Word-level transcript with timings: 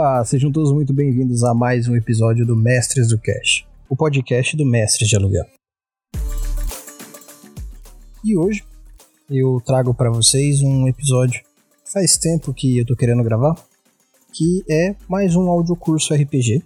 Olá, 0.00 0.24
sejam 0.24 0.52
todos 0.52 0.72
muito 0.72 0.94
bem-vindos 0.94 1.42
a 1.42 1.52
mais 1.52 1.88
um 1.88 1.96
episódio 1.96 2.46
do 2.46 2.54
Mestres 2.54 3.08
do 3.08 3.18
Cash, 3.18 3.66
o 3.88 3.96
podcast 3.96 4.56
do 4.56 4.64
Mestres 4.64 5.08
de 5.08 5.16
Aluguel. 5.16 5.44
E 8.24 8.36
hoje 8.36 8.62
eu 9.28 9.60
trago 9.66 9.92
para 9.92 10.08
vocês 10.08 10.62
um 10.62 10.86
episódio 10.86 11.42
que 11.84 11.92
faz 11.92 12.16
tempo 12.16 12.54
que 12.54 12.78
eu 12.78 12.86
tô 12.86 12.94
querendo 12.94 13.24
gravar, 13.24 13.56
que 14.32 14.62
é 14.70 14.94
mais 15.08 15.34
um 15.34 15.50
audiocurso 15.50 16.14
RPG. 16.14 16.62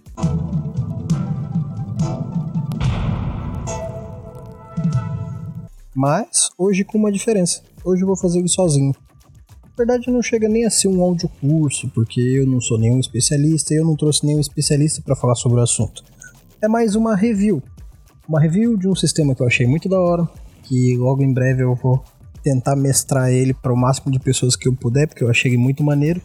Mas 5.95 6.51
hoje 6.55 6.83
com 6.83 6.99
uma 6.99 7.11
diferença. 7.11 7.63
Hoje 7.83 8.03
eu 8.03 8.07
vou 8.07 8.15
fazer 8.15 8.37
ele 8.37 8.47
sozinho. 8.47 8.93
Na 9.75 9.85
verdade 9.85 10.11
não 10.11 10.21
chega 10.21 10.47
nem 10.47 10.65
a 10.65 10.69
ser 10.69 10.87
um 10.87 11.01
audiocurso, 11.01 11.89
porque 11.89 12.21
eu 12.21 12.45
não 12.45 12.61
sou 12.61 12.77
nenhum 12.77 12.99
especialista 12.99 13.73
e 13.73 13.77
eu 13.77 13.83
não 13.83 13.95
trouxe 13.95 14.23
nenhum 14.23 14.39
especialista 14.39 15.01
para 15.01 15.15
falar 15.15 15.33
sobre 15.33 15.59
o 15.59 15.63
assunto. 15.63 16.03
É 16.61 16.67
mais 16.67 16.93
uma 16.93 17.15
review. 17.15 17.61
Uma 18.29 18.39
review 18.39 18.77
de 18.77 18.87
um 18.87 18.95
sistema 18.95 19.33
que 19.33 19.41
eu 19.41 19.47
achei 19.47 19.65
muito 19.65 19.89
da 19.89 19.99
hora, 19.99 20.29
que 20.61 20.95
logo 20.95 21.23
em 21.23 21.33
breve 21.33 21.63
eu 21.63 21.73
vou 21.73 22.03
tentar 22.43 22.75
mestrar 22.75 23.31
ele 23.31 23.51
para 23.51 23.73
o 23.73 23.75
máximo 23.75 24.11
de 24.11 24.19
pessoas 24.19 24.55
que 24.55 24.67
eu 24.67 24.75
puder, 24.75 25.07
porque 25.07 25.23
eu 25.23 25.29
achei 25.29 25.57
muito 25.57 25.83
maneiro. 25.83 26.21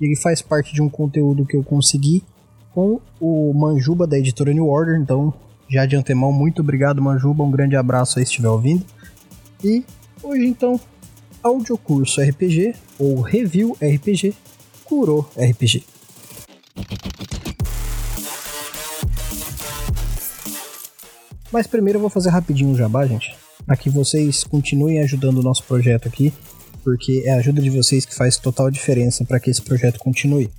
Ele 0.00 0.16
faz 0.16 0.42
parte 0.42 0.74
de 0.74 0.82
um 0.82 0.88
conteúdo 0.88 1.46
que 1.46 1.56
eu 1.56 1.62
consegui 1.62 2.24
com 2.74 3.00
o 3.20 3.54
Manjuba 3.54 4.08
da 4.08 4.18
editora 4.18 4.52
New 4.52 4.66
Order, 4.66 5.00
então 5.00 5.32
já 5.70 5.86
de 5.86 5.94
antemão, 5.94 6.32
muito 6.32 6.62
obrigado 6.62 7.00
Manjuba, 7.00 7.44
um 7.44 7.50
grande 7.50 7.76
abraço 7.76 8.18
aí 8.18 8.24
se 8.24 8.32
estiver 8.32 8.48
ouvindo. 8.48 8.84
E 9.62 9.84
hoje 10.20 10.46
então, 10.46 10.80
audiocurso 11.42 12.20
RPG 12.20 12.74
ou 12.98 13.20
review 13.20 13.76
RPG, 13.80 14.34
curou 14.84 15.28
RPG. 15.36 15.84
Mas 21.50 21.66
primeiro 21.66 21.96
eu 21.96 22.00
vou 22.00 22.10
fazer 22.10 22.30
rapidinho 22.30 22.72
o 22.72 22.76
jabá, 22.76 23.06
gente, 23.06 23.34
para 23.64 23.76
que 23.76 23.88
vocês 23.88 24.44
continuem 24.44 25.00
ajudando 25.00 25.38
o 25.38 25.42
nosso 25.42 25.64
projeto 25.64 26.06
aqui, 26.06 26.32
porque 26.84 27.22
é 27.24 27.30
a 27.30 27.36
ajuda 27.36 27.62
de 27.62 27.70
vocês 27.70 28.04
que 28.04 28.14
faz 28.14 28.36
total 28.36 28.70
diferença 28.70 29.24
para 29.24 29.40
que 29.40 29.50
esse 29.50 29.62
projeto 29.62 29.98
continue. 29.98 30.50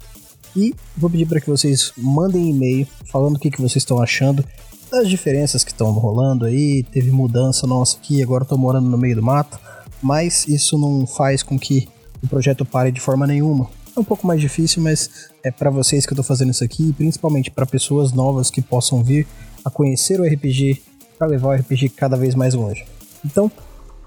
E 0.56 0.74
vou 0.98 1.10
pedir 1.10 1.28
para 1.28 1.40
que 1.40 1.50
vocês 1.50 1.94
mandem 1.96 2.50
e-mail 2.50 2.88
falando 3.12 3.36
o 3.36 3.40
que, 3.40 3.52
que 3.52 3.62
vocês 3.62 3.84
estão 3.84 4.02
achando 4.02 4.44
das 4.92 5.08
diferenças 5.08 5.64
que 5.64 5.72
estão 5.72 5.92
rolando 5.92 6.46
aí. 6.46 6.84
Teve 6.84 7.12
mudança 7.12 7.68
nossa 7.68 7.98
aqui, 7.98 8.24
agora 8.24 8.44
estou 8.44 8.58
morando 8.58 8.90
no 8.90 8.98
meio 8.98 9.16
do 9.16 9.22
mato, 9.22 9.60
mas 10.02 10.47
isso 10.47 10.78
não 10.78 11.05
faz 11.05 11.44
com 11.44 11.58
que 11.58 11.88
o 12.23 12.28
projeto 12.28 12.66
pare 12.66 12.92
de 12.92 13.00
forma 13.00 13.25
nenhuma. 13.25 13.69
É 13.95 14.00
um 14.00 14.03
pouco 14.03 14.28
mais 14.28 14.39
difícil, 14.39 14.81
mas 14.81 15.30
é 15.44 15.52
para 15.52 15.69
vocês 15.69 16.05
que 16.05 16.14
eu 16.14 16.16
estou 16.16 16.25
fazendo 16.25 16.52
isso 16.52 16.64
aqui, 16.64 16.89
e 16.89 16.94
principalmente 16.94 17.52
para 17.52 17.66
pessoas 17.66 18.14
novas 18.14 18.52
que 18.52 18.61
possam 18.61 19.04
vir 19.04 19.27
a 19.64 19.70
conhecer 19.70 20.20
o 20.20 20.23
RPG 20.23 20.82
para 21.17 21.27
levar 21.27 21.49
o 21.49 21.54
RPG 21.54 21.89
cada 21.89 22.15
vez 22.15 22.36
mais 22.36 22.54
longe. 22.54 22.86
Então, 23.26 23.52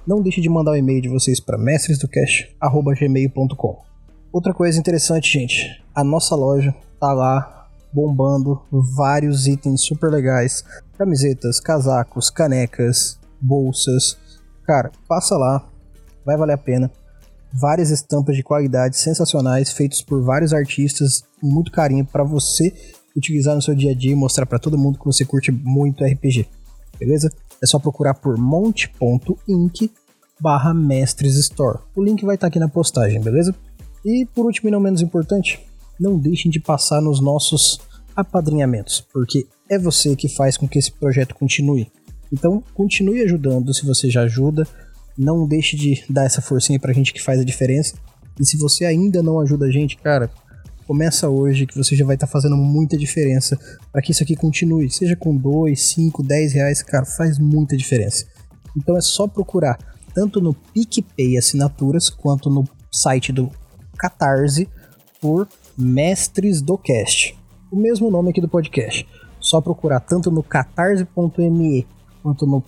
não 0.06 0.22
deixe 0.22 0.41
de 0.41 0.48
mandar 0.48 0.70
o 0.72 0.76
e-mail 0.76 1.02
de 1.02 1.08
vocês 1.08 1.41
para 1.41 1.58
mestresdocash@gmail.com. 1.58 3.82
Outra 4.32 4.54
coisa 4.54 4.78
interessante, 4.78 5.31
gente, 5.31 5.84
a 5.94 6.02
nossa 6.02 6.34
loja 6.34 6.75
tá 6.98 7.12
lá 7.12 7.69
bombando 7.92 8.62
vários 8.70 9.47
itens 9.47 9.82
super 9.82 10.10
legais, 10.10 10.64
camisetas, 10.97 11.60
casacos, 11.60 12.31
canecas, 12.31 13.19
bolsas. 13.38 14.16
Cara, 14.64 14.91
passa 15.06 15.36
lá, 15.36 15.69
vai 16.25 16.37
valer 16.37 16.55
a 16.55 16.59
pena. 16.59 16.91
Várias 17.53 17.91
estampas 17.91 18.34
de 18.34 18.43
qualidade 18.43 18.97
sensacionais 18.97 19.72
feitos 19.72 20.03
por 20.03 20.22
vários 20.22 20.55
artistas, 20.55 21.25
muito 21.43 21.71
carinho 21.71 22.05
para 22.05 22.25
você 22.25 22.72
utilizar 23.16 23.55
no 23.55 23.62
seu 23.62 23.75
dia 23.75 23.91
a 23.91 23.94
dia 23.94 24.12
e 24.12 24.16
mostrar 24.16 24.47
para 24.47 24.59
todo 24.59 24.78
mundo 24.78 24.99
que 24.99 25.05
você 25.05 25.25
curte 25.25 25.53
muito 25.53 26.05
RPG. 26.05 26.47
Beleza? 26.99 27.31
É 27.62 27.66
só 27.66 27.78
procurar 27.78 28.15
por 28.15 28.38
monte.inc 28.38 29.91
barra 30.41 30.75
Mestres 30.75 31.37
Store. 31.37 31.78
O 31.94 32.03
link 32.03 32.25
vai 32.25 32.34
estar 32.34 32.47
tá 32.47 32.49
aqui 32.49 32.59
na 32.59 32.69
postagem, 32.69 33.21
beleza? 33.21 33.55
E 34.05 34.27
por 34.34 34.47
último 34.47 34.69
e 34.69 34.72
não 34.72 34.81
menos 34.81 35.00
importante, 35.00 35.61
não 36.00 36.19
deixem 36.19 36.50
de 36.50 36.59
passar 36.59 37.00
nos 37.00 37.21
nossos 37.21 37.81
apadrinhamentos, 38.16 39.00
porque 39.12 39.47
é 39.71 39.78
você 39.78 40.16
que 40.16 40.28
faz 40.28 40.56
com 40.56 40.66
que 40.66 40.78
esse 40.78 40.91
projeto 40.91 41.34
continue. 41.34 41.91
Então, 42.32 42.62
continue 42.75 43.22
ajudando 43.22 43.72
se 43.72 43.87
você 43.87 44.11
já 44.11 44.22
ajuda. 44.22 44.66
Não 45.17 45.47
deixe 45.47 45.77
de 45.77 46.05
dar 46.09 46.25
essa 46.25 46.41
forcinha 46.41 46.78
pra 46.78 46.93
gente 46.93 47.12
que 47.12 47.23
faz 47.23 47.41
a 47.41 47.45
diferença. 47.45 47.95
E 48.41 48.47
se 48.47 48.56
você 48.56 48.84
ainda 48.84 49.23
não 49.23 49.41
ajuda 49.41 49.67
a 49.67 49.71
gente, 49.71 49.97
cara, 49.97 50.31
Começa 50.87 51.28
hoje 51.28 51.65
que 51.65 51.77
você 51.77 51.95
já 51.95 52.05
vai 52.05 52.17
estar 52.17 52.27
tá 52.27 52.33
fazendo 52.33 52.56
muita 52.56 52.99
diferença 52.99 53.59
para 53.93 54.03
que 54.03 54.11
isso 54.11 54.23
aqui 54.23 54.34
continue. 54.34 54.91
Seja 54.91 55.15
com 55.15 55.37
2, 55.37 55.81
5, 55.81 56.23
10 56.23 56.53
reais, 56.53 56.83
cara, 56.83 57.06
faz 57.06 57.39
muita 57.39 57.77
diferença. 57.77 58.27
Então 58.77 58.97
é 58.97 59.00
só 59.00 59.28
procurar 59.28 59.78
tanto 60.12 60.41
no 60.41 60.53
PicPay 60.53 61.39
Assinaturas 61.39 62.11
quanto 62.11 62.50
no 62.50 62.69
site 62.91 63.33
do 63.33 63.50
Catarse 63.97 64.69
por 65.21 65.49
Mestres 65.79 66.61
do 66.61 66.77
Cast. 66.77 67.39
O 67.71 67.77
mesmo 67.77 68.11
nome 68.11 68.31
aqui 68.31 68.41
do 68.41 68.49
podcast. 68.49 69.09
Só 69.41 69.61
procurar 69.61 70.00
tanto 70.00 70.31
no 70.31 70.43
catarse.me 70.43 71.87
quanto 72.23 72.44
no 72.44 72.62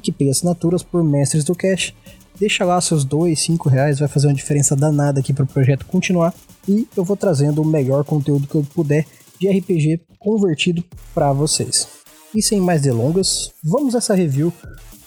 PicPay 0.00 0.30
Assinaturas 0.30 0.82
por 0.82 1.02
Mestres 1.02 1.44
do 1.44 1.54
Cast 1.54 1.94
Deixa 2.38 2.64
lá 2.64 2.78
seus 2.80 3.02
2, 3.04 3.38
5 3.38 3.68
reais, 3.68 3.98
vai 3.98 4.08
fazer 4.08 4.26
uma 4.26 4.34
diferença 4.34 4.76
danada 4.76 5.20
aqui 5.20 5.32
para 5.32 5.44
o 5.44 5.46
projeto 5.46 5.86
continuar. 5.86 6.34
E 6.68 6.86
eu 6.94 7.02
vou 7.02 7.16
trazendo 7.16 7.62
o 7.62 7.64
melhor 7.64 8.04
conteúdo 8.04 8.46
que 8.46 8.54
eu 8.54 8.66
puder 8.74 9.06
de 9.40 9.48
RPG 9.48 10.00
convertido 10.18 10.84
para 11.14 11.32
vocês. 11.32 11.88
E 12.34 12.42
sem 12.42 12.60
mais 12.60 12.82
delongas, 12.82 13.52
vamos 13.64 13.94
a 13.94 13.98
essa 13.98 14.14
review 14.14 14.52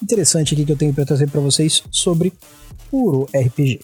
interessante 0.01 0.55
aqui 0.55 0.65
que 0.65 0.71
eu 0.71 0.77
tenho 0.77 0.93
para 0.93 1.05
trazer 1.05 1.29
para 1.29 1.41
vocês 1.41 1.83
sobre 1.91 2.33
Puro 2.89 3.27
RPG. 3.31 3.79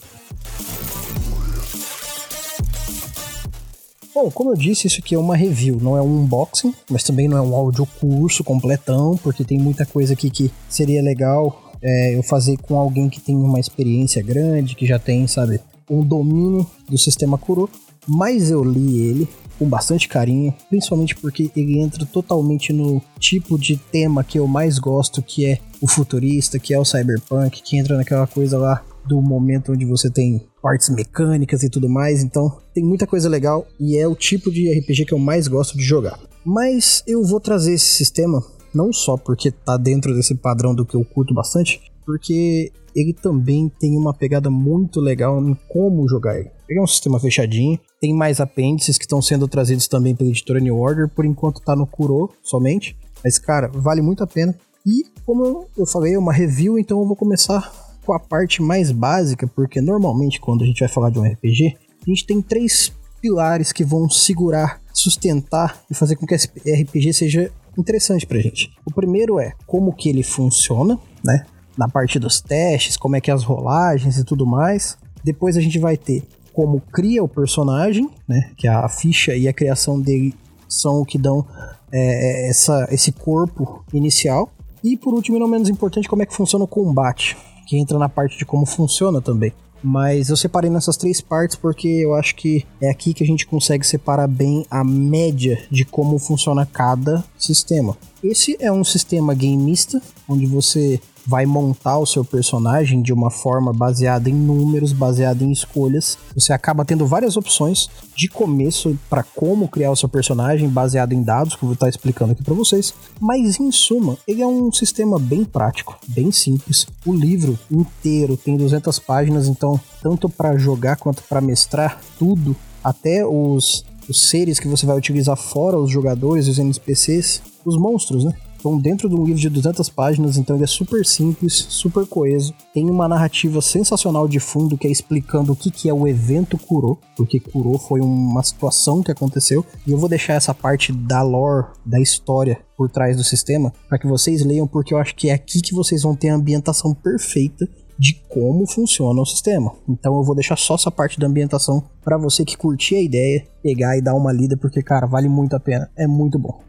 Bom, 4.16 4.30
como 4.30 4.52
eu 4.52 4.56
disse, 4.56 4.86
isso 4.86 4.98
aqui 4.98 5.14
é 5.14 5.18
uma 5.18 5.36
review, 5.36 5.78
não 5.78 5.94
é 5.94 6.00
um 6.00 6.22
unboxing, 6.22 6.72
mas 6.88 7.02
também 7.02 7.28
não 7.28 7.36
é 7.36 7.40
um 7.42 7.54
áudio 7.54 7.86
curso 8.00 8.42
completão, 8.42 9.14
porque 9.22 9.44
tem 9.44 9.58
muita 9.58 9.84
coisa 9.84 10.14
aqui 10.14 10.30
que 10.30 10.50
seria 10.70 11.02
legal 11.02 11.70
é, 11.82 12.16
eu 12.16 12.22
fazer 12.22 12.56
com 12.56 12.78
alguém 12.78 13.10
que 13.10 13.20
tem 13.20 13.36
uma 13.36 13.60
experiência 13.60 14.22
grande, 14.22 14.74
que 14.74 14.86
já 14.86 14.98
tem, 14.98 15.26
sabe, 15.26 15.60
um 15.90 16.02
domínio 16.02 16.66
do 16.88 16.96
sistema 16.96 17.36
Kuro. 17.36 17.68
Mas 18.08 18.50
eu 18.50 18.64
li 18.64 19.02
ele 19.02 19.28
com 19.58 19.68
bastante 19.68 20.08
carinho, 20.08 20.54
principalmente 20.70 21.14
porque 21.14 21.50
ele 21.54 21.78
entra 21.78 22.06
totalmente 22.06 22.72
no 22.72 23.02
tipo 23.20 23.58
de 23.58 23.76
tema 23.76 24.24
que 24.24 24.38
eu 24.38 24.46
mais 24.46 24.78
gosto, 24.78 25.20
que 25.20 25.44
é 25.44 25.58
o 25.78 25.86
futurista, 25.86 26.58
que 26.58 26.72
é 26.72 26.78
o 26.78 26.86
cyberpunk, 26.86 27.62
que 27.62 27.76
entra 27.76 27.98
naquela 27.98 28.26
coisa 28.26 28.56
lá 28.56 28.82
do 29.06 29.20
momento 29.20 29.72
onde 29.72 29.84
você 29.84 30.10
tem 30.10 30.46
partes 30.62 30.88
mecânicas 30.88 31.62
e 31.62 31.70
tudo 31.70 31.88
mais, 31.88 32.22
então 32.22 32.58
tem 32.74 32.84
muita 32.84 33.06
coisa 33.06 33.28
legal 33.28 33.66
e 33.78 33.96
é 33.96 34.06
o 34.06 34.14
tipo 34.14 34.50
de 34.50 34.72
RPG 34.78 35.06
que 35.06 35.14
eu 35.14 35.18
mais 35.18 35.48
gosto 35.48 35.76
de 35.76 35.84
jogar. 35.84 36.18
Mas 36.44 37.02
eu 37.06 37.22
vou 37.24 37.40
trazer 37.40 37.74
esse 37.74 37.86
sistema 37.86 38.42
não 38.74 38.92
só 38.92 39.16
porque 39.16 39.50
tá 39.50 39.76
dentro 39.76 40.14
desse 40.14 40.34
padrão 40.34 40.74
do 40.74 40.84
que 40.84 40.94
eu 40.94 41.04
curto 41.04 41.32
bastante, 41.32 41.80
porque 42.04 42.70
ele 42.94 43.12
também 43.12 43.70
tem 43.80 43.96
uma 43.96 44.12
pegada 44.12 44.50
muito 44.50 45.00
legal 45.00 45.42
em 45.42 45.56
como 45.68 46.08
jogar 46.08 46.38
ele. 46.38 46.50
Ele 46.68 46.78
é 46.78 46.82
um 46.82 46.86
sistema 46.86 47.18
fechadinho, 47.18 47.78
tem 48.00 48.14
mais 48.14 48.40
apêndices 48.40 48.98
que 48.98 49.04
estão 49.04 49.22
sendo 49.22 49.48
trazidos 49.48 49.88
também 49.88 50.14
pela 50.14 50.30
editora 50.30 50.60
New 50.60 50.78
Order, 50.78 51.08
por 51.08 51.24
enquanto 51.24 51.60
tá 51.60 51.74
no 51.74 51.86
Kuro 51.86 52.30
somente, 52.42 52.96
mas 53.24 53.38
cara, 53.38 53.68
vale 53.68 54.02
muito 54.02 54.22
a 54.22 54.26
pena. 54.26 54.54
E 54.84 55.04
como 55.24 55.66
eu 55.76 55.86
falei, 55.86 56.14
é 56.14 56.18
uma 56.18 56.32
review, 56.32 56.78
então 56.78 57.00
eu 57.00 57.06
vou 57.06 57.16
começar 57.16 57.85
com 58.06 58.12
a 58.12 58.20
parte 58.20 58.62
mais 58.62 58.92
básica, 58.92 59.46
porque 59.48 59.80
normalmente 59.80 60.40
quando 60.40 60.62
a 60.62 60.66
gente 60.66 60.78
vai 60.78 60.88
falar 60.88 61.10
de 61.10 61.18
um 61.18 61.24
RPG, 61.24 61.76
a 62.06 62.08
gente 62.08 62.24
tem 62.24 62.40
três 62.40 62.92
pilares 63.20 63.72
que 63.72 63.84
vão 63.84 64.08
segurar, 64.08 64.80
sustentar 64.94 65.82
e 65.90 65.94
fazer 65.94 66.14
com 66.14 66.24
que 66.24 66.34
esse 66.34 66.46
RPG 66.46 67.12
seja 67.12 67.50
interessante 67.76 68.24
pra 68.24 68.38
gente. 68.38 68.70
O 68.86 68.94
primeiro 68.94 69.40
é 69.40 69.52
como 69.66 69.92
que 69.92 70.08
ele 70.08 70.22
funciona, 70.22 70.98
né? 71.24 71.44
Na 71.76 71.88
parte 71.88 72.18
dos 72.18 72.40
testes, 72.40 72.96
como 72.96 73.16
é 73.16 73.20
que 73.20 73.30
é 73.30 73.34
as 73.34 73.42
rolagens 73.42 74.16
e 74.16 74.24
tudo 74.24 74.46
mais. 74.46 74.96
Depois 75.24 75.56
a 75.56 75.60
gente 75.60 75.78
vai 75.78 75.96
ter 75.96 76.22
como 76.52 76.80
cria 76.80 77.22
o 77.22 77.28
personagem, 77.28 78.08
né? 78.26 78.52
Que 78.56 78.68
a 78.68 78.88
ficha 78.88 79.34
e 79.34 79.48
a 79.48 79.52
criação 79.52 80.00
dele 80.00 80.32
são 80.68 81.00
o 81.00 81.04
que 81.04 81.18
dão 81.18 81.44
é, 81.92 82.48
essa, 82.48 82.86
esse 82.90 83.10
corpo 83.10 83.84
inicial. 83.92 84.50
E 84.82 84.96
por 84.96 85.12
último, 85.12 85.36
e 85.36 85.40
não 85.40 85.48
menos 85.48 85.68
importante, 85.68 86.08
como 86.08 86.22
é 86.22 86.26
que 86.26 86.34
funciona 86.34 86.64
o 86.64 86.68
combate, 86.68 87.36
que 87.66 87.78
entra 87.78 87.98
na 87.98 88.08
parte 88.08 88.38
de 88.38 88.46
como 88.46 88.64
funciona 88.64 89.20
também. 89.20 89.52
Mas 89.82 90.30
eu 90.30 90.36
separei 90.36 90.70
nessas 90.70 90.96
três 90.96 91.20
partes 91.20 91.56
porque 91.56 91.86
eu 91.86 92.14
acho 92.14 92.34
que 92.34 92.64
é 92.80 92.88
aqui 92.88 93.12
que 93.12 93.22
a 93.22 93.26
gente 93.26 93.46
consegue 93.46 93.86
separar 93.86 94.26
bem 94.26 94.64
a 94.70 94.82
média 94.82 95.62
de 95.70 95.84
como 95.84 96.18
funciona 96.18 96.64
cada 96.64 97.22
sistema. 97.38 97.96
Esse 98.22 98.56
é 98.58 98.72
um 98.72 98.82
sistema 98.82 99.34
gameista, 99.34 100.00
onde 100.28 100.46
você 100.46 101.00
vai 101.26 101.44
montar 101.44 101.98
o 101.98 102.06
seu 102.06 102.24
personagem 102.24 103.02
de 103.02 103.12
uma 103.12 103.30
forma 103.30 103.72
baseada 103.72 104.30
em 104.30 104.34
números, 104.34 104.92
baseada 104.92 105.42
em 105.42 105.50
escolhas. 105.50 106.16
Você 106.34 106.52
acaba 106.52 106.84
tendo 106.84 107.06
várias 107.06 107.36
opções 107.36 107.88
de 108.14 108.28
começo 108.28 108.98
para 109.10 109.22
como 109.22 109.68
criar 109.68 109.90
o 109.90 109.96
seu 109.96 110.08
personagem 110.08 110.68
baseado 110.68 111.12
em 111.12 111.22
dados, 111.22 111.56
que 111.56 111.62
eu 111.62 111.68
vou 111.68 111.74
estar 111.74 111.88
explicando 111.88 112.32
aqui 112.32 112.42
para 112.42 112.54
vocês. 112.54 112.94
Mas 113.20 113.58
em 113.58 113.72
suma, 113.72 114.16
ele 114.26 114.42
é 114.42 114.46
um 114.46 114.70
sistema 114.72 115.18
bem 115.18 115.44
prático, 115.44 115.98
bem 116.08 116.30
simples. 116.30 116.86
O 117.04 117.12
livro 117.12 117.58
inteiro 117.70 118.36
tem 118.36 118.56
200 118.56 118.98
páginas, 119.00 119.48
então 119.48 119.80
tanto 120.02 120.28
para 120.28 120.56
jogar 120.56 120.96
quanto 120.96 121.22
para 121.24 121.40
mestrar, 121.40 122.00
tudo, 122.18 122.54
até 122.84 123.26
os 123.26 123.84
os 124.08 124.28
seres 124.28 124.58
que 124.58 124.68
você 124.68 124.86
vai 124.86 124.96
utilizar 124.96 125.36
fora 125.36 125.78
os 125.78 125.90
jogadores, 125.90 126.46
os 126.48 126.58
NPCs, 126.58 127.42
os 127.64 127.76
monstros, 127.76 128.24
né? 128.24 128.32
Estão 128.66 128.80
dentro 128.80 129.08
de 129.08 129.14
um 129.14 129.24
livro 129.24 129.40
de 129.40 129.48
200 129.48 129.88
páginas, 129.90 130.36
então 130.36 130.56
ele 130.56 130.64
é 130.64 130.66
super 130.66 131.06
simples, 131.06 131.52
super 131.68 132.04
coeso. 132.04 132.52
Tem 132.74 132.90
uma 132.90 133.06
narrativa 133.06 133.62
sensacional 133.62 134.26
de 134.26 134.40
fundo 134.40 134.76
que 134.76 134.88
é 134.88 134.90
explicando 134.90 135.52
o 135.52 135.56
que, 135.56 135.70
que 135.70 135.88
é 135.88 135.94
o 135.94 136.08
evento 136.08 136.58
Kuro, 136.58 136.98
porque 137.16 137.38
Kuro 137.38 137.78
foi 137.78 138.00
uma 138.00 138.42
situação 138.42 139.04
que 139.04 139.12
aconteceu. 139.12 139.64
E 139.86 139.92
eu 139.92 139.98
vou 139.98 140.08
deixar 140.08 140.32
essa 140.34 140.52
parte 140.52 140.92
da 140.92 141.22
lore, 141.22 141.68
da 141.84 142.00
história 142.00 142.58
por 142.76 142.90
trás 142.90 143.16
do 143.16 143.22
sistema, 143.22 143.72
para 143.88 144.00
que 144.00 144.06
vocês 144.08 144.44
leiam, 144.44 144.66
porque 144.66 144.92
eu 144.92 144.98
acho 144.98 145.14
que 145.14 145.30
é 145.30 145.34
aqui 145.34 145.60
que 145.60 145.72
vocês 145.72 146.02
vão 146.02 146.16
ter 146.16 146.30
a 146.30 146.34
ambientação 146.34 146.92
perfeita 146.92 147.68
de 147.96 148.14
como 148.28 148.66
funciona 148.66 149.22
o 149.22 149.26
sistema. 149.26 149.72
Então 149.88 150.16
eu 150.16 150.24
vou 150.24 150.34
deixar 150.34 150.58
só 150.58 150.74
essa 150.74 150.90
parte 150.90 151.20
da 151.20 151.28
ambientação 151.28 151.84
para 152.02 152.18
você 152.18 152.44
que 152.44 152.56
curtir 152.56 152.96
a 152.96 153.00
ideia, 153.00 153.46
pegar 153.62 153.96
e 153.96 154.02
dar 154.02 154.16
uma 154.16 154.32
lida, 154.32 154.56
porque 154.56 154.82
cara, 154.82 155.06
vale 155.06 155.28
muito 155.28 155.54
a 155.54 155.60
pena, 155.60 155.88
é 155.96 156.08
muito 156.08 156.36
bom. 156.36 156.66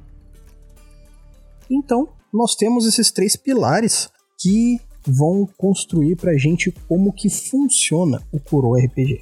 Então, 1.70 2.10
nós 2.34 2.56
temos 2.56 2.86
esses 2.86 3.12
três 3.12 3.36
pilares 3.36 4.10
que 4.40 4.80
vão 5.06 5.48
construir 5.58 6.16
pra 6.16 6.38
gente 6.38 6.72
como 6.88 7.14
que 7.14 7.30
funciona 7.30 8.22
o 8.32 8.40
Kuro 8.40 8.74
RPG. 8.74 9.22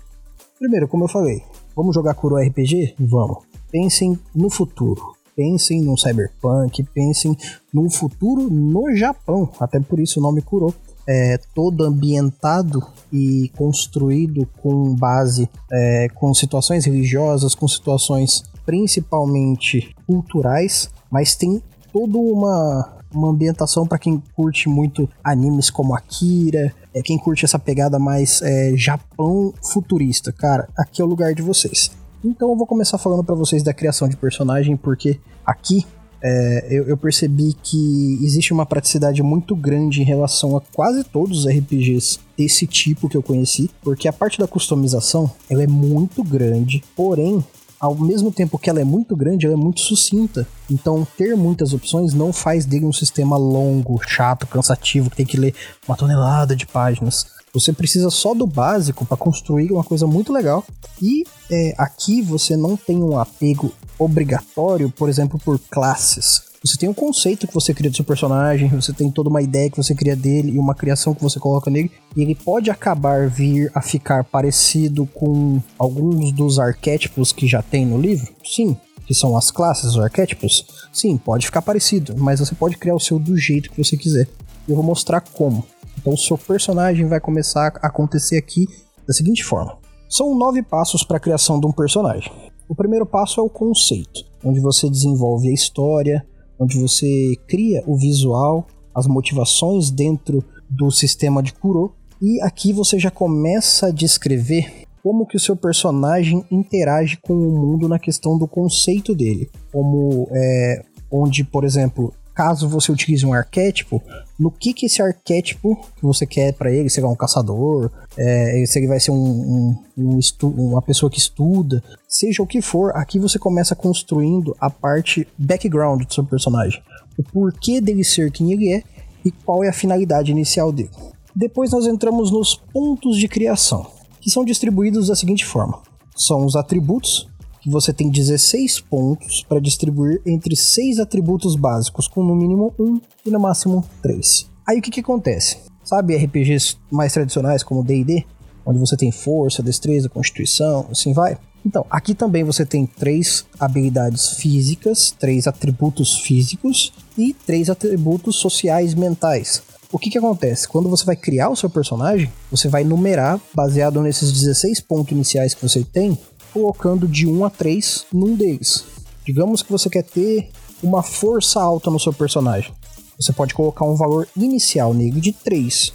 Primeiro, 0.57 0.87
como 0.87 1.03
eu 1.03 1.07
falei, 1.07 1.43
vamos 1.75 1.93
jogar 1.93 2.15
Kuro 2.15 2.37
RPG? 2.37 2.95
Vamos. 2.99 3.43
Pensem 3.71 4.17
no 4.33 4.49
futuro. 4.49 5.15
Pensem 5.35 5.81
no 5.81 5.97
cyberpunk, 5.97 6.81
pensem 6.93 7.35
no 7.73 7.89
futuro 7.89 8.49
no 8.49 8.95
Japão, 8.95 9.49
até 9.59 9.81
por 9.81 9.99
isso 9.99 10.19
o 10.19 10.23
nome 10.23 10.41
Kuro 10.41 10.73
é, 11.07 11.37
todo 11.53 11.83
ambientado 11.83 12.81
e 13.11 13.51
construído 13.57 14.47
com 14.61 14.95
base 14.95 15.49
é, 15.71 16.07
com 16.15 16.33
situações 16.33 16.85
religiosas, 16.85 17.53
com 17.53 17.67
situações 17.67 18.43
principalmente 18.65 19.93
culturais, 20.07 20.89
mas 21.11 21.35
tem 21.35 21.61
toda 21.95 22.17
uma, 22.17 22.93
uma 23.13 23.29
ambientação 23.29 23.87
para 23.87 23.97
quem 23.97 24.21
curte 24.35 24.67
muito 24.67 25.09
animes 25.23 25.69
como 25.69 25.95
Akira, 25.95 26.75
é, 26.93 27.01
quem 27.01 27.17
curte 27.17 27.45
essa 27.45 27.57
pegada 27.57 27.97
mais 27.97 28.41
é, 28.41 28.73
Japão 28.75 29.53
futurista. 29.71 30.33
Cara, 30.33 30.67
aqui 30.77 31.01
é 31.01 31.05
o 31.05 31.07
lugar 31.07 31.33
de 31.33 31.41
vocês. 31.41 31.89
Então 32.21 32.49
eu 32.49 32.57
vou 32.57 32.67
começar 32.67 32.97
falando 32.97 33.23
para 33.23 33.33
vocês 33.33 33.63
da 33.63 33.73
criação 33.73 34.09
de 34.09 34.17
personagem, 34.17 34.75
porque 34.75 35.21
aqui 35.45 35.85
é, 36.21 36.67
eu, 36.69 36.83
eu, 36.85 36.97
percebi 36.97 37.55
que 37.63 38.19
existe 38.21 38.51
uma 38.51 38.65
praticidade 38.65 39.23
muito 39.23 39.55
grande 39.55 40.01
em 40.01 40.05
relação 40.05 40.57
a 40.57 40.61
quase 40.73 41.01
todos 41.05 41.45
os 41.45 41.47
RPGs 41.47 42.19
desse 42.37 42.67
tipo 42.67 43.07
que 43.07 43.15
eu 43.15 43.23
conheci, 43.23 43.69
porque 43.81 44.05
a 44.09 44.13
parte 44.13 44.37
da 44.37 44.47
customização 44.47 45.31
ela 45.49 45.63
é 45.63 45.67
muito 45.67 46.21
grande, 46.25 46.83
porém 46.93 47.41
ao 47.85 47.95
mesmo 47.95 48.31
tempo 48.31 48.57
que 48.57 48.69
ela 48.69 48.81
é 48.81 48.83
muito 48.83 49.15
grande, 49.15 49.45
ela 49.45 49.55
é 49.55 49.57
muito 49.57 49.81
sucinta. 49.81 50.47
Então, 50.69 51.07
ter 51.17 51.35
muitas 51.35 51.73
opções 51.73 52.13
não 52.13 52.33
faz 52.33 52.65
dele 52.65 52.85
um 52.85 52.93
sistema 52.93 53.37
longo, 53.37 54.01
chato, 54.07 54.47
cansativo, 54.47 55.09
que 55.09 55.17
tem 55.17 55.25
que 55.25 55.37
ler 55.37 55.53
uma 55.87 55.95
tonelada 55.95 56.55
de 56.55 56.65
páginas. 56.65 57.27
Você 57.53 57.71
precisa 57.71 58.09
só 58.09 58.33
do 58.33 58.45
básico 58.45 59.05
para 59.05 59.15
construir 59.15 59.71
uma 59.71 59.83
coisa 59.83 60.05
muito 60.05 60.33
legal. 60.33 60.65
E 61.01 61.23
é, 61.49 61.73
aqui 61.77 62.21
você 62.21 62.57
não 62.57 62.75
tem 62.75 63.01
um 63.01 63.17
apego 63.17 63.71
obrigatório, 63.97 64.89
por 64.89 65.07
exemplo, 65.07 65.39
por 65.39 65.57
classes. 65.57 66.44
Você 66.65 66.77
tem 66.77 66.89
um 66.89 66.95
conceito 66.95 67.45
que 67.45 67.53
você 67.53 67.75
cria 67.75 67.91
do 67.91 67.95
seu 67.95 68.03
personagem, 68.03 68.69
você 68.69 68.91
tem 68.91 69.11
toda 69.11 69.29
uma 69.29 69.39
ideia 69.39 69.69
que 69.69 69.77
você 69.77 69.93
cria 69.93 70.15
dele 70.15 70.53
e 70.53 70.57
uma 70.57 70.73
criação 70.73 71.13
que 71.13 71.21
você 71.21 71.39
coloca 71.39 71.69
nele, 71.69 71.91
e 72.15 72.23
ele 72.23 72.33
pode 72.33 72.71
acabar 72.71 73.29
vir 73.29 73.71
a 73.75 73.83
ficar 73.83 74.23
parecido 74.23 75.05
com 75.05 75.61
alguns 75.77 76.31
dos 76.31 76.57
arquétipos 76.57 77.31
que 77.31 77.47
já 77.47 77.61
tem 77.61 77.85
no 77.85 78.01
livro? 78.01 78.33
Sim. 78.43 78.75
Que 79.05 79.13
são 79.13 79.37
as 79.37 79.51
classes, 79.51 79.91
os 79.91 79.99
arquétipos? 79.99 80.65
Sim, 80.91 81.17
pode 81.17 81.45
ficar 81.45 81.61
parecido, 81.61 82.15
mas 82.17 82.39
você 82.39 82.55
pode 82.55 82.77
criar 82.77 82.95
o 82.95 82.99
seu 82.99 83.19
do 83.19 83.37
jeito 83.37 83.69
que 83.69 83.83
você 83.83 83.95
quiser. 83.95 84.27
Eu 84.67 84.75
vou 84.75 84.83
mostrar 84.83 85.21
como. 85.21 85.63
Então, 85.99 86.13
o 86.13 86.17
seu 86.17 86.35
personagem 86.35 87.07
vai 87.07 87.19
começar 87.19 87.67
a 87.79 87.87
acontecer 87.87 88.37
aqui 88.37 88.65
da 89.07 89.13
seguinte 89.13 89.43
forma: 89.43 89.77
são 90.09 90.35
nove 90.35 90.63
passos 90.63 91.03
para 91.03 91.17
a 91.17 91.19
criação 91.19 91.59
de 91.59 91.67
um 91.67 91.71
personagem. 91.71 92.31
O 92.67 92.73
primeiro 92.73 93.05
passo 93.05 93.39
é 93.39 93.43
o 93.43 93.49
conceito, 93.49 94.25
onde 94.43 94.59
você 94.59 94.89
desenvolve 94.89 95.47
a 95.47 95.53
história, 95.53 96.25
onde 96.59 96.79
você 96.79 97.35
cria 97.47 97.83
o 97.85 97.97
visual, 97.97 98.67
as 98.93 99.07
motivações 99.07 99.89
dentro 99.89 100.43
do 100.69 100.89
sistema 100.91 101.43
de 101.43 101.53
Kuro, 101.53 101.93
e 102.21 102.41
aqui 102.41 102.71
você 102.71 102.97
já 102.97 103.11
começa 103.11 103.87
a 103.87 103.91
descrever 103.91 104.85
como 105.03 105.25
que 105.25 105.37
o 105.37 105.39
seu 105.39 105.55
personagem 105.55 106.43
interage 106.49 107.17
com 107.17 107.33
o 107.33 107.51
mundo 107.51 107.87
na 107.87 107.99
questão 107.99 108.37
do 108.39 108.47
conceito 108.47 109.13
dele, 109.13 109.49
como 109.71 110.27
é, 110.31 110.83
onde, 111.11 111.43
por 111.43 111.63
exemplo, 111.63 112.13
caso 112.35 112.67
você 112.67 112.91
utilize 112.91 113.25
um 113.25 113.33
arquétipo, 113.33 114.03
no 114.37 114.51
que 114.51 114.73
que 114.73 114.85
esse 114.85 115.01
arquétipo 115.01 115.75
que 115.95 116.03
você 116.03 116.25
quer 116.25 116.53
para 116.53 116.71
ele, 116.71 116.89
se 116.89 116.99
ele 116.99 117.07
é 117.07 117.09
um 117.09 117.15
caçador, 117.15 117.89
é, 118.17 118.63
se 118.67 118.77
ele 118.77 118.87
vai 118.87 118.99
ser 118.99 119.11
um, 119.11 119.77
um, 119.97 120.19
um 120.19 120.19
uma 120.43 120.81
pessoa 120.81 121.09
que 121.09 121.17
estuda, 121.17 121.81
seja 122.07 122.43
o 122.43 122.47
que 122.47 122.61
for, 122.61 122.91
aqui 122.95 123.17
você 123.17 123.39
começa 123.39 123.73
construindo 123.75 124.55
a 124.59 124.69
parte 124.69 125.25
background 125.37 126.03
do 126.03 126.13
seu 126.13 126.25
personagem, 126.25 126.83
o 127.17 127.23
porquê 127.23 127.79
dele 127.79 128.03
ser 128.03 128.29
quem 128.31 128.51
ele 128.51 128.73
é 128.73 128.83
e 129.23 129.31
qual 129.31 129.63
é 129.63 129.69
a 129.69 129.73
finalidade 129.73 130.31
inicial 130.31 130.71
dele. 130.71 130.91
Depois 131.33 131.71
nós 131.71 131.87
entramos 131.87 132.31
nos 132.31 132.55
pontos 132.55 133.17
de 133.17 133.27
criação, 133.27 133.87
que 134.19 134.29
são 134.29 134.43
distribuídos 134.43 135.07
da 135.07 135.15
seguinte 135.15 135.45
forma: 135.45 135.81
são 136.15 136.45
os 136.45 136.55
atributos, 136.55 137.29
você 137.69 137.91
tem 137.91 138.09
16 138.09 138.79
pontos 138.81 139.43
para 139.47 139.59
distribuir 139.59 140.21
entre 140.25 140.55
seis 140.55 140.99
atributos 140.99 141.55
básicos, 141.55 142.07
com 142.07 142.23
no 142.23 142.35
mínimo 142.35 142.73
um 142.79 142.99
e 143.25 143.31
no 143.31 143.39
máximo 143.39 143.83
três. 144.01 144.49
Aí 144.67 144.79
o 144.79 144.81
que, 144.81 144.91
que 144.91 144.99
acontece? 144.99 145.57
Sabe 145.83 146.15
RPGs 146.15 146.77
mais 146.91 147.13
tradicionais 147.13 147.63
como 147.63 147.83
D&D, 147.83 148.25
onde 148.65 148.79
você 148.79 148.97
tem 148.97 149.11
força, 149.11 149.61
destreza, 149.61 150.09
constituição, 150.09 150.87
assim 150.89 151.13
vai? 151.13 151.37
Então, 151.65 151.85
aqui 151.89 152.13
também 152.13 152.43
você 152.43 152.65
tem 152.65 152.85
três 152.85 153.45
habilidades 153.59 154.33
físicas, 154.37 155.11
três 155.11 155.47
atributos 155.47 156.19
físicos 156.19 156.93
e 157.17 157.33
três 157.33 157.69
atributos 157.69 158.35
sociais 158.35 158.93
mentais. 158.93 159.63
O 159.91 159.97
que, 159.97 160.09
que 160.09 160.17
acontece? 160.17 160.67
Quando 160.67 160.89
você 160.89 161.05
vai 161.05 161.15
criar 161.15 161.49
o 161.49 161.55
seu 161.55 161.69
personagem, 161.69 162.31
você 162.51 162.67
vai 162.67 162.83
numerar, 162.83 163.39
baseado 163.53 164.01
nesses 164.01 164.31
16 164.31 164.81
pontos 164.81 165.11
iniciais 165.11 165.53
que 165.53 165.67
você 165.67 165.83
tem, 165.83 166.17
colocando 166.55 167.05
de 167.05 167.27
1 167.27 167.43
a 167.43 167.49
3 167.49 168.05
num 168.13 168.33
deles. 168.33 168.85
Digamos 169.25 169.61
que 169.61 169.69
você 169.69 169.89
quer 169.89 170.03
ter 170.03 170.49
uma 170.81 171.03
força 171.03 171.61
alta 171.61 171.91
no 171.91 171.99
seu 171.99 172.13
personagem. 172.13 172.71
Você 173.19 173.33
pode 173.33 173.53
colocar 173.53 173.83
um 173.83 173.95
valor 173.95 174.25
inicial 174.37 174.93
nele 174.93 175.19
de 175.19 175.33
3. 175.33 175.91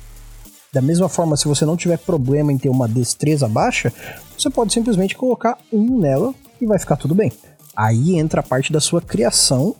Da 0.71 0.83
mesma 0.83 1.09
forma, 1.09 1.35
se 1.35 1.49
você 1.49 1.65
não 1.65 1.79
tiver 1.79 1.97
problema 1.97 2.53
em 2.53 2.59
ter 2.59 2.69
uma 2.69 2.87
destreza 2.87 3.49
baixa, 3.49 3.91
você 4.37 4.51
pode 4.51 4.75
simplesmente 4.75 5.17
colocar 5.17 5.57
um 5.73 5.99
nela 5.99 6.35
e 6.61 6.67
vai 6.67 6.79
ficar 6.79 6.97
tudo 6.97 7.15
bem. 7.15 7.33
Aí 7.75 8.19
entra 8.19 8.41
a 8.41 8.45
parte 8.45 8.71
da 8.71 8.81
sua 8.81 9.01
criação, 9.01 9.75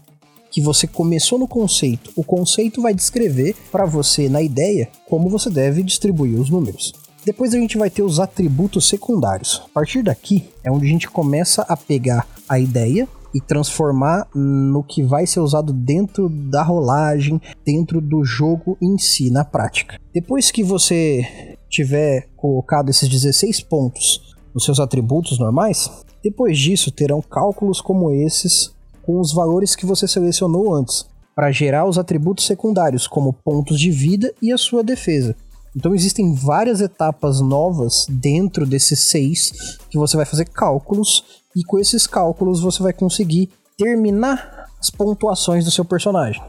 que 0.51 0.63
você 0.63 0.87
começou 0.87 1.39
no 1.39 1.47
conceito. 1.47 2.11
O 2.17 2.25
conceito 2.25 2.81
vai 2.81 2.95
descrever 2.95 3.55
para 3.71 3.85
você, 3.85 4.31
na 4.31 4.41
ideia, 4.41 4.89
como 5.07 5.29
você 5.29 5.51
deve 5.51 5.83
distribuir 5.83 6.41
os 6.41 6.49
números. 6.49 6.95
Depois 7.25 7.55
a 7.55 7.59
gente 7.59 7.77
vai 7.77 7.91
ter 7.91 8.03
os 8.03 8.19
atributos 8.19 8.89
secundários. 8.89 9.63
A 9.67 9.69
partir 9.69 10.03
daqui 10.03 10.49
é 10.65 10.71
onde 10.71 10.87
a 10.87 10.89
gente 10.89 11.09
começa 11.09 11.63
a 11.63 11.77
pegar 11.77 12.27
a 12.49 12.59
ideia 12.59 13.07
e 13.35 13.41
transformar 13.41 14.27
no 14.35 14.83
que 14.83 15.03
vai 15.03 15.27
ser 15.27 15.41
usado 15.41 15.73
dentro 15.73 16.29
da 16.29 16.63
rolagem, 16.63 17.41
dentro 17.65 18.01
do 18.01 18.25
jogo 18.25 18.77
em 18.81 18.99
si, 18.99 19.31
na 19.31 19.45
prática. 19.45 20.01
Depois 20.13 20.51
que 20.51 20.65
você 20.65 21.57
tiver 21.69 22.29
colocado 22.37 22.89
esses 22.89 23.09
16 23.09 23.61
pontos 23.61 24.35
nos 24.53 24.65
seus 24.65 24.81
atributos 24.81 25.39
normais, 25.39 25.89
depois 26.25 26.59
disso 26.59 26.91
terão 26.91 27.23
cálculos 27.23 27.81
como 27.81 28.11
esses 28.11 28.75
com 29.03 29.21
os 29.21 29.33
valores 29.33 29.77
que 29.77 29.87
você 29.87 30.09
selecionou 30.09 30.75
antes, 30.75 31.07
para 31.35 31.53
gerar 31.53 31.87
os 31.87 31.99
atributos 31.99 32.47
secundários, 32.47 33.07
como 33.07 33.33
pontos 33.33 33.79
de 33.79 33.91
vida 33.91 34.33
e 34.43 34.53
a 34.53 34.59
sua 34.59 34.83
defesa. 34.83 35.35
Então 35.75 35.95
existem 35.95 36.35
várias 36.35 36.81
etapas 36.81 37.41
novas 37.41 38.07
dentro 38.09 38.67
desses 38.67 39.11
seis 39.11 39.79
que 39.89 39.99
você 39.99 40.17
vai 40.17 40.27
fazer 40.27 40.47
cálculos 40.47 41.25
e 41.55 41.63
com 41.65 41.79
esses 41.79 42.07
cálculos 42.07 42.61
você 42.61 42.83
vai 42.83 42.93
conseguir 42.93 43.51
terminar 43.77 44.67
as 44.81 44.91
pontuações 44.91 45.65
do 45.65 45.71
seu 45.71 45.85
personagem. 45.85 46.43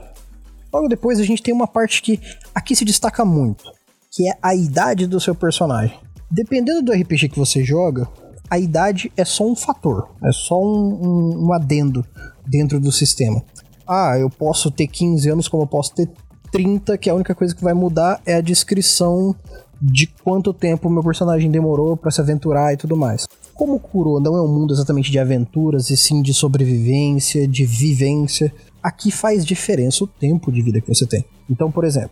Logo 0.74 0.88
depois 0.88 1.20
a 1.20 1.24
gente 1.24 1.44
tem 1.44 1.54
uma 1.54 1.68
parte 1.68 2.02
que 2.02 2.20
aqui 2.56 2.76
se 2.76 2.86
destaca 2.86 3.24
muito, 3.26 3.64
que 4.12 4.28
é 4.28 4.38
a 4.42 4.56
idade 4.56 5.06
do 5.06 5.20
seu 5.20 5.36
personagem. 5.36 5.98
Dependendo 6.30 6.82
do 6.82 6.94
RPG 6.94 7.30
que 7.30 7.40
você 7.40 7.64
joga, 7.64 8.08
a 8.50 8.58
idade 8.58 9.12
é 9.16 9.26
só 9.26 9.46
um 9.46 9.56
fator, 9.56 10.10
é 10.24 10.32
só 10.32 10.62
um, 10.62 10.94
um, 10.94 11.48
um 11.48 11.54
adendo 11.54 12.06
dentro 12.48 12.80
do 12.80 12.92
sistema. 12.92 13.44
Ah, 13.88 14.18
eu 14.18 14.30
posso 14.30 14.72
ter 14.72 14.88
15 14.88 15.30
anos 15.30 15.48
como 15.48 15.64
eu 15.64 15.68
posso 15.68 15.94
ter 15.94 16.10
30, 16.52 16.98
que 16.98 17.10
a 17.10 17.16
única 17.16 17.34
coisa 17.34 17.56
que 17.56 17.64
vai 17.64 17.74
mudar 17.74 18.22
é 18.26 18.36
a 18.36 18.42
descrição 18.42 19.36
de 19.82 20.06
quanto 20.06 20.54
tempo 20.54 20.90
meu 20.90 21.04
personagem 21.04 21.50
demorou 21.50 21.98
para 21.98 22.12
se 22.12 22.22
aventurar 22.22 22.74
e 22.74 22.78
tudo 22.78 22.96
mais. 22.96 23.28
Como 23.54 23.80
Kuro 23.80 24.20
não 24.20 24.36
é 24.36 24.42
um 24.42 24.48
mundo 24.48 24.74
exatamente 24.74 25.10
de 25.10 25.18
aventuras, 25.18 25.90
e 25.90 25.98
sim 25.98 26.22
de 26.22 26.34
sobrevivência, 26.34 27.48
de 27.48 27.66
vivência, 27.66 28.54
aqui 28.84 29.10
faz 29.12 29.46
diferença 29.46 30.04
o 30.04 30.08
tempo 30.08 30.52
de 30.52 30.62
vida 30.62 30.82
que 30.82 30.88
você 30.88 31.06
tem. 31.06 31.26
Então, 31.50 31.72
por 31.72 31.84
exemplo, 31.84 32.12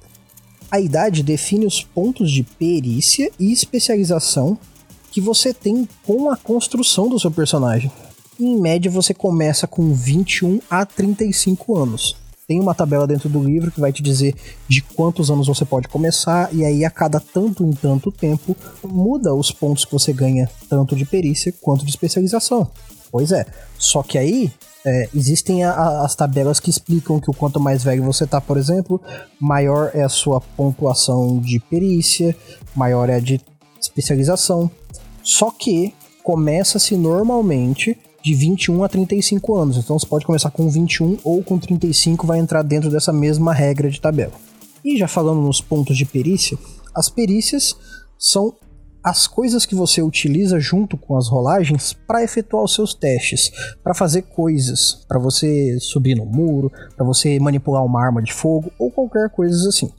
a 0.72 0.80
idade 0.80 1.22
define 1.22 1.66
os 1.66 1.84
pontos 1.84 2.32
de 2.32 2.44
perícia 2.44 3.32
e 3.40 3.52
especialização 3.52 4.58
que 5.12 5.20
você 5.20 5.54
tem 5.54 5.88
com 6.06 6.30
a 6.30 6.38
construção 6.38 7.10
do 7.10 7.20
seu 7.20 7.32
personagem. 7.32 7.92
Em 8.40 8.60
média, 8.60 8.90
você 8.90 9.14
começa 9.14 9.68
com 9.68 9.94
21 9.94 10.60
a 10.70 10.86
35 10.86 11.76
anos 11.76 12.16
tem 12.50 12.60
uma 12.60 12.74
tabela 12.74 13.06
dentro 13.06 13.30
do 13.30 13.44
livro 13.44 13.70
que 13.70 13.80
vai 13.80 13.94
te 13.94 14.02
dizer 14.02 14.34
de 14.68 14.82
quantos 14.82 15.30
anos 15.30 15.46
você 15.46 15.64
pode 15.64 15.88
começar, 15.88 16.50
e 16.52 16.66
aí 16.66 16.84
a 16.84 16.90
cada 16.90 17.20
tanto 17.20 17.64
em 17.64 17.72
tanto 17.72 18.12
tempo 18.12 18.58
muda 18.84 19.36
os 19.36 19.52
pontos 19.52 19.86
que 19.86 19.92
você 19.92 20.12
ganha, 20.12 20.50
tanto 20.68 20.96
de 20.96 21.06
perícia 21.06 21.54
quanto 21.62 21.86
de 21.86 21.92
especialização. 21.92 22.68
Pois 23.12 23.32
é, 23.32 23.46
só 23.78 24.02
que 24.02 24.18
aí 24.18 24.52
é, 24.84 25.08
existem 25.14 25.64
a, 25.64 25.74
a, 25.74 26.06
as 26.06 26.16
tabelas 26.16 26.60
que 26.60 26.72
explicam 26.72 27.20
que 27.20 27.30
o 27.30 27.36
quanto 27.36 27.60
mais 27.60 27.84
velho 27.84 28.02
você 28.02 28.26
tá, 28.26 28.42
por 28.42 28.58
exemplo, 28.58 29.00
maior 29.40 29.92
é 29.94 30.02
a 30.02 30.10
sua 30.10 30.42
pontuação 30.42 31.38
de 31.38 31.60
perícia, 31.60 32.36
maior 32.76 33.12
é 33.12 33.18
a 33.18 33.20
de 33.20 33.40
especialização. 33.80 34.72
Só 35.22 35.52
que 35.52 35.94
começa-se 36.24 36.96
normalmente 36.96 37.96
de 38.24 38.34
21 38.36 38.84
a 38.84 38.90
35 38.90 39.56
anos. 39.56 39.78
Então 39.78 39.98
você 39.98 40.06
pode 40.06 40.26
começar 40.26 40.52
com 40.52 40.70
21 40.70 41.20
ou 41.24 41.44
com 41.44 41.58
35, 41.58 42.28
vai 42.28 42.40
entrar 42.40 42.62
dentro 42.64 42.90
dessa 42.90 43.14
mesma 43.14 43.54
regra 43.54 43.90
de 43.90 44.00
tabela. 44.00 44.34
E 44.84 44.98
já 44.98 45.08
falando 45.08 45.42
nos 45.42 45.62
pontos 45.62 45.98
de 45.98 46.06
perícia, 46.06 46.58
as 46.96 47.10
perícias 47.10 47.76
são 48.18 48.54
as 49.04 49.28
coisas 49.28 49.66
que 49.66 49.76
você 49.76 50.02
utiliza 50.02 50.60
junto 50.60 50.98
com 50.98 51.18
as 51.18 51.30
rolagens 51.30 51.94
para 51.94 52.24
efetuar 52.24 52.64
os 52.64 52.74
seus 52.74 52.94
testes, 52.94 53.50
para 53.82 53.94
fazer 53.94 54.24
coisas, 54.24 55.06
para 55.08 55.18
você 55.18 55.78
subir 55.80 56.16
no 56.16 56.26
muro, 56.26 56.72
para 56.96 57.06
você 57.06 57.40
manipular 57.40 57.84
uma 57.84 58.04
arma 58.04 58.22
de 58.22 58.34
fogo 58.34 58.72
ou 58.78 58.92
qualquer 58.92 59.30
coisa 59.30 59.70
assim. 59.70 59.90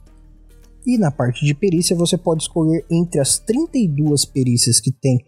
E 0.85 0.97
na 0.97 1.11
parte 1.11 1.45
de 1.45 1.53
perícia 1.53 1.95
você 1.95 2.17
pode 2.17 2.43
escolher 2.43 2.85
entre 2.89 3.19
as 3.19 3.39
32 3.39 4.25
perícias 4.25 4.79
que 4.79 4.91
tem 4.91 5.19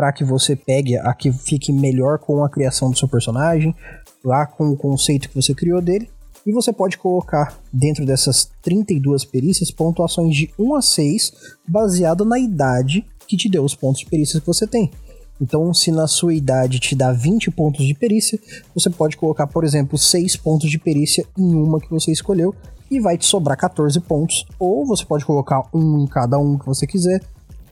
para 0.00 0.14
que 0.14 0.24
você 0.24 0.56
pegue 0.56 0.96
a 0.96 1.12
que 1.12 1.30
fique 1.30 1.70
melhor 1.70 2.18
com 2.18 2.42
a 2.42 2.48
criação 2.48 2.90
do 2.90 2.96
seu 2.96 3.06
personagem, 3.06 3.76
lá 4.24 4.46
com 4.46 4.70
o 4.70 4.76
conceito 4.76 5.28
que 5.28 5.34
você 5.34 5.54
criou 5.54 5.82
dele. 5.82 6.08
E 6.46 6.52
você 6.52 6.72
pode 6.72 6.96
colocar 6.96 7.60
dentro 7.70 8.06
dessas 8.06 8.50
32 8.62 9.26
perícias 9.26 9.70
pontuações 9.70 10.34
de 10.34 10.50
1 10.58 10.74
a 10.74 10.80
6, 10.80 11.32
baseado 11.68 12.24
na 12.24 12.38
idade 12.38 13.04
que 13.28 13.36
te 13.36 13.46
deu 13.46 13.62
os 13.62 13.74
pontos 13.74 14.00
de 14.00 14.06
perícia 14.06 14.40
que 14.40 14.46
você 14.46 14.66
tem. 14.66 14.90
Então, 15.38 15.74
se 15.74 15.92
na 15.92 16.06
sua 16.06 16.32
idade 16.32 16.80
te 16.80 16.96
dá 16.96 17.12
20 17.12 17.50
pontos 17.50 17.84
de 17.84 17.92
perícia, 17.92 18.40
você 18.74 18.88
pode 18.88 19.18
colocar, 19.18 19.48
por 19.48 19.64
exemplo, 19.64 19.98
6 19.98 20.34
pontos 20.36 20.70
de 20.70 20.78
perícia 20.78 21.26
em 21.36 21.54
uma 21.54 21.78
que 21.78 21.90
você 21.90 22.10
escolheu 22.10 22.54
e 22.90 22.98
vai 23.00 23.18
te 23.18 23.26
sobrar 23.26 23.58
14 23.58 24.00
pontos. 24.00 24.46
Ou 24.58 24.86
você 24.86 25.04
pode 25.04 25.26
colocar 25.26 25.62
um 25.74 26.04
em 26.04 26.06
cada 26.06 26.38
um 26.38 26.56
que 26.56 26.64
você 26.64 26.86
quiser, 26.86 27.20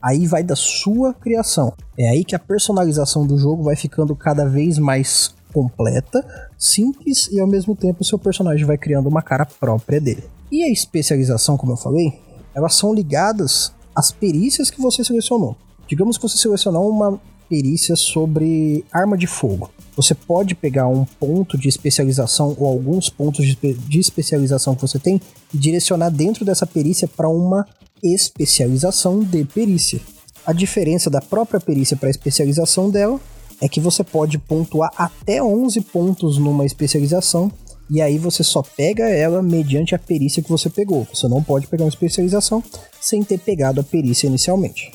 Aí 0.01 0.27
vai 0.27 0.43
da 0.43 0.55
sua 0.55 1.13
criação. 1.13 1.73
É 1.97 2.09
aí 2.09 2.23
que 2.23 2.35
a 2.35 2.39
personalização 2.39 3.25
do 3.25 3.37
jogo 3.37 3.63
vai 3.63 3.75
ficando 3.75 4.15
cada 4.15 4.45
vez 4.45 4.77
mais 4.77 5.33
completa, 5.53 6.25
simples 6.57 7.27
e 7.31 7.39
ao 7.39 7.47
mesmo 7.47 7.75
tempo 7.75 8.01
o 8.01 8.05
seu 8.05 8.19
personagem 8.19 8.65
vai 8.65 8.77
criando 8.77 9.07
uma 9.07 9.21
cara 9.21 9.45
própria 9.45 9.99
dele. 9.99 10.23
E 10.51 10.63
a 10.63 10.71
especialização, 10.71 11.57
como 11.57 11.73
eu 11.73 11.77
falei, 11.77 12.19
elas 12.53 12.75
são 12.75 12.93
ligadas 12.93 13.71
às 13.95 14.11
perícias 14.11 14.69
que 14.69 14.81
você 14.81 15.03
selecionou. 15.03 15.55
Digamos 15.87 16.17
que 16.17 16.23
você 16.23 16.37
selecionou 16.37 16.89
uma 16.89 17.19
perícia 17.49 17.95
sobre 17.95 18.85
arma 18.91 19.17
de 19.17 19.25
fogo. 19.25 19.71
Você 19.95 20.13
pode 20.13 20.53
pegar 20.53 20.87
um 20.87 21.03
ponto 21.03 21.57
de 21.57 21.67
especialização 21.67 22.55
ou 22.57 22.67
alguns 22.67 23.09
pontos 23.09 23.45
de, 23.45 23.99
especialização 23.99 24.75
que 24.75 24.81
você 24.81 24.99
tem 24.99 25.19
e 25.53 25.57
direcionar 25.57 26.11
dentro 26.11 26.45
dessa 26.45 26.67
perícia 26.67 27.07
para 27.07 27.27
uma 27.27 27.67
especialização 28.03 29.19
de 29.19 29.45
perícia. 29.45 29.99
A 30.45 30.53
diferença 30.53 31.09
da 31.09 31.21
própria 31.21 31.59
perícia 31.59 31.97
para 31.97 32.07
a 32.07 32.11
especialização 32.11 32.89
dela 32.89 33.19
é 33.61 33.67
que 33.67 33.79
você 33.79 34.03
pode 34.03 34.37
pontuar 34.37 34.91
até 34.97 35.43
11 35.43 35.81
pontos 35.81 36.37
numa 36.37 36.65
especialização 36.65 37.51
e 37.89 38.01
aí 38.01 38.17
você 38.17 38.43
só 38.43 38.61
pega 38.61 39.09
ela 39.09 39.41
mediante 39.41 39.95
a 39.95 39.99
perícia 39.99 40.43
que 40.43 40.49
você 40.49 40.69
pegou. 40.69 41.07
Você 41.11 41.27
não 41.27 41.43
pode 41.43 41.67
pegar 41.67 41.83
uma 41.83 41.89
especialização 41.89 42.63
sem 43.01 43.23
ter 43.23 43.39
pegado 43.39 43.81
a 43.81 43.83
perícia 43.83 44.27
inicialmente. 44.27 44.91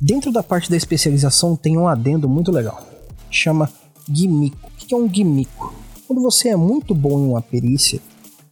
Dentro 0.00 0.30
da 0.30 0.42
parte 0.42 0.70
da 0.70 0.76
especialização 0.76 1.56
tem 1.56 1.76
um 1.76 1.88
adendo 1.88 2.28
muito 2.28 2.52
legal. 2.52 2.86
Chama 3.30 3.70
gimmick. 4.10 4.56
O 4.64 4.86
que 4.86 4.94
é 4.94 4.96
um 4.96 5.12
gimmick? 5.12 5.50
Quando 6.06 6.22
você 6.22 6.50
é 6.50 6.56
muito 6.56 6.94
bom 6.94 7.18
em 7.18 7.28
uma 7.30 7.42
perícia 7.42 8.00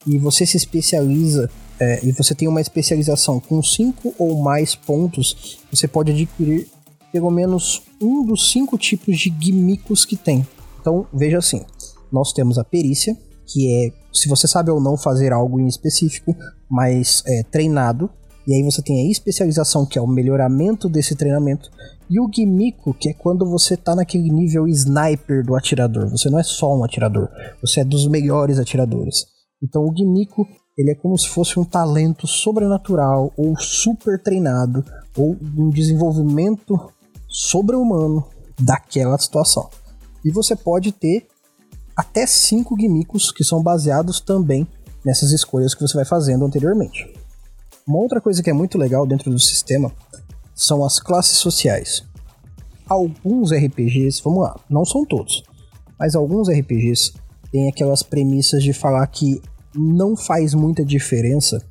e 0.06 0.18
você 0.18 0.44
se 0.44 0.56
especializa 0.56 1.48
é, 1.80 2.04
e 2.04 2.12
você 2.12 2.34
tem 2.34 2.46
uma 2.46 2.60
especialização 2.60 3.40
com 3.40 3.62
5 3.62 4.14
ou 4.18 4.42
mais 4.42 4.74
pontos, 4.74 5.58
você 5.70 5.88
pode 5.88 6.12
adquirir 6.12 6.68
pelo 7.12 7.30
menos 7.30 7.82
um 8.00 8.26
dos 8.26 8.50
cinco 8.50 8.76
tipos 8.76 9.16
de 9.16 9.32
gimmicks 9.40 10.04
que 10.04 10.16
tem. 10.16 10.44
Então, 10.80 11.06
veja 11.12 11.38
assim: 11.38 11.64
nós 12.10 12.32
temos 12.32 12.58
a 12.58 12.64
perícia, 12.64 13.16
que 13.46 13.72
é 13.72 13.92
se 14.12 14.28
você 14.28 14.48
sabe 14.48 14.70
ou 14.70 14.80
não 14.80 14.96
fazer 14.96 15.32
algo 15.32 15.60
em 15.60 15.66
específico, 15.66 16.34
mas 16.68 17.22
é, 17.26 17.42
treinado. 17.44 18.10
E 18.46 18.52
aí 18.52 18.62
você 18.62 18.82
tem 18.82 19.06
a 19.06 19.10
especialização, 19.10 19.86
que 19.86 19.98
é 19.98 20.02
o 20.02 20.06
melhoramento 20.06 20.88
desse 20.88 21.16
treinamento. 21.16 21.70
E 22.10 22.20
o 22.20 22.28
gimmick, 22.30 22.92
que 23.00 23.08
é 23.08 23.14
quando 23.14 23.48
você 23.48 23.76
tá 23.76 23.94
naquele 23.94 24.28
nível 24.28 24.68
sniper 24.68 25.42
do 25.42 25.54
atirador. 25.54 26.10
Você 26.10 26.28
não 26.28 26.38
é 26.38 26.42
só 26.42 26.76
um 26.76 26.84
atirador, 26.84 27.28
você 27.62 27.80
é 27.80 27.84
dos 27.84 28.06
melhores 28.06 28.58
atiradores. 28.58 29.24
Então 29.62 29.82
o 29.82 29.96
gimmick 29.96 30.30
ele 30.76 30.90
é 30.90 30.94
como 30.94 31.16
se 31.16 31.28
fosse 31.28 31.58
um 31.58 31.64
talento 31.64 32.26
sobrenatural 32.26 33.32
ou 33.36 33.56
super 33.58 34.20
treinado 34.20 34.84
ou 35.16 35.36
um 35.56 35.70
desenvolvimento 35.70 36.92
sobre-humano 37.28 38.26
daquela 38.58 39.16
situação. 39.18 39.68
E 40.24 40.30
você 40.30 40.56
pode 40.56 40.90
ter 40.90 41.26
até 41.96 42.26
cinco 42.26 42.76
gimmicks 42.78 43.30
que 43.30 43.44
são 43.44 43.62
baseados 43.62 44.20
também 44.20 44.66
nessas 45.04 45.30
escolhas 45.30 45.74
que 45.74 45.82
você 45.82 45.94
vai 45.94 46.04
fazendo 46.04 46.44
anteriormente. 46.44 47.12
Uma 47.86 47.98
outra 47.98 48.20
coisa 48.20 48.42
que 48.42 48.50
é 48.50 48.52
muito 48.52 48.78
legal 48.78 49.06
dentro 49.06 49.30
do 49.30 49.38
sistema 49.38 49.92
são 50.54 50.84
as 50.84 50.98
classes 50.98 51.36
sociais. 51.36 52.02
Alguns 52.88 53.52
RPGs, 53.52 54.22
vamos 54.22 54.42
lá, 54.42 54.58
não 54.68 54.84
são 54.84 55.04
todos, 55.04 55.42
mas 55.98 56.14
alguns 56.14 56.48
RPGs 56.48 57.12
têm 57.52 57.68
aquelas 57.68 58.02
premissas 58.02 58.62
de 58.62 58.72
falar 58.72 59.06
que 59.06 59.40
não 59.74 60.16
faz 60.16 60.54
muita 60.54 60.84
diferença 60.84 61.62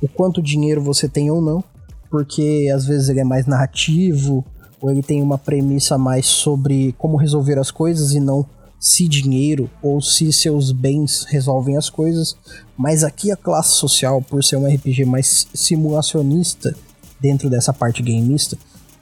o 0.00 0.08
quanto 0.08 0.42
dinheiro 0.42 0.82
você 0.82 1.08
tem 1.08 1.30
ou 1.30 1.40
não, 1.40 1.62
porque 2.10 2.70
às 2.74 2.84
vezes 2.84 3.08
ele 3.08 3.20
é 3.20 3.24
mais 3.24 3.46
narrativo, 3.46 4.44
ou 4.80 4.90
ele 4.90 5.02
tem 5.02 5.22
uma 5.22 5.38
premissa 5.38 5.96
mais 5.96 6.26
sobre 6.26 6.92
como 6.98 7.16
resolver 7.16 7.58
as 7.58 7.70
coisas 7.70 8.12
e 8.12 8.20
não 8.20 8.44
se 8.80 9.06
dinheiro 9.06 9.70
ou 9.80 10.02
se 10.02 10.32
seus 10.32 10.72
bens 10.72 11.24
resolvem 11.28 11.76
as 11.76 11.88
coisas. 11.88 12.36
Mas 12.76 13.04
aqui 13.04 13.30
a 13.30 13.36
classe 13.36 13.70
social, 13.70 14.20
por 14.20 14.42
ser 14.42 14.56
um 14.56 14.66
RPG 14.66 15.04
mais 15.04 15.46
simulacionista 15.54 16.74
dentro 17.20 17.48
dessa 17.48 17.72
parte 17.72 18.02
gameista, 18.02 18.58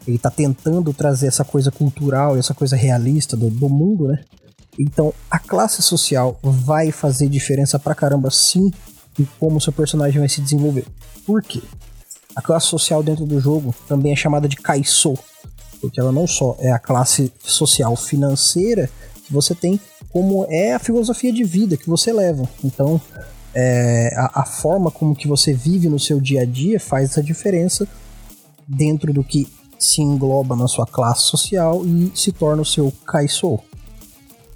ele 0.07 0.19
tá 0.19 0.31
tentando 0.31 0.93
trazer 0.93 1.29
essa 1.29 1.45
coisa 1.45 1.71
cultural, 1.71 2.37
essa 2.37 2.53
coisa 2.53 2.77
realista 2.77 3.35
do, 3.35 3.49
do 3.49 3.71
mundo, 3.71 4.09
né? 4.09 4.21
Então, 4.79 5.13
a 5.31 5.39
classe 5.39 5.83
social 5.83 6.39
vai 6.43 6.91
fazer 6.91 7.29
diferença 7.29 7.79
pra 7.79 7.95
caramba 7.95 8.31
sim 8.31 8.71
em 9.19 9.29
como 9.39 9.61
seu 9.61 9.73
personagem 9.73 10.19
vai 10.19 10.29
se 10.29 10.41
desenvolver. 10.41 10.87
Por 11.27 11.43
quê? 11.43 11.61
A 12.35 12.41
classe 12.41 12.67
social 12.67 13.03
dentro 13.03 13.27
do 13.27 13.41
jogo 13.41 13.75
também 13.89 14.13
é 14.13 14.17
chamada 14.17 14.49
de 14.49 14.57
Kaiso, 14.57 15.19
porque 15.81 16.01
ela 16.01 16.13
não 16.13 16.27
só 16.27 16.57
é 16.59 16.71
a 16.71 16.79
classe 16.79 17.33
social 17.43 17.97
financeira 17.97 18.89
que 19.27 19.33
você 19.33 19.55
tem, 19.55 19.81
como 20.11 20.47
é 20.49 20.75
a 20.75 20.79
filosofia 20.79 21.33
de 21.33 21.45
vida 21.45 21.77
que 21.77 21.89
você 21.89 22.13
leva. 22.13 22.49
Então, 22.65 23.01
é, 23.55 24.11
a, 24.17 24.43
a, 24.43 24.47
forma 24.47 24.91
como 24.91 25.15
que 25.15 25.27
você 25.27 25.53
vive 25.53 25.89
no 25.89 25.99
seu 25.99 26.21
dia 26.21 26.43
a 26.43 26.45
dia 26.45 26.79
faz 26.79 27.11
essa 27.11 27.23
diferença 27.23 27.87
dentro 28.67 29.13
do 29.13 29.25
que 29.25 29.49
se 29.79 30.03
engloba 30.03 30.55
na 30.55 30.69
sua 30.69 30.87
classe 30.87 31.23
social 31.23 31.85
e 31.85 32.13
se 32.15 32.31
torna 32.31 32.63
o 32.63 32.67
seu 32.67 32.93
Kaiso. 33.07 33.59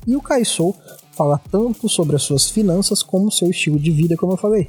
E 0.06 0.16
o 0.16 0.23
Kaisou 0.23 0.76
fala 1.12 1.40
tanto 1.50 1.88
sobre 1.88 2.16
as 2.16 2.23
suas 2.23 2.50
finanças 2.50 3.02
como 3.02 3.30
seu 3.30 3.50
estilo 3.50 3.78
de 3.78 3.90
vida, 3.90 4.16
como 4.16 4.32
eu 4.32 4.37
falei. 4.37 4.68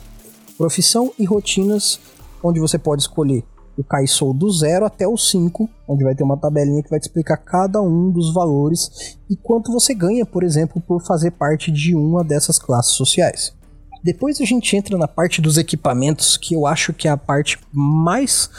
Profissão 0.58 1.12
e 1.20 1.25
rotinas 1.25 2.00
onde 2.44 2.60
você 2.60 2.77
pode 2.77 3.01
escolher 3.01 3.44
o 3.77 3.84
Kaisou 3.84 4.34
do 4.34 4.50
0 4.50 4.86
até 4.86 5.08
o 5.08 5.18
5, 5.18 5.70
onde 5.88 6.04
vai 6.04 6.15
ter 6.15 6.24
uma 6.24 6.38
tabelinha 6.38 6.82
que 6.82 6.89
vai 6.89 7.00
te 7.00 7.04
explicar 7.04 7.38
cada 7.38 7.82
um 7.82 8.10
dos 8.10 8.34
valores 8.34 9.18
e 9.30 9.36
quanto 9.36 9.72
você 9.72 9.94
ganha, 9.94 10.25
por 10.25 10.44
exemplo, 10.44 10.82
por 10.82 11.01
fazer 11.04 11.32
parte 11.32 11.72
de 11.72 11.96
uma 11.96 12.24
dessas 12.24 12.58
classes 12.58 12.94
sociais. 12.94 13.54
Depois 14.04 14.39
a 14.39 14.46
gente 14.46 14.75
entra 14.75 14.98
na 14.98 15.08
parte 15.08 15.42
dos 15.42 15.58
equipamentos, 15.58 16.38
que 16.38 16.54
eu 16.54 16.65
acho 16.65 16.94
que 16.94 17.08
é 17.08 17.12
a 17.12 17.18
parte 17.18 17.60
mais 17.74 18.50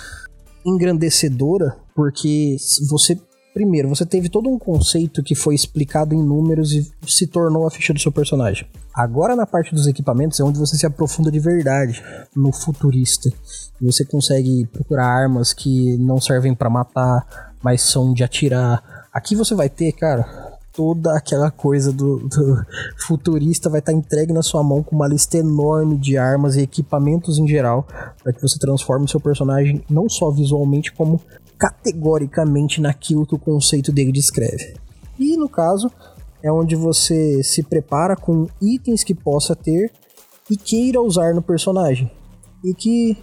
engrandecedora, 0.64 1.76
porque 1.94 2.56
você 2.90 3.18
Primeiro, 3.56 3.88
você 3.88 4.04
teve 4.04 4.28
todo 4.28 4.50
um 4.50 4.58
conceito 4.58 5.22
que 5.22 5.34
foi 5.34 5.54
explicado 5.54 6.14
em 6.14 6.22
números 6.22 6.74
e 6.74 6.86
se 7.08 7.26
tornou 7.26 7.66
a 7.66 7.70
ficha 7.70 7.94
do 7.94 7.98
seu 7.98 8.12
personagem. 8.12 8.68
Agora, 8.92 9.34
na 9.34 9.46
parte 9.46 9.74
dos 9.74 9.86
equipamentos, 9.86 10.38
é 10.38 10.44
onde 10.44 10.58
você 10.58 10.76
se 10.76 10.84
aprofunda 10.84 11.30
de 11.30 11.38
verdade 11.40 12.04
no 12.36 12.52
futurista. 12.52 13.30
Você 13.80 14.04
consegue 14.04 14.66
procurar 14.66 15.06
armas 15.06 15.54
que 15.54 15.96
não 15.96 16.20
servem 16.20 16.54
para 16.54 16.68
matar, 16.68 17.54
mas 17.62 17.80
são 17.80 18.12
de 18.12 18.22
atirar. 18.22 19.08
Aqui 19.10 19.34
você 19.34 19.54
vai 19.54 19.70
ter, 19.70 19.90
cara, 19.92 20.58
toda 20.70 21.16
aquela 21.16 21.50
coisa 21.50 21.90
do, 21.90 22.28
do 22.28 22.62
futurista 23.06 23.70
vai 23.70 23.78
estar 23.78 23.92
tá 23.92 23.96
entregue 23.96 24.34
na 24.34 24.42
sua 24.42 24.62
mão 24.62 24.82
com 24.82 24.94
uma 24.94 25.08
lista 25.08 25.38
enorme 25.38 25.96
de 25.96 26.18
armas 26.18 26.56
e 26.56 26.60
equipamentos 26.60 27.38
em 27.38 27.48
geral, 27.48 27.88
para 28.22 28.34
que 28.34 28.42
você 28.42 28.58
transforme 28.58 29.08
seu 29.08 29.18
personagem 29.18 29.82
não 29.88 30.10
só 30.10 30.30
visualmente, 30.30 30.92
como 30.92 31.22
categoricamente 31.58 32.80
naquilo 32.80 33.26
que 33.26 33.34
o 33.34 33.38
conceito 33.38 33.92
dele 33.92 34.12
descreve. 34.12 34.74
E 35.18 35.36
no 35.36 35.48
caso, 35.48 35.90
é 36.42 36.52
onde 36.52 36.76
você 36.76 37.42
se 37.42 37.62
prepara 37.62 38.14
com 38.14 38.46
itens 38.60 39.02
que 39.02 39.14
possa 39.14 39.56
ter 39.56 39.90
e 40.50 40.56
queira 40.56 41.00
usar 41.00 41.34
no 41.34 41.42
personagem. 41.42 42.10
E 42.62 42.74
que, 42.74 43.16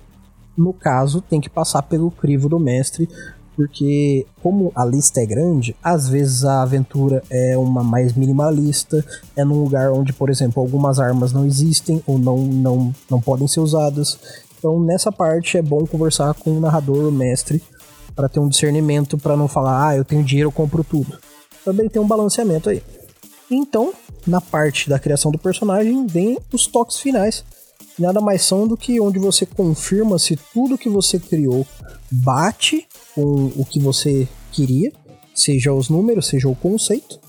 no 0.57 0.73
caso, 0.73 1.21
tem 1.21 1.39
que 1.39 1.49
passar 1.49 1.83
pelo 1.83 2.11
crivo 2.11 2.49
do 2.49 2.59
mestre, 2.59 3.07
porque 3.55 4.25
como 4.41 4.71
a 4.75 4.83
lista 4.83 5.21
é 5.21 5.25
grande, 5.25 5.75
às 5.83 6.09
vezes 6.09 6.43
a 6.43 6.63
aventura 6.63 7.23
é 7.29 7.57
uma 7.57 7.83
mais 7.83 8.13
minimalista, 8.13 9.05
é 9.35 9.43
num 9.43 9.63
lugar 9.63 9.91
onde, 9.91 10.11
por 10.11 10.29
exemplo, 10.29 10.61
algumas 10.61 10.99
armas 10.99 11.31
não 11.31 11.45
existem 11.45 12.01
ou 12.07 12.17
não, 12.17 12.37
não, 12.37 12.95
não 13.09 13.21
podem 13.21 13.47
ser 13.47 13.59
usadas. 13.59 14.17
Então, 14.57 14.79
nessa 14.79 15.11
parte 15.11 15.57
é 15.57 15.61
bom 15.61 15.85
conversar 15.85 16.33
com 16.33 16.51
o 16.51 16.59
narrador, 16.59 17.07
o 17.07 17.11
mestre, 17.11 17.61
para 18.15 18.29
ter 18.29 18.39
um 18.39 18.47
discernimento, 18.47 19.17
para 19.17 19.37
não 19.37 19.47
falar, 19.47 19.89
ah, 19.89 19.97
eu 19.97 20.05
tenho 20.05 20.23
dinheiro, 20.23 20.47
eu 20.47 20.51
compro 20.51 20.83
tudo. 20.83 21.17
Também 21.63 21.89
tem 21.89 22.01
um 22.01 22.07
balanceamento 22.07 22.69
aí. 22.69 22.81
Então, 23.49 23.93
na 24.25 24.41
parte 24.41 24.89
da 24.89 24.99
criação 24.99 25.31
do 25.31 25.37
personagem, 25.37 26.05
vem 26.07 26.37
os 26.51 26.67
toques 26.67 26.97
finais. 26.97 27.43
Nada 27.97 28.19
mais 28.19 28.43
são 28.43 28.67
do 28.67 28.75
que 28.75 28.99
onde 28.99 29.19
você 29.19 29.45
confirma 29.45 30.17
se 30.17 30.35
tudo 30.53 30.77
que 30.77 30.89
você 30.89 31.19
criou 31.19 31.65
bate 32.11 32.87
com 33.13 33.51
o 33.55 33.65
que 33.65 33.79
você 33.79 34.27
queria, 34.51 34.91
seja 35.35 35.73
os 35.73 35.89
números, 35.89 36.27
seja 36.27 36.47
o 36.47 36.55
conceito, 36.55 37.19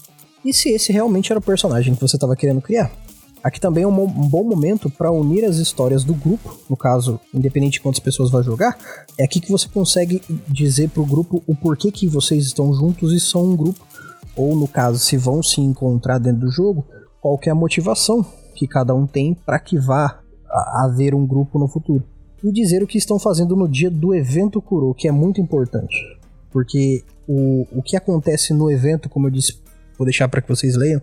e 0.44 0.52
se 0.52 0.70
esse 0.70 0.92
realmente 0.92 1.32
era 1.32 1.38
o 1.38 1.42
personagem 1.42 1.94
que 1.94 2.00
você 2.00 2.16
estava 2.16 2.36
querendo 2.36 2.60
criar. 2.60 2.92
Aqui 3.44 3.60
também 3.60 3.84
é 3.84 3.86
um, 3.86 4.06
bom 4.06 4.42
momento 4.42 4.88
para 4.88 5.10
unir 5.10 5.44
as 5.44 5.58
histórias 5.58 6.02
do 6.02 6.14
grupo, 6.14 6.58
no 6.68 6.78
caso, 6.78 7.20
independente 7.32 7.74
de 7.74 7.80
quantas 7.82 8.00
pessoas 8.00 8.30
vai 8.30 8.42
jogar, 8.42 8.78
é 9.18 9.24
aqui 9.24 9.38
que 9.38 9.52
você 9.52 9.68
consegue 9.68 10.22
dizer 10.48 10.88
para 10.88 11.02
o 11.02 11.06
grupo 11.06 11.42
o 11.46 11.54
porquê 11.54 11.92
que 11.92 12.08
vocês 12.08 12.46
estão 12.46 12.72
juntos 12.72 13.12
e 13.12 13.20
são 13.20 13.44
um 13.44 13.54
grupo, 13.54 13.86
ou 14.34 14.56
no 14.56 14.66
caso, 14.66 14.98
se 14.98 15.18
vão 15.18 15.42
se 15.42 15.60
encontrar 15.60 16.16
dentro 16.16 16.40
do 16.40 16.50
jogo, 16.50 16.86
qual 17.20 17.36
que 17.36 17.50
é 17.50 17.52
a 17.52 17.54
motivação 17.54 18.24
que 18.54 18.66
cada 18.66 18.94
um 18.94 19.06
tem 19.06 19.34
para 19.34 19.58
que 19.58 19.78
vá 19.78 20.20
haver 20.82 21.14
um 21.14 21.26
grupo 21.26 21.58
no 21.58 21.68
futuro. 21.68 22.02
E 22.42 22.50
dizer 22.50 22.82
o 22.82 22.86
que 22.86 22.96
estão 22.96 23.18
fazendo 23.18 23.54
no 23.54 23.68
dia 23.68 23.90
do 23.90 24.14
evento 24.14 24.60
Kuro, 24.62 24.94
que 24.94 25.06
é 25.06 25.12
muito 25.12 25.38
importante. 25.38 25.94
Porque 26.50 27.02
o, 27.28 27.66
o 27.72 27.82
que 27.82 27.94
acontece 27.94 28.54
no 28.54 28.70
evento, 28.70 29.08
como 29.08 29.26
eu 29.26 29.30
disse, 29.30 29.58
vou 29.98 30.06
deixar 30.06 30.28
para 30.28 30.40
que 30.40 30.48
vocês 30.48 30.76
leiam, 30.76 31.02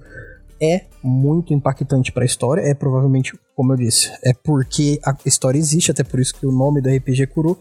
é 0.62 0.86
muito 1.04 1.54
impactante 1.54 2.12
para 2.12 2.24
a 2.24 2.26
história. 2.26 2.62
É 2.62 2.74
provavelmente, 2.74 3.34
como 3.56 3.74
eu 3.74 3.78
disse, 3.78 4.12
é 4.24 4.32
porque 4.34 5.00
a 5.04 5.16
história 5.26 5.58
existe, 5.58 5.90
até 5.90 6.04
por 6.04 6.20
isso 6.20 6.36
que 6.36 6.46
o 6.46 6.52
nome 6.52 6.82
do 6.82 6.90
RPG 6.90 7.24
é 7.24 7.26
Kuro. 7.26 7.58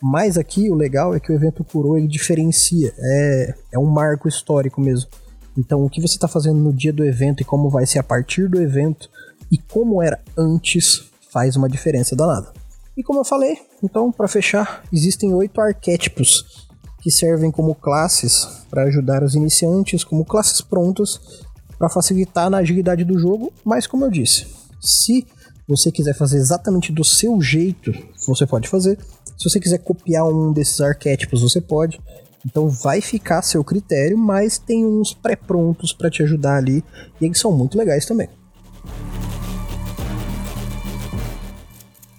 Mas 0.00 0.38
aqui 0.38 0.70
o 0.70 0.74
legal 0.74 1.14
é 1.14 1.20
que 1.20 1.32
o 1.32 1.34
evento 1.34 1.64
Kuro 1.64 1.96
ele 1.96 2.06
diferencia, 2.06 2.94
é, 2.96 3.54
é 3.72 3.78
um 3.78 3.86
marco 3.86 4.28
histórico 4.28 4.80
mesmo. 4.80 5.10
Então, 5.58 5.84
o 5.84 5.90
que 5.90 6.00
você 6.00 6.14
está 6.14 6.28
fazendo 6.28 6.58
no 6.58 6.72
dia 6.72 6.92
do 6.92 7.04
evento 7.04 7.40
e 7.40 7.44
como 7.44 7.68
vai 7.68 7.86
ser 7.86 7.98
a 7.98 8.02
partir 8.02 8.48
do 8.48 8.60
evento 8.60 9.08
e 9.50 9.58
como 9.58 10.02
era 10.02 10.20
antes 10.36 11.10
faz 11.30 11.56
uma 11.56 11.68
diferença 11.68 12.14
danada. 12.14 12.52
E 12.96 13.02
como 13.02 13.20
eu 13.20 13.24
falei, 13.24 13.58
então, 13.82 14.12
para 14.12 14.28
fechar, 14.28 14.84
existem 14.92 15.34
oito 15.34 15.60
arquétipos 15.60 16.68
que 17.00 17.10
servem 17.10 17.50
como 17.50 17.74
classes 17.74 18.64
para 18.70 18.84
ajudar 18.84 19.22
os 19.22 19.34
iniciantes, 19.34 20.02
como 20.02 20.24
classes 20.24 20.60
prontas 20.60 21.43
para 21.84 21.90
facilitar 21.90 22.48
na 22.48 22.58
agilidade 22.58 23.04
do 23.04 23.18
jogo, 23.18 23.52
mas 23.62 23.86
como 23.86 24.06
eu 24.06 24.10
disse, 24.10 24.46
se 24.80 25.26
você 25.68 25.92
quiser 25.92 26.14
fazer 26.14 26.38
exatamente 26.38 26.90
do 26.90 27.04
seu 27.04 27.38
jeito, 27.42 27.92
você 28.26 28.46
pode 28.46 28.70
fazer. 28.70 28.98
Se 29.36 29.50
você 29.50 29.60
quiser 29.60 29.76
copiar 29.80 30.26
um 30.26 30.50
desses 30.50 30.80
arquétipos, 30.80 31.42
você 31.42 31.60
pode. 31.60 32.00
Então 32.46 32.70
vai 32.70 33.02
ficar 33.02 33.40
a 33.40 33.42
seu 33.42 33.62
critério, 33.62 34.16
mas 34.16 34.56
tem 34.56 34.82
uns 34.86 35.12
pré-prontos 35.12 35.92
para 35.92 36.08
te 36.08 36.22
ajudar 36.22 36.56
ali 36.56 36.82
e 37.20 37.26
eles 37.26 37.38
são 37.38 37.52
muito 37.52 37.76
legais 37.76 38.06
também. 38.06 38.30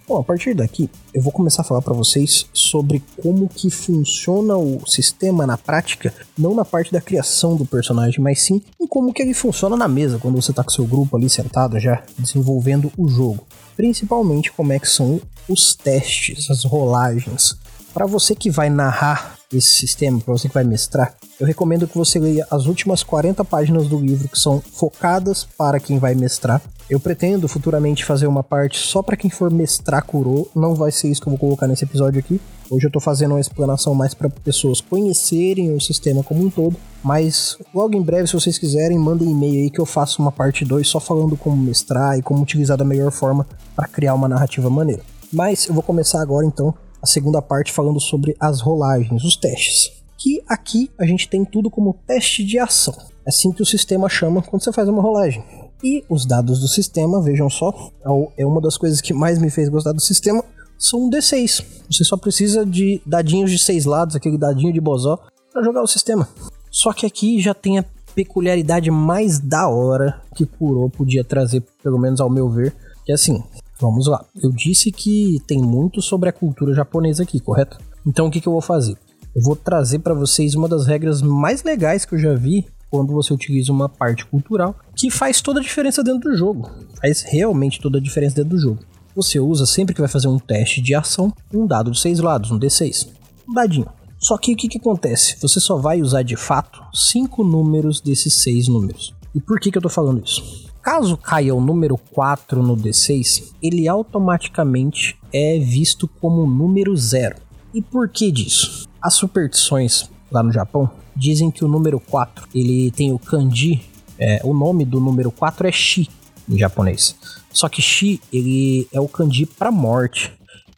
Bom, 0.08 0.20
a 0.20 0.24
partir 0.24 0.54
daqui 0.54 0.88
eu 1.12 1.22
vou 1.22 1.32
começar 1.32 1.64
a 1.64 1.66
falar 1.66 1.82
para 1.82 1.94
vocês 1.94 2.48
sobre 2.54 3.02
como 3.20 3.50
que 3.50 3.72
funciona 3.72 4.56
o 4.56 4.86
sistema 4.86 5.48
na 5.48 5.58
prática, 5.58 6.14
não 6.38 6.54
na 6.54 6.64
parte 6.64 6.92
da 6.92 7.02
criação 7.02 7.56
do 7.56 7.66
personagem, 7.66 8.20
mas 8.20 8.42
sim 8.42 8.62
em 8.80 8.86
como 8.86 9.12
que 9.12 9.24
ele 9.24 9.34
funciona 9.34 9.76
na 9.76 9.88
mesa, 9.88 10.20
quando 10.20 10.40
você 10.40 10.54
tá 10.54 10.64
com 10.64 10.70
seu 10.70 10.86
grupo 10.86 11.18
ali 11.18 11.28
sentado 11.28 11.80
já 11.80 12.04
desenvolvendo 12.20 12.92
o 12.96 13.08
jogo. 13.08 13.48
Principalmente 13.76 14.52
como 14.52 14.74
é 14.74 14.78
que 14.80 14.88
são 14.88 15.20
os 15.50 15.74
testes, 15.74 16.52
as 16.52 16.64
rolagens. 16.64 17.58
Para 17.96 18.06
você 18.06 18.36
que 18.36 18.50
vai 18.50 18.70
narrar 18.70 19.38
esse 19.54 19.70
sistema, 19.70 20.20
para 20.20 20.34
você 20.34 20.50
que 20.50 20.54
vai 20.54 20.66
mestrar, 20.66 21.16
eu 21.40 21.48
recomendo 21.48 21.88
que 21.88 21.98
você 21.98 22.20
leia 22.20 22.46
as 22.52 22.66
últimas 22.66 23.04
40 23.04 23.46
páginas 23.46 23.88
do 23.88 23.98
livro 23.98 24.28
que 24.28 24.38
são 24.38 24.60
focadas 24.60 25.48
para 25.58 25.80
quem 25.80 25.98
vai 25.98 26.14
mestrar. 26.14 26.62
Eu 26.90 27.00
pretendo 27.00 27.48
futuramente 27.48 28.04
fazer 28.04 28.28
uma 28.28 28.44
parte 28.44 28.78
só 28.78 29.02
para 29.02 29.16
quem 29.16 29.32
for 29.32 29.50
mestrar 29.50 30.04
Kuro, 30.04 30.46
não 30.54 30.76
vai 30.76 30.92
ser 30.92 31.08
isso 31.08 31.22
que 31.22 31.28
eu 31.28 31.32
vou 31.32 31.40
colocar 31.40 31.68
nesse 31.68 31.86
episódio 31.86 32.20
aqui. 32.20 32.42
Hoje 32.70 32.86
eu 32.86 32.92
tô 32.92 33.00
fazendo 33.00 33.32
uma 33.32 33.40
explanação 33.40 33.96
mais 33.96 34.14
para 34.14 34.30
pessoas 34.30 34.82
conhecerem 34.82 35.74
o 35.74 35.80
sistema 35.80 36.22
como 36.22 36.44
um 36.44 36.50
todo, 36.50 36.76
mas 37.02 37.58
logo 37.74 37.96
em 37.96 38.02
breve, 38.02 38.28
se 38.28 38.34
vocês 38.34 38.58
quiserem, 38.58 39.00
mandem 39.00 39.32
e-mail 39.32 39.64
aí 39.64 39.70
que 39.70 39.80
eu 39.80 39.86
faço 39.86 40.22
uma 40.22 40.34
parte 40.34 40.66
2 40.66 40.86
só 40.86 41.00
falando 41.00 41.38
como 41.38 41.56
mestrar 41.56 42.20
e 42.20 42.22
como 42.22 42.44
utilizar 42.44 42.76
da 42.76 42.84
melhor 42.84 43.14
forma 43.14 43.48
para 43.74 43.88
criar 43.88 44.16
uma 44.16 44.28
narrativa 44.28 44.70
maneira. 44.70 45.02
Mas 45.32 45.68
eu 45.68 45.74
vou 45.74 45.82
começar 45.82 46.22
agora 46.22 46.46
então 46.46 46.74
a 47.06 47.08
segunda 47.08 47.42
parte 47.42 47.72
falando 47.72 48.00
sobre 48.00 48.36
as 48.40 48.60
rolagens, 48.60 49.24
os 49.24 49.38
testes 49.38 49.96
que 50.18 50.42
aqui 50.48 50.90
a 50.98 51.06
gente 51.06 51.30
tem 51.30 51.46
tudo 51.46 51.70
como 51.70 52.00
teste 52.08 52.44
de 52.44 52.58
ação. 52.58 52.96
É 53.26 53.30
assim 53.30 53.52
que 53.52 53.62
o 53.62 53.66
sistema 53.66 54.10
chama 54.10 54.42
quando 54.42 54.64
você 54.64 54.72
faz 54.74 54.90
uma 54.90 55.02
rolagem. 55.02 55.44
E 55.84 56.04
os 56.10 56.26
dados 56.26 56.60
do 56.60 56.68
sistema, 56.68 57.22
vejam 57.22 57.50
só, 57.50 57.92
é, 58.04 58.42
é 58.42 58.46
uma 58.46 58.60
das 58.60 58.78
coisas 58.78 59.02
que 59.02 59.14
mais 59.14 59.38
me 59.38 59.50
fez 59.52 59.70
gostar 59.70 59.92
do 59.92 60.02
sistema, 60.02 60.44
são 60.80 61.06
um 61.06 61.10
D6. 61.10 61.64
Você 61.92 62.04
só 62.04 62.18
precisa 62.18 62.66
de 62.66 63.02
dadinhos 63.06 63.52
de 63.52 63.60
seis 63.60 63.86
lados, 63.86 64.16
aquele 64.16 64.38
dadinho 64.38 64.74
de 64.74 64.82
bozó, 64.82 65.20
para 65.52 65.64
jogar 65.64 65.84
o 65.84 65.88
sistema. 65.88 66.28
Só 66.72 66.92
que 66.92 67.06
aqui 67.06 67.40
já 67.40 67.54
tem 67.54 67.78
a 67.78 67.86
peculiaridade 68.16 68.90
mais 68.90 69.40
da 69.40 69.68
hora 69.68 70.22
que 70.36 70.46
Kuro 70.46 70.90
podia 70.90 71.24
trazer, 71.24 71.64
pelo 71.84 72.00
menos 72.00 72.20
ao 72.20 72.30
meu 72.30 72.50
ver, 72.50 72.74
que 73.06 73.12
é 73.12 73.16
assim, 73.16 73.44
vamos 73.80 74.08
lá. 74.08 74.24
Eu 74.42 74.52
disse 74.52 74.92
que 74.92 75.40
tem 75.48 75.62
muito 75.62 76.02
sobre 76.02 76.30
a 76.30 76.34
cultura 76.34 76.74
japonesa 76.74 77.24
aqui, 77.24 77.40
correto? 77.40 77.78
Então 78.06 78.28
o 78.28 78.32
que, 78.32 78.42
que 78.42 78.48
eu 78.48 78.54
vou 78.54 78.62
fazer? 78.62 78.98
eu 79.36 79.42
vou 79.42 79.56
trazer 79.56 80.00
para 80.00 80.14
vocês 80.14 80.56
uma 80.56 80.70
das 80.70 80.88
regras 80.88 81.22
mais 81.22 81.62
legais 81.62 82.06
que 82.06 82.16
eu 82.16 82.20
já 82.20 82.34
vi 82.34 82.66
quando 82.90 83.12
você 83.12 83.34
utiliza 83.34 83.74
uma 83.74 83.90
parte 83.90 84.26
cultural, 84.26 84.74
que 84.96 85.12
faz 85.12 85.42
toda 85.42 85.60
a 85.60 85.64
diferença 85.64 86.02
dentro 86.02 86.32
do 86.32 86.38
jogo. 86.38 86.72
Faz 87.02 87.22
realmente 87.24 87.82
toda 87.82 87.98
a 87.98 88.02
diferença 88.02 88.36
dentro 88.36 88.52
do 88.52 88.58
jogo. 88.58 88.80
Você 89.14 89.38
usa 89.38 89.66
sempre 89.66 89.94
que 89.94 90.00
vai 90.00 90.10
fazer 90.10 90.30
um 90.30 90.40
teste 90.40 90.82
de 90.82 90.96
ação, 90.96 91.34
um 91.54 91.68
dado 91.68 91.92
de 91.92 92.00
seis 92.00 92.20
lados, 92.20 92.52
um 92.52 92.60
D6. 92.60 93.10
Um 93.50 93.54
dadinho. 93.54 93.88
Só 94.18 94.38
que 94.38 94.54
o 94.54 94.56
que, 94.56 94.70
que 94.70 94.78
acontece? 94.78 95.36
Você 95.42 95.60
só 95.60 95.76
vai 95.76 96.02
usar 96.02 96.24
de 96.24 96.38
fato 96.38 96.82
cinco 96.94 97.44
números 97.44 98.00
desses 98.00 98.42
seis 98.42 98.70
números. 98.70 99.14
E 99.34 99.42
por 99.42 99.60
que, 99.60 99.70
que 99.70 99.78
eu 99.78 99.82
tô 99.82 99.90
falando 99.90 100.24
isso? 100.24 100.65
Caso 100.86 101.18
caia 101.18 101.56
o 101.56 101.60
número 101.60 101.98
4 101.98 102.62
no 102.62 102.78
D6, 102.78 103.54
ele 103.60 103.88
automaticamente 103.88 105.18
é 105.34 105.58
visto 105.58 106.08
como 106.08 106.46
número 106.46 106.96
zero. 106.96 107.38
E 107.74 107.82
por 107.82 108.08
que 108.08 108.32
disso? 108.32 108.88
As 109.02 109.16
superstições 109.16 110.08
lá 110.32 110.44
no 110.44 110.52
Japão 110.52 110.88
dizem 111.16 111.50
que 111.50 111.66
o 111.66 111.68
número 111.68 112.00
4, 112.00 112.48
ele 112.54 112.92
tem 112.92 113.12
o 113.12 113.18
kanji, 113.18 113.82
é, 114.20 114.40
o 114.44 114.54
nome 114.54 114.86
do 114.86 115.00
número 115.00 115.32
4 115.32 115.68
é 115.68 115.72
Shi 115.72 116.08
em 116.48 116.56
japonês. 116.56 117.16
Só 117.52 117.68
que 117.68 117.82
Shi, 117.82 118.22
ele 118.32 118.88
é 118.94 119.02
o 119.02 119.08
kanji 119.08 119.48
para 119.48 119.72
morte. 119.72 120.32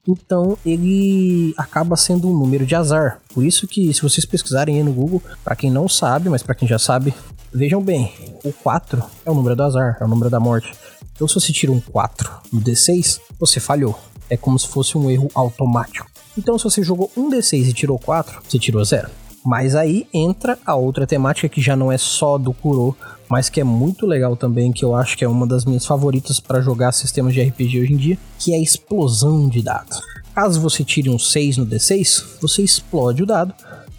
então 0.08 0.58
ele 0.66 1.54
acaba 1.58 1.98
sendo 1.98 2.30
um 2.30 2.34
número 2.34 2.66
de 2.66 2.76
azar. 2.76 3.20
Por 3.34 3.44
isso 3.44 3.68
que 3.68 3.94
se 3.94 4.02
vocês 4.02 4.26
pesquisarem 4.26 4.78
aí 4.78 4.84
no 4.84 4.94
Google, 4.94 5.22
para 5.44 5.54
quem 5.54 5.70
não 5.70 5.90
sabe, 5.90 6.30
mas 6.30 6.42
para 6.42 6.56
quem 6.56 6.66
já 6.66 6.80
sabe, 6.80 7.14
vejam 7.54 7.82
bem, 7.82 8.14
o 8.44 8.52
4 8.52 9.04
é 9.26 9.32
o 9.32 9.34
número 9.34 9.56
do 9.56 9.64
azar, 9.64 9.98
é 10.00 10.04
o 10.04 10.08
número 10.08 10.30
da 10.30 10.40
morte. 10.40 10.74
Então 11.16 11.28
se 11.28 11.36
você 11.36 11.52
tira 11.52 11.72
um 11.72 11.80
4 11.80 12.30
no 12.52 12.62
D6, 12.62 13.20
você 13.40 13.60
falhou. 13.60 13.98
É 14.30 14.36
como 14.36 14.60
se 14.60 14.68
fosse 14.68 14.98
um 14.98 15.10
erro 15.10 15.30
automático. 15.34 16.08
Então 16.38 16.58
se 16.58 16.64
você 16.64 16.84
jogou 16.84 17.12
um 17.16 17.30
D6 17.30 17.70
e 17.70 17.74
tirou 17.74 17.98
4, 17.98 18.42
você 18.48 18.60
tirou 18.60 18.84
zero. 18.84 19.10
Mas 19.46 19.76
aí 19.76 20.06
entra 20.14 20.60
a 20.66 20.76
outra 20.76 21.08
temática 21.08 21.48
que 21.48 21.62
já 21.62 21.76
não 21.76 21.90
é 21.90 21.98
só 21.98 22.38
do 22.38 22.54
Kuro, 22.54 22.96
mas 23.30 23.50
que 23.50 23.62
é 23.62 23.64
muito 23.64 24.06
legal 24.06 24.36
também, 24.36 24.74
que 24.74 24.84
eu 24.84 24.94
acho 24.94 25.18
que 25.18 25.24
é 25.24 25.28
uma 25.28 25.48
das 25.48 25.64
minhas 25.64 25.86
favoritas 25.86 26.40
para 26.40 26.60
jogar 26.60 26.92
sistemas 26.92 27.34
de 27.34 27.42
RPG 27.42 27.80
hoje 27.80 27.94
em 27.94 27.98
dia, 27.98 28.18
que 28.38 28.54
é 28.54 28.58
a 28.58 28.62
explosão 28.62 29.48
de 29.48 29.62
dados. 29.62 30.02
Caso 30.36 30.60
você 30.60 30.84
tire 30.84 31.10
um 31.10 31.18
6 31.18 31.58
no 31.58 31.66
D6, 31.66 32.40
você 32.42 32.62
explode 32.62 33.24
o 33.24 33.26
dado 33.26 33.54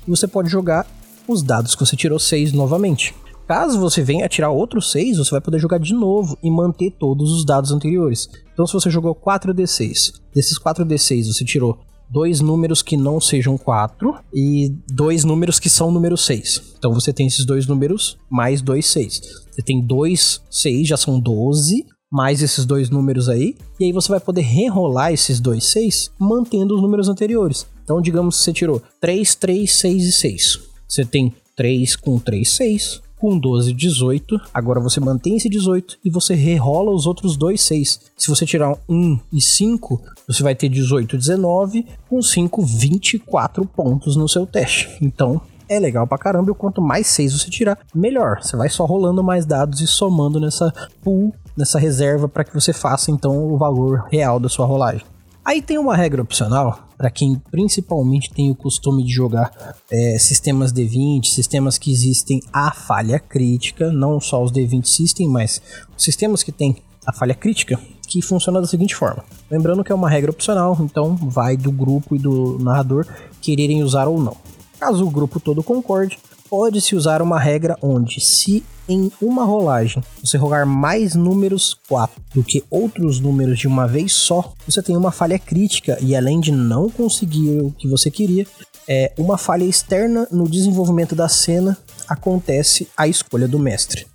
e 0.06 0.10
você 0.10 0.28
pode 0.28 0.50
jogar 0.50 0.86
os 1.26 1.42
dados 1.42 1.74
que 1.74 1.84
você 1.84 1.96
tirou 1.96 2.18
6 2.18 2.52
novamente. 2.52 3.14
Caso 3.48 3.80
você 3.80 4.02
venha 4.02 4.28
tirar 4.28 4.50
outro 4.50 4.82
6, 4.82 5.16
você 5.16 5.30
vai 5.30 5.40
poder 5.40 5.58
jogar 5.58 5.78
de 5.78 5.94
novo 5.94 6.36
e 6.42 6.50
manter 6.50 6.90
todos 6.90 7.32
os 7.32 7.46
dados 7.46 7.72
anteriores. 7.72 8.28
Então, 8.52 8.66
se 8.66 8.74
você 8.74 8.90
jogou 8.90 9.14
4d6, 9.14 10.12
desses 10.34 10.58
4d6 10.58 11.32
você 11.32 11.46
tirou 11.46 11.78
dois 12.10 12.42
números 12.42 12.82
que 12.82 12.94
não 12.94 13.18
sejam 13.18 13.56
4 13.56 14.14
e 14.34 14.74
dois 14.92 15.24
números 15.24 15.58
que 15.58 15.70
são 15.70 15.90
número 15.90 16.14
6. 16.14 16.74
Então 16.78 16.92
você 16.92 17.10
tem 17.10 17.26
esses 17.26 17.46
dois 17.46 17.66
números 17.66 18.18
mais 18.30 18.60
dois 18.60 18.84
6. 18.86 19.20
Você 19.50 19.62
tem 19.62 19.80
dois 19.80 20.42
6, 20.50 20.86
já 20.86 20.98
são 20.98 21.18
12, 21.18 21.86
mais 22.12 22.42
esses 22.42 22.66
dois 22.66 22.90
números 22.90 23.30
aí, 23.30 23.56
e 23.80 23.84
aí 23.86 23.92
você 23.92 24.10
vai 24.10 24.20
poder 24.20 24.42
rerolar 24.42 25.10
esses 25.10 25.40
dois 25.40 25.64
6 25.72 26.10
mantendo 26.18 26.74
os 26.74 26.82
números 26.82 27.08
anteriores. 27.08 27.66
Então, 27.82 28.00
digamos 28.00 28.36
que 28.36 28.44
você 28.44 28.52
tirou 28.52 28.82
3, 29.00 29.34
3, 29.34 29.72
6 29.72 30.04
e 30.04 30.12
6. 30.12 30.60
Você 30.86 31.04
tem 31.04 31.34
3 31.56 31.96
com 31.96 32.18
3, 32.18 32.48
6, 32.48 33.07
com 33.18 33.38
12, 33.38 33.72
18. 33.72 34.40
Agora 34.52 34.80
você 34.80 35.00
mantém 35.00 35.36
esse 35.36 35.48
18 35.48 35.98
e 36.04 36.10
você 36.10 36.34
rerola 36.34 36.92
os 36.92 37.06
outros 37.06 37.36
dois 37.36 37.60
6. 37.62 38.00
Se 38.16 38.28
você 38.28 38.46
tirar 38.46 38.76
1 38.88 39.18
e 39.32 39.40
5, 39.40 40.00
você 40.26 40.42
vai 40.42 40.54
ter 40.54 40.68
18, 40.68 41.16
19. 41.16 41.86
Com 42.08 42.22
5, 42.22 42.62
24 42.62 43.64
pontos 43.66 44.16
no 44.16 44.28
seu 44.28 44.46
teste. 44.46 44.88
Então, 45.00 45.40
é 45.68 45.78
legal 45.78 46.06
pra 46.06 46.18
caramba. 46.18 46.50
E 46.50 46.54
quanto 46.54 46.80
mais 46.80 47.06
6 47.08 47.32
você 47.40 47.50
tirar, 47.50 47.78
melhor. 47.94 48.38
Você 48.42 48.56
vai 48.56 48.68
só 48.68 48.84
rolando 48.84 49.22
mais 49.22 49.44
dados 49.44 49.80
e 49.80 49.86
somando 49.86 50.40
nessa 50.40 50.72
pool, 51.02 51.34
nessa 51.56 51.78
reserva, 51.78 52.28
para 52.28 52.44
que 52.44 52.54
você 52.54 52.72
faça 52.72 53.10
então 53.10 53.52
o 53.52 53.58
valor 53.58 54.06
real 54.10 54.40
da 54.40 54.48
sua 54.48 54.66
rolagem. 54.66 55.04
Aí 55.48 55.62
tem 55.62 55.78
uma 55.78 55.96
regra 55.96 56.20
opcional 56.20 56.90
para 56.98 57.10
quem 57.10 57.40
principalmente 57.50 58.30
tem 58.30 58.50
o 58.50 58.54
costume 58.54 59.02
de 59.02 59.10
jogar 59.10 59.50
é, 59.90 60.18
sistemas 60.18 60.74
D20, 60.74 61.24
sistemas 61.24 61.78
que 61.78 61.90
existem 61.90 62.42
a 62.52 62.70
falha 62.70 63.18
crítica, 63.18 63.90
não 63.90 64.20
só 64.20 64.44
os 64.44 64.52
D20 64.52 64.84
System, 64.84 65.26
mas 65.26 65.62
sistemas 65.96 66.42
que 66.42 66.52
têm 66.52 66.76
a 67.06 67.14
falha 67.14 67.34
crítica, 67.34 67.80
que 68.06 68.20
funciona 68.20 68.60
da 68.60 68.66
seguinte 68.66 68.94
forma. 68.94 69.24
Lembrando 69.50 69.82
que 69.82 69.90
é 69.90 69.94
uma 69.94 70.10
regra 70.10 70.30
opcional, 70.30 70.76
então 70.82 71.16
vai 71.16 71.56
do 71.56 71.72
grupo 71.72 72.14
e 72.14 72.18
do 72.18 72.58
narrador 72.58 73.06
quererem 73.40 73.82
usar 73.82 74.06
ou 74.06 74.20
não. 74.20 74.36
Caso 74.78 75.06
o 75.06 75.10
grupo 75.10 75.40
todo 75.40 75.62
concorde, 75.62 76.18
pode-se 76.48 76.96
usar 76.96 77.22
uma 77.22 77.38
regra 77.38 77.76
onde, 77.82 78.20
se 78.20 78.64
em 78.88 79.12
uma 79.20 79.44
rolagem 79.44 80.02
você 80.22 80.38
rolar 80.38 80.64
mais 80.64 81.14
números 81.14 81.76
4 81.88 82.20
do 82.34 82.42
que 82.42 82.64
outros 82.70 83.20
números 83.20 83.58
de 83.58 83.68
uma 83.68 83.86
vez 83.86 84.12
só, 84.12 84.52
você 84.66 84.82
tem 84.82 84.96
uma 84.96 85.12
falha 85.12 85.38
crítica 85.38 85.98
e 86.00 86.16
além 86.16 86.40
de 86.40 86.50
não 86.50 86.88
conseguir 86.88 87.60
o 87.60 87.70
que 87.72 87.86
você 87.86 88.10
queria, 88.10 88.46
é 88.88 89.12
uma 89.18 89.36
falha 89.36 89.64
externa 89.64 90.26
no 90.30 90.48
desenvolvimento 90.48 91.14
da 91.14 91.28
cena 91.28 91.76
acontece 92.08 92.88
a 92.96 93.06
escolha 93.06 93.46
do 93.46 93.58
mestre. 93.58 94.06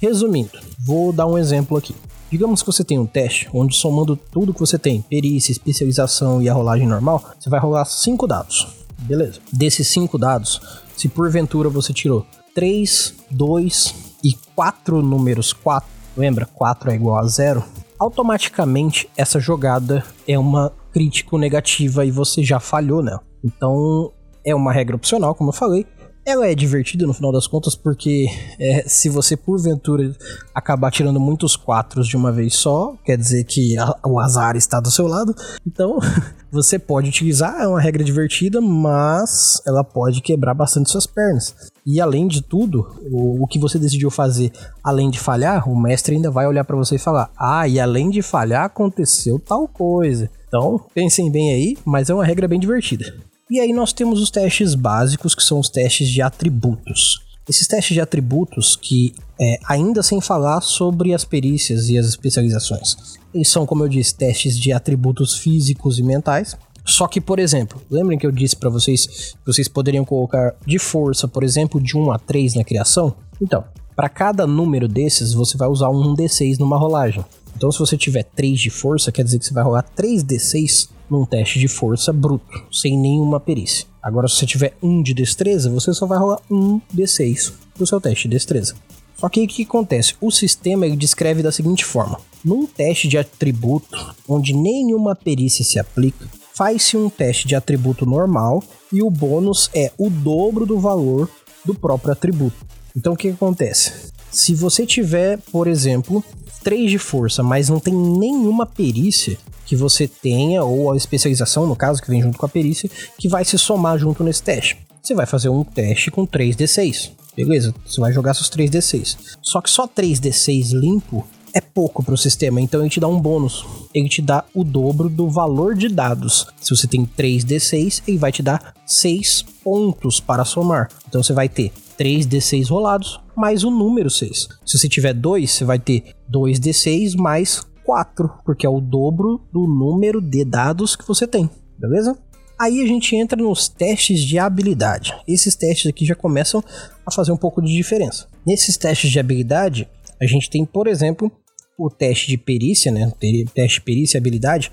Resumindo, 0.00 0.58
vou 0.84 1.12
dar 1.12 1.26
um 1.26 1.38
exemplo 1.38 1.76
aqui. 1.76 1.94
Digamos 2.30 2.60
que 2.60 2.66
você 2.66 2.84
tem 2.84 2.98
um 2.98 3.06
teste 3.06 3.48
onde 3.54 3.74
somando 3.76 4.16
tudo 4.16 4.52
que 4.52 4.60
você 4.60 4.78
tem, 4.78 5.00
perícia, 5.00 5.52
especialização 5.52 6.42
e 6.42 6.48
a 6.48 6.52
rolagem 6.52 6.86
normal, 6.86 7.24
você 7.38 7.48
vai 7.48 7.60
rolar 7.60 7.84
5 7.84 8.26
dados. 8.26 8.66
Beleza. 8.98 9.38
Desses 9.52 9.88
5 9.88 10.18
dados, 10.18 10.60
se 10.98 11.08
porventura 11.08 11.68
você 11.68 11.92
tirou 11.92 12.26
3, 12.56 13.14
2 13.30 13.94
e 14.24 14.34
4 14.56 15.00
números 15.00 15.52
4, 15.52 15.88
lembra? 16.16 16.44
4 16.44 16.90
é 16.90 16.94
igual 16.96 17.18
a 17.18 17.24
0. 17.24 17.62
Automaticamente 18.00 19.08
essa 19.16 19.38
jogada 19.38 20.04
é 20.26 20.36
uma 20.36 20.72
crítico 20.92 21.38
negativa 21.38 22.04
e 22.04 22.10
você 22.10 22.42
já 22.42 22.58
falhou 22.58 23.00
nela. 23.00 23.22
Então 23.44 24.12
é 24.44 24.52
uma 24.52 24.72
regra 24.72 24.96
opcional, 24.96 25.36
como 25.36 25.50
eu 25.50 25.54
falei, 25.54 25.86
ela 26.28 26.46
é 26.46 26.54
divertida 26.54 27.06
no 27.06 27.14
final 27.14 27.32
das 27.32 27.46
contas 27.46 27.74
porque 27.74 28.26
é, 28.60 28.84
se 28.86 29.08
você 29.08 29.34
porventura 29.34 30.14
acabar 30.54 30.90
tirando 30.90 31.18
muitos 31.18 31.56
quatros 31.56 32.06
de 32.06 32.18
uma 32.18 32.30
vez 32.30 32.54
só, 32.54 32.94
quer 33.02 33.16
dizer 33.16 33.44
que 33.44 33.78
a, 33.78 33.94
o 34.06 34.20
azar 34.20 34.54
está 34.54 34.78
do 34.78 34.90
seu 34.90 35.06
lado. 35.06 35.34
Então 35.66 35.98
você 36.52 36.78
pode 36.78 37.08
utilizar, 37.08 37.62
é 37.62 37.66
uma 37.66 37.80
regra 37.80 38.04
divertida, 38.04 38.60
mas 38.60 39.62
ela 39.66 39.82
pode 39.82 40.20
quebrar 40.20 40.52
bastante 40.52 40.90
suas 40.90 41.06
pernas. 41.06 41.54
E 41.86 41.98
além 41.98 42.28
de 42.28 42.42
tudo, 42.42 42.86
o, 43.10 43.44
o 43.44 43.46
que 43.46 43.58
você 43.58 43.78
decidiu 43.78 44.10
fazer, 44.10 44.52
além 44.84 45.08
de 45.08 45.18
falhar, 45.18 45.66
o 45.66 45.80
mestre 45.80 46.14
ainda 46.16 46.30
vai 46.30 46.46
olhar 46.46 46.64
para 46.64 46.76
você 46.76 46.96
e 46.96 46.98
falar: 46.98 47.30
Ah, 47.38 47.66
e 47.66 47.80
além 47.80 48.10
de 48.10 48.20
falhar, 48.20 48.64
aconteceu 48.64 49.38
tal 49.38 49.66
coisa. 49.66 50.30
Então, 50.46 50.78
pensem 50.94 51.30
bem 51.30 51.54
aí, 51.54 51.78
mas 51.86 52.10
é 52.10 52.14
uma 52.14 52.24
regra 52.24 52.46
bem 52.46 52.60
divertida. 52.60 53.14
E 53.50 53.60
aí 53.60 53.72
nós 53.72 53.94
temos 53.94 54.20
os 54.20 54.30
testes 54.30 54.74
básicos, 54.74 55.34
que 55.34 55.42
são 55.42 55.58
os 55.58 55.70
testes 55.70 56.08
de 56.08 56.20
atributos. 56.20 57.22
Esses 57.48 57.66
testes 57.66 57.94
de 57.94 58.00
atributos 58.00 58.76
que, 58.76 59.14
é, 59.40 59.58
ainda 59.66 60.02
sem 60.02 60.20
falar 60.20 60.60
sobre 60.60 61.14
as 61.14 61.24
perícias 61.24 61.88
e 61.88 61.96
as 61.96 62.06
especializações, 62.06 63.16
eles 63.32 63.48
são, 63.48 63.64
como 63.64 63.84
eu 63.84 63.88
disse, 63.88 64.14
testes 64.14 64.58
de 64.58 64.70
atributos 64.70 65.38
físicos 65.38 65.98
e 65.98 66.02
mentais. 66.02 66.56
Só 66.84 67.06
que, 67.06 67.22
por 67.22 67.38
exemplo, 67.38 67.80
lembrem 67.90 68.18
que 68.18 68.26
eu 68.26 68.32
disse 68.32 68.54
para 68.54 68.68
vocês 68.68 69.06
que 69.06 69.46
vocês 69.46 69.66
poderiam 69.66 70.04
colocar 70.04 70.54
de 70.66 70.78
força, 70.78 71.26
por 71.26 71.42
exemplo, 71.42 71.80
de 71.80 71.96
1 71.96 72.12
a 72.12 72.18
3 72.18 72.54
na 72.54 72.64
criação? 72.64 73.14
Então, 73.40 73.64
para 73.96 74.10
cada 74.10 74.46
número 74.46 74.86
desses, 74.86 75.32
você 75.32 75.56
vai 75.56 75.68
usar 75.68 75.88
um 75.88 76.14
D6 76.14 76.58
numa 76.58 76.76
rolagem. 76.76 77.24
Então, 77.56 77.72
se 77.72 77.78
você 77.78 77.96
tiver 77.96 78.24
3 78.24 78.60
de 78.60 78.68
força, 78.68 79.10
quer 79.10 79.24
dizer 79.24 79.38
que 79.38 79.46
você 79.46 79.54
vai 79.54 79.64
rolar 79.64 79.82
3 79.82 80.22
D6 80.22 80.90
num 81.10 81.24
teste 81.24 81.58
de 81.58 81.68
força 81.68 82.12
bruto, 82.12 82.44
sem 82.70 82.98
nenhuma 82.98 83.40
perícia. 83.40 83.86
Agora, 84.02 84.28
se 84.28 84.36
você 84.36 84.46
tiver 84.46 84.76
um 84.82 85.02
de 85.02 85.14
destreza, 85.14 85.70
você 85.70 85.92
só 85.92 86.06
vai 86.06 86.18
rolar 86.18 86.40
um 86.50 86.80
D6 86.94 87.52
pro 87.74 87.86
seu 87.86 88.00
teste 88.00 88.28
de 88.28 88.34
destreza. 88.34 88.74
Só 89.16 89.28
que 89.28 89.42
o 89.42 89.48
que 89.48 89.64
acontece? 89.64 90.14
O 90.20 90.30
sistema 90.30 90.86
ele 90.86 90.96
descreve 90.96 91.42
da 91.42 91.50
seguinte 91.50 91.84
forma: 91.84 92.20
num 92.44 92.66
teste 92.66 93.08
de 93.08 93.18
atributo, 93.18 94.14
onde 94.28 94.52
nenhuma 94.52 95.16
perícia 95.16 95.64
se 95.64 95.78
aplica, 95.78 96.26
faz-se 96.54 96.96
um 96.96 97.08
teste 97.10 97.48
de 97.48 97.56
atributo 97.56 98.06
normal 98.06 98.62
e 98.92 99.02
o 99.02 99.10
bônus 99.10 99.70
é 99.74 99.92
o 99.98 100.08
dobro 100.08 100.64
do 100.64 100.78
valor 100.78 101.28
do 101.64 101.74
próprio 101.74 102.12
atributo. 102.12 102.66
Então 102.96 103.12
o 103.12 103.16
que 103.16 103.28
acontece? 103.28 104.12
Se 104.30 104.54
você 104.54 104.86
tiver, 104.86 105.38
por 105.50 105.66
exemplo, 105.66 106.22
3 106.62 106.90
de 106.90 106.98
força, 106.98 107.42
mas 107.42 107.68
não 107.68 107.80
tem 107.80 107.94
nenhuma 107.94 108.66
perícia 108.66 109.38
que 109.68 109.76
você 109.76 110.08
tenha, 110.08 110.64
ou 110.64 110.90
a 110.90 110.96
especialização, 110.96 111.66
no 111.66 111.76
caso, 111.76 112.00
que 112.00 112.08
vem 112.08 112.22
junto 112.22 112.38
com 112.38 112.46
a 112.46 112.48
perícia, 112.48 112.88
que 113.18 113.28
vai 113.28 113.44
se 113.44 113.58
somar 113.58 113.98
junto 113.98 114.24
nesse 114.24 114.42
teste. 114.42 114.78
Você 115.02 115.14
vai 115.14 115.26
fazer 115.26 115.50
um 115.50 115.62
teste 115.62 116.10
com 116.10 116.26
3d6. 116.26 117.10
Beleza? 117.36 117.74
Você 117.86 118.00
vai 118.00 118.10
jogar 118.10 118.32
seus 118.32 118.48
3d6. 118.48 119.36
Só 119.42 119.60
que 119.60 119.68
só 119.68 119.86
3d6 119.86 120.72
limpo 120.72 121.28
é 121.52 121.60
pouco 121.60 122.02
para 122.02 122.14
o 122.14 122.18
sistema, 122.18 122.60
então 122.62 122.80
ele 122.80 122.88
te 122.88 122.98
dá 122.98 123.08
um 123.08 123.20
bônus. 123.20 123.62
Ele 123.94 124.08
te 124.08 124.22
dá 124.22 124.42
o 124.54 124.64
dobro 124.64 125.10
do 125.10 125.28
valor 125.28 125.74
de 125.74 125.88
dados. 125.88 126.46
Se 126.60 126.74
você 126.74 126.86
tem 126.86 127.04
3d6, 127.04 128.04
ele 128.08 128.16
vai 128.16 128.32
te 128.32 128.42
dar 128.42 128.74
6 128.86 129.44
pontos 129.62 130.18
para 130.18 130.46
somar. 130.46 130.88
Então 131.06 131.22
você 131.22 131.34
vai 131.34 131.48
ter 131.48 131.72
3d6 131.98 132.70
rolados 132.70 133.20
mais 133.36 133.64
o 133.64 133.70
número 133.70 134.08
6. 134.08 134.48
Se 134.64 134.78
você 134.78 134.88
tiver 134.88 135.12
2, 135.12 135.50
você 135.50 135.64
vai 135.64 135.78
ter 135.78 136.14
2d6 136.32 137.16
mais 137.16 137.62
4, 137.88 138.30
porque 138.44 138.66
é 138.66 138.68
o 138.68 138.82
dobro 138.82 139.40
do 139.50 139.66
número 139.66 140.20
de 140.20 140.44
dados 140.44 140.94
que 140.94 141.08
você 141.08 141.26
tem, 141.26 141.48
beleza? 141.78 142.18
Aí 142.60 142.82
a 142.82 142.86
gente 142.86 143.16
entra 143.16 143.42
nos 143.42 143.66
testes 143.66 144.20
de 144.20 144.38
habilidade. 144.38 145.14
Esses 145.26 145.56
testes 145.56 145.86
aqui 145.86 146.04
já 146.04 146.14
começam 146.14 146.62
a 147.06 147.10
fazer 147.10 147.32
um 147.32 147.36
pouco 147.36 147.62
de 147.62 147.72
diferença. 147.72 148.26
Nesses 148.46 148.76
testes 148.76 149.10
de 149.10 149.18
habilidade, 149.18 149.88
a 150.20 150.26
gente 150.26 150.50
tem, 150.50 150.66
por 150.66 150.86
exemplo, 150.86 151.32
o 151.78 151.88
teste 151.88 152.28
de 152.28 152.36
perícia, 152.36 152.92
né? 152.92 153.10
Teste 153.54 153.78
de 153.78 153.84
perícia 153.86 154.18
e 154.18 154.20
habilidade. 154.20 154.70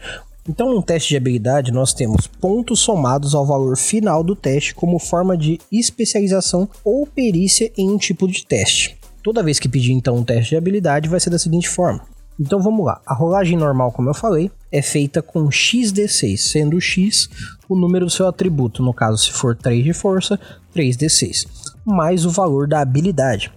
Então, 0.49 0.73
no 0.73 0.83
teste 0.83 1.07
de 1.11 1.17
habilidade, 1.17 1.71
nós 1.71 1.93
temos 1.93 2.27
pontos 2.27 2.81
somados 2.81 3.33
ao 3.33 3.45
valor 3.45 3.77
final 3.77 4.25
do 4.25 4.35
teste 4.35 4.75
como 4.75 4.99
forma 4.99 5.37
de 5.37 5.57
especialização 5.71 6.67
ou 6.83 7.07
perícia 7.07 7.71
em 7.77 7.89
um 7.89 7.97
tipo 7.97 8.27
de 8.27 8.45
teste. 8.45 8.97
Toda 9.23 9.41
vez 9.41 9.57
que 9.57 9.69
pedir 9.69 9.93
então 9.93 10.17
um 10.17 10.23
teste 10.25 10.49
de 10.49 10.57
habilidade, 10.57 11.07
vai 11.07 11.21
ser 11.21 11.29
da 11.29 11.39
seguinte 11.39 11.69
forma: 11.69 12.13
então 12.39 12.61
vamos 12.61 12.85
lá. 12.85 13.01
A 13.05 13.13
rolagem 13.13 13.57
normal, 13.57 13.91
como 13.91 14.09
eu 14.09 14.13
falei, 14.13 14.51
é 14.71 14.81
feita 14.81 15.21
com 15.21 15.47
xd6, 15.47 16.37
sendo 16.37 16.79
x 16.79 17.29
o 17.67 17.75
número 17.75 18.05
do 18.05 18.11
seu 18.11 18.27
atributo, 18.27 18.83
no 18.83 18.93
caso, 18.93 19.17
se 19.17 19.31
for 19.31 19.55
3 19.55 19.83
de 19.83 19.93
força, 19.93 20.39
3d6, 20.75 21.47
mais 21.85 22.25
o 22.25 22.29
valor 22.29 22.67
da 22.67 22.81
habilidade. 22.81 23.51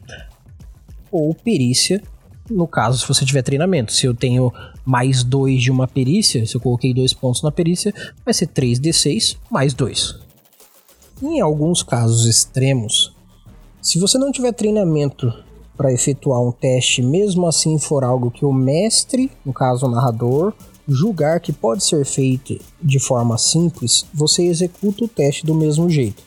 Ou 1.10 1.34
perícia, 1.34 2.02
no 2.50 2.66
caso, 2.66 2.98
se 2.98 3.08
você 3.08 3.24
tiver 3.24 3.42
treinamento. 3.42 3.92
Se 3.92 4.06
eu 4.06 4.14
tenho 4.14 4.52
mais 4.84 5.22
2 5.22 5.60
de 5.62 5.70
uma 5.70 5.86
perícia, 5.86 6.46
se 6.46 6.54
eu 6.54 6.60
coloquei 6.60 6.94
dois 6.94 7.12
pontos 7.12 7.42
na 7.42 7.50
perícia, 7.50 7.92
vai 8.24 8.32
ser 8.32 8.46
3d6 8.48 9.36
mais 9.50 9.74
2. 9.74 10.20
Em 11.22 11.40
alguns 11.40 11.82
casos 11.82 12.26
extremos, 12.26 13.14
se 13.82 13.98
você 13.98 14.16
não 14.18 14.30
tiver 14.30 14.52
treinamento 14.52 15.32
para 15.78 15.92
efetuar 15.92 16.42
um 16.42 16.50
teste, 16.50 17.00
mesmo 17.00 17.46
assim 17.46 17.78
for 17.78 18.02
algo 18.02 18.32
que 18.32 18.44
o 18.44 18.52
mestre, 18.52 19.30
no 19.46 19.52
caso 19.52 19.86
o 19.86 19.90
narrador, 19.90 20.52
julgar 20.88 21.38
que 21.38 21.52
pode 21.52 21.84
ser 21.84 22.04
feito 22.04 22.58
de 22.82 22.98
forma 22.98 23.38
simples, 23.38 24.04
você 24.12 24.42
executa 24.44 25.04
o 25.04 25.08
teste 25.08 25.46
do 25.46 25.54
mesmo 25.54 25.88
jeito. 25.88 26.22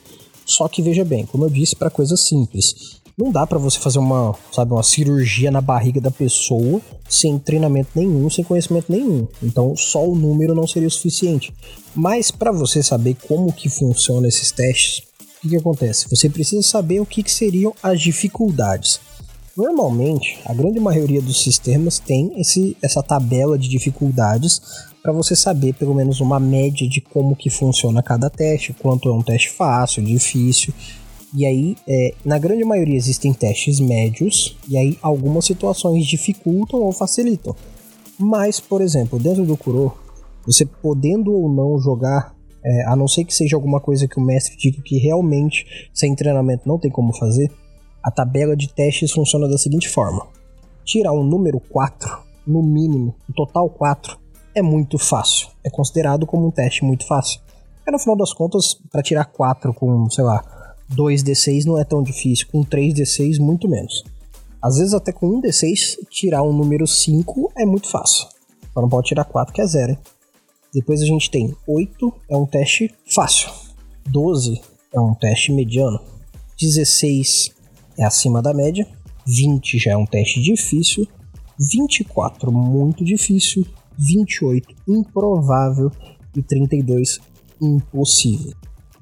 Só 0.46 0.66
que 0.68 0.80
veja 0.80 1.04
bem, 1.04 1.26
como 1.26 1.44
eu 1.44 1.50
disse, 1.50 1.76
para 1.76 1.90
coisas 1.90 2.26
simples. 2.26 3.02
Não 3.16 3.30
dá 3.30 3.46
para 3.46 3.58
você 3.58 3.78
fazer 3.78 3.98
uma, 3.98 4.34
sabe, 4.50 4.72
uma 4.72 4.82
cirurgia 4.82 5.50
na 5.50 5.60
barriga 5.60 6.00
da 6.00 6.10
pessoa 6.10 6.80
sem 7.08 7.38
treinamento 7.38 7.90
nenhum, 7.94 8.30
sem 8.30 8.42
conhecimento 8.42 8.90
nenhum. 8.90 9.28
Então, 9.42 9.76
só 9.76 10.02
o 10.02 10.16
número 10.16 10.54
não 10.54 10.66
seria 10.66 10.88
o 10.88 10.90
suficiente. 10.90 11.52
Mas 11.94 12.30
para 12.30 12.50
você 12.50 12.82
saber 12.82 13.16
como 13.28 13.52
que 13.52 13.68
funciona 13.68 14.26
esses 14.26 14.50
testes, 14.50 15.04
o 15.20 15.42
que, 15.42 15.50
que 15.50 15.56
acontece? 15.56 16.08
Você 16.08 16.30
precisa 16.30 16.62
saber 16.62 17.00
o 17.00 17.06
que, 17.06 17.22
que 17.22 17.30
seriam 17.30 17.74
as 17.82 18.00
dificuldades. 18.00 19.00
Normalmente, 19.56 20.40
a 20.46 20.54
grande 20.54 20.80
maioria 20.80 21.20
dos 21.20 21.42
sistemas 21.42 21.98
tem 21.98 22.40
esse, 22.40 22.74
essa 22.82 23.02
tabela 23.02 23.58
de 23.58 23.68
dificuldades 23.68 24.60
para 25.02 25.12
você 25.12 25.36
saber 25.36 25.74
pelo 25.74 25.94
menos 25.94 26.20
uma 26.20 26.40
média 26.40 26.88
de 26.88 27.02
como 27.02 27.36
que 27.36 27.50
funciona 27.50 28.02
cada 28.02 28.30
teste, 28.30 28.72
quanto 28.72 29.10
é 29.10 29.12
um 29.12 29.22
teste 29.22 29.50
fácil, 29.50 30.02
difícil. 30.02 30.72
E 31.34 31.44
aí, 31.44 31.76
é, 31.86 32.14
na 32.24 32.38
grande 32.38 32.64
maioria 32.64 32.96
existem 32.96 33.34
testes 33.34 33.78
médios, 33.78 34.56
e 34.66 34.76
aí 34.78 34.98
algumas 35.02 35.44
situações 35.44 36.06
dificultam 36.06 36.80
ou 36.80 36.92
facilitam. 36.92 37.54
Mas, 38.18 38.58
por 38.58 38.80
exemplo, 38.80 39.18
dentro 39.18 39.44
do 39.44 39.56
Kuro, 39.56 39.92
você 40.46 40.64
podendo 40.64 41.32
ou 41.32 41.52
não 41.52 41.78
jogar, 41.78 42.34
é, 42.64 42.84
a 42.86 42.96
não 42.96 43.08
ser 43.08 43.24
que 43.24 43.34
seja 43.34 43.56
alguma 43.56 43.80
coisa 43.80 44.08
que 44.08 44.18
o 44.18 44.22
mestre 44.22 44.56
diga 44.56 44.80
que 44.82 44.96
realmente 44.96 45.66
sem 45.92 46.14
treinamento 46.14 46.66
não 46.66 46.78
tem 46.78 46.90
como 46.90 47.14
fazer, 47.14 47.50
a 48.02 48.10
tabela 48.10 48.56
de 48.56 48.68
testes 48.68 49.12
funciona 49.12 49.48
da 49.48 49.56
seguinte 49.56 49.88
forma: 49.88 50.26
tirar 50.84 51.12
um 51.12 51.22
número 51.22 51.60
4, 51.60 52.18
no 52.46 52.62
mínimo, 52.62 53.14
um 53.28 53.32
total 53.32 53.68
4, 53.70 54.18
é 54.54 54.62
muito 54.62 54.98
fácil. 54.98 55.48
É 55.64 55.70
considerado 55.70 56.26
como 56.26 56.46
um 56.46 56.50
teste 56.50 56.84
muito 56.84 57.06
fácil. 57.06 57.40
É 57.86 57.90
no 57.90 57.98
final 57.98 58.16
das 58.16 58.32
contas, 58.32 58.74
para 58.90 59.02
tirar 59.02 59.24
4 59.24 59.72
com, 59.74 60.08
sei 60.10 60.24
lá, 60.24 60.44
2d6 60.94 61.64
não 61.64 61.78
é 61.78 61.84
tão 61.84 62.02
difícil, 62.02 62.46
com 62.50 62.64
3d6 62.64 63.38
muito 63.40 63.68
menos. 63.68 64.04
Às 64.60 64.78
vezes 64.78 64.94
até 64.94 65.10
com 65.10 65.28
1d6, 65.40 66.06
tirar 66.08 66.42
um 66.42 66.52
número 66.52 66.86
5 66.86 67.52
é 67.56 67.64
muito 67.64 67.88
fácil. 67.90 68.28
Só 68.72 68.80
não 68.80 68.88
pode 68.88 69.08
tirar 69.08 69.24
4 69.24 69.52
que 69.52 69.60
é 69.60 69.66
zero. 69.66 69.92
Hein? 69.92 69.98
Depois 70.72 71.02
a 71.02 71.04
gente 71.04 71.30
tem 71.30 71.54
8, 71.66 72.14
é 72.30 72.36
um 72.36 72.46
teste 72.46 72.94
fácil. 73.12 73.50
12 74.06 74.60
é 74.92 75.00
um 75.00 75.14
teste 75.14 75.52
mediano. 75.52 76.00
16 76.60 77.50
é 77.98 78.04
acima 78.04 78.42
da 78.42 78.52
média, 78.52 78.86
20 79.26 79.78
já 79.78 79.92
é 79.92 79.96
um 79.96 80.06
teste 80.06 80.40
difícil, 80.40 81.06
24 81.58 82.50
muito 82.50 83.04
difícil, 83.04 83.64
28 83.98 84.74
improvável. 84.88 85.90
E 86.34 86.42
32 86.42 87.20
impossível. 87.60 88.54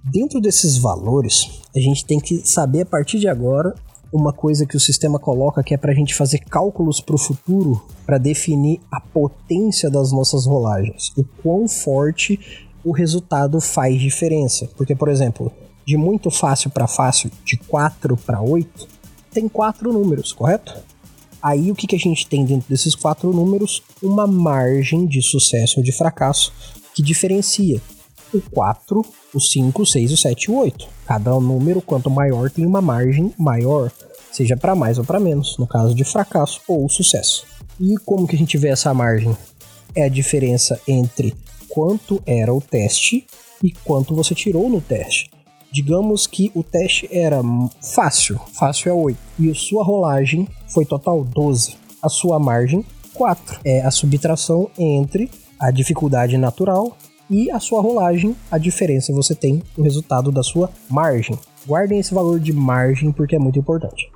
Dentro 0.03 0.40
desses 0.40 0.76
valores, 0.76 1.62
a 1.74 1.79
gente 1.79 2.05
tem 2.05 2.18
que 2.18 2.44
saber 2.44 2.83
a 2.83 2.87
partir 2.87 3.20
de 3.20 3.29
agora 3.29 3.74
uma 4.12 4.33
coisa 4.33 4.66
que 4.66 4.76
o 4.76 4.81
sistema 4.81 5.18
coloca 5.18 5.62
que 5.62 5.72
é 5.72 5.76
para 5.76 5.92
a 5.92 5.94
gente 5.94 6.14
fazer 6.14 6.38
cálculos 6.38 7.00
para 7.00 7.14
o 7.14 7.18
futuro 7.18 7.81
para 8.05 8.18
definir 8.18 8.81
a 8.90 9.00
potência 9.00 9.88
das 9.88 10.11
nossas 10.11 10.44
rolagens, 10.44 11.12
o 11.16 11.22
quão 11.40 11.68
forte 11.68 12.66
o 12.85 12.90
resultado 12.90 13.61
faz 13.61 14.00
diferença. 14.00 14.68
Porque, 14.76 14.96
por 14.96 15.09
exemplo, 15.09 15.53
de 15.90 15.96
muito 15.96 16.31
fácil 16.31 16.70
para 16.70 16.87
fácil, 16.87 17.33
de 17.44 17.57
4 17.57 18.16
para 18.16 18.40
8, 18.40 18.87
tem 19.33 19.48
quatro 19.48 19.92
números, 19.92 20.33
correto? 20.33 20.76
Aí 21.42 21.72
o 21.72 21.74
que, 21.74 21.88
que 21.88 21.96
a 21.96 21.98
gente 21.98 22.29
tem 22.29 22.44
dentro 22.44 22.68
desses 22.68 22.94
quatro 22.94 23.33
números? 23.33 23.83
Uma 24.00 24.24
margem 24.24 25.05
de 25.05 25.20
sucesso 25.20 25.81
ou 25.81 25.85
de 25.85 25.90
fracasso 25.90 26.53
que 26.94 27.03
diferencia 27.03 27.83
o 28.33 28.40
4, 28.40 29.05
o 29.35 29.40
5, 29.40 29.83
o 29.83 29.87
6, 29.87 30.12
o 30.12 30.16
7 30.16 30.44
e 30.44 30.50
o 30.53 30.59
8. 30.59 30.87
Cada 31.07 31.33
número, 31.40 31.83
quanto 31.83 32.09
maior, 32.09 32.48
tem 32.50 32.64
uma 32.64 32.81
margem 32.81 33.35
maior, 33.37 33.90
seja 34.31 34.57
para 34.57 34.76
mais 34.76 34.96
ou 34.96 35.05
para 35.05 35.18
menos, 35.18 35.59
no 35.59 35.66
caso 35.66 35.92
de 35.92 36.05
fracasso 36.05 36.61
ou 36.68 36.88
sucesso. 36.88 37.44
E 37.81 37.96
como 38.05 38.29
que 38.29 38.37
a 38.37 38.38
gente 38.38 38.57
vê 38.57 38.68
essa 38.68 38.94
margem? 38.94 39.37
É 39.92 40.05
a 40.05 40.09
diferença 40.09 40.81
entre 40.87 41.35
quanto 41.68 42.22
era 42.24 42.55
o 42.55 42.61
teste 42.61 43.26
e 43.61 43.72
quanto 43.72 44.14
você 44.14 44.37
tirou 44.37 44.68
no 44.68 44.81
teste. 44.81 45.29
Digamos 45.72 46.26
que 46.26 46.50
o 46.52 46.64
teste 46.64 47.09
era 47.12 47.40
fácil, 47.94 48.40
fácil 48.59 48.90
é 48.90 48.92
8, 48.92 49.18
e 49.38 49.50
a 49.50 49.54
sua 49.54 49.85
rolagem 49.85 50.48
foi 50.66 50.85
total 50.85 51.22
12. 51.22 51.76
A 52.02 52.09
sua 52.09 52.40
margem, 52.40 52.85
4. 53.14 53.61
É 53.64 53.80
a 53.83 53.90
subtração 53.92 54.68
entre 54.76 55.30
a 55.61 55.70
dificuldade 55.70 56.37
natural 56.37 56.96
e 57.28 57.52
a 57.52 57.61
sua 57.61 57.80
rolagem, 57.80 58.35
a 58.50 58.59
diferença 58.59 59.12
você 59.12 59.33
tem 59.33 59.62
o 59.78 59.83
resultado 59.83 60.33
da 60.33 60.42
sua 60.42 60.70
margem. 60.88 61.38
Guardem 61.64 62.00
esse 62.00 62.12
valor 62.12 62.40
de 62.40 62.52
margem 62.52 63.12
porque 63.12 63.37
é 63.37 63.38
muito 63.38 63.61
importante. 63.61 64.11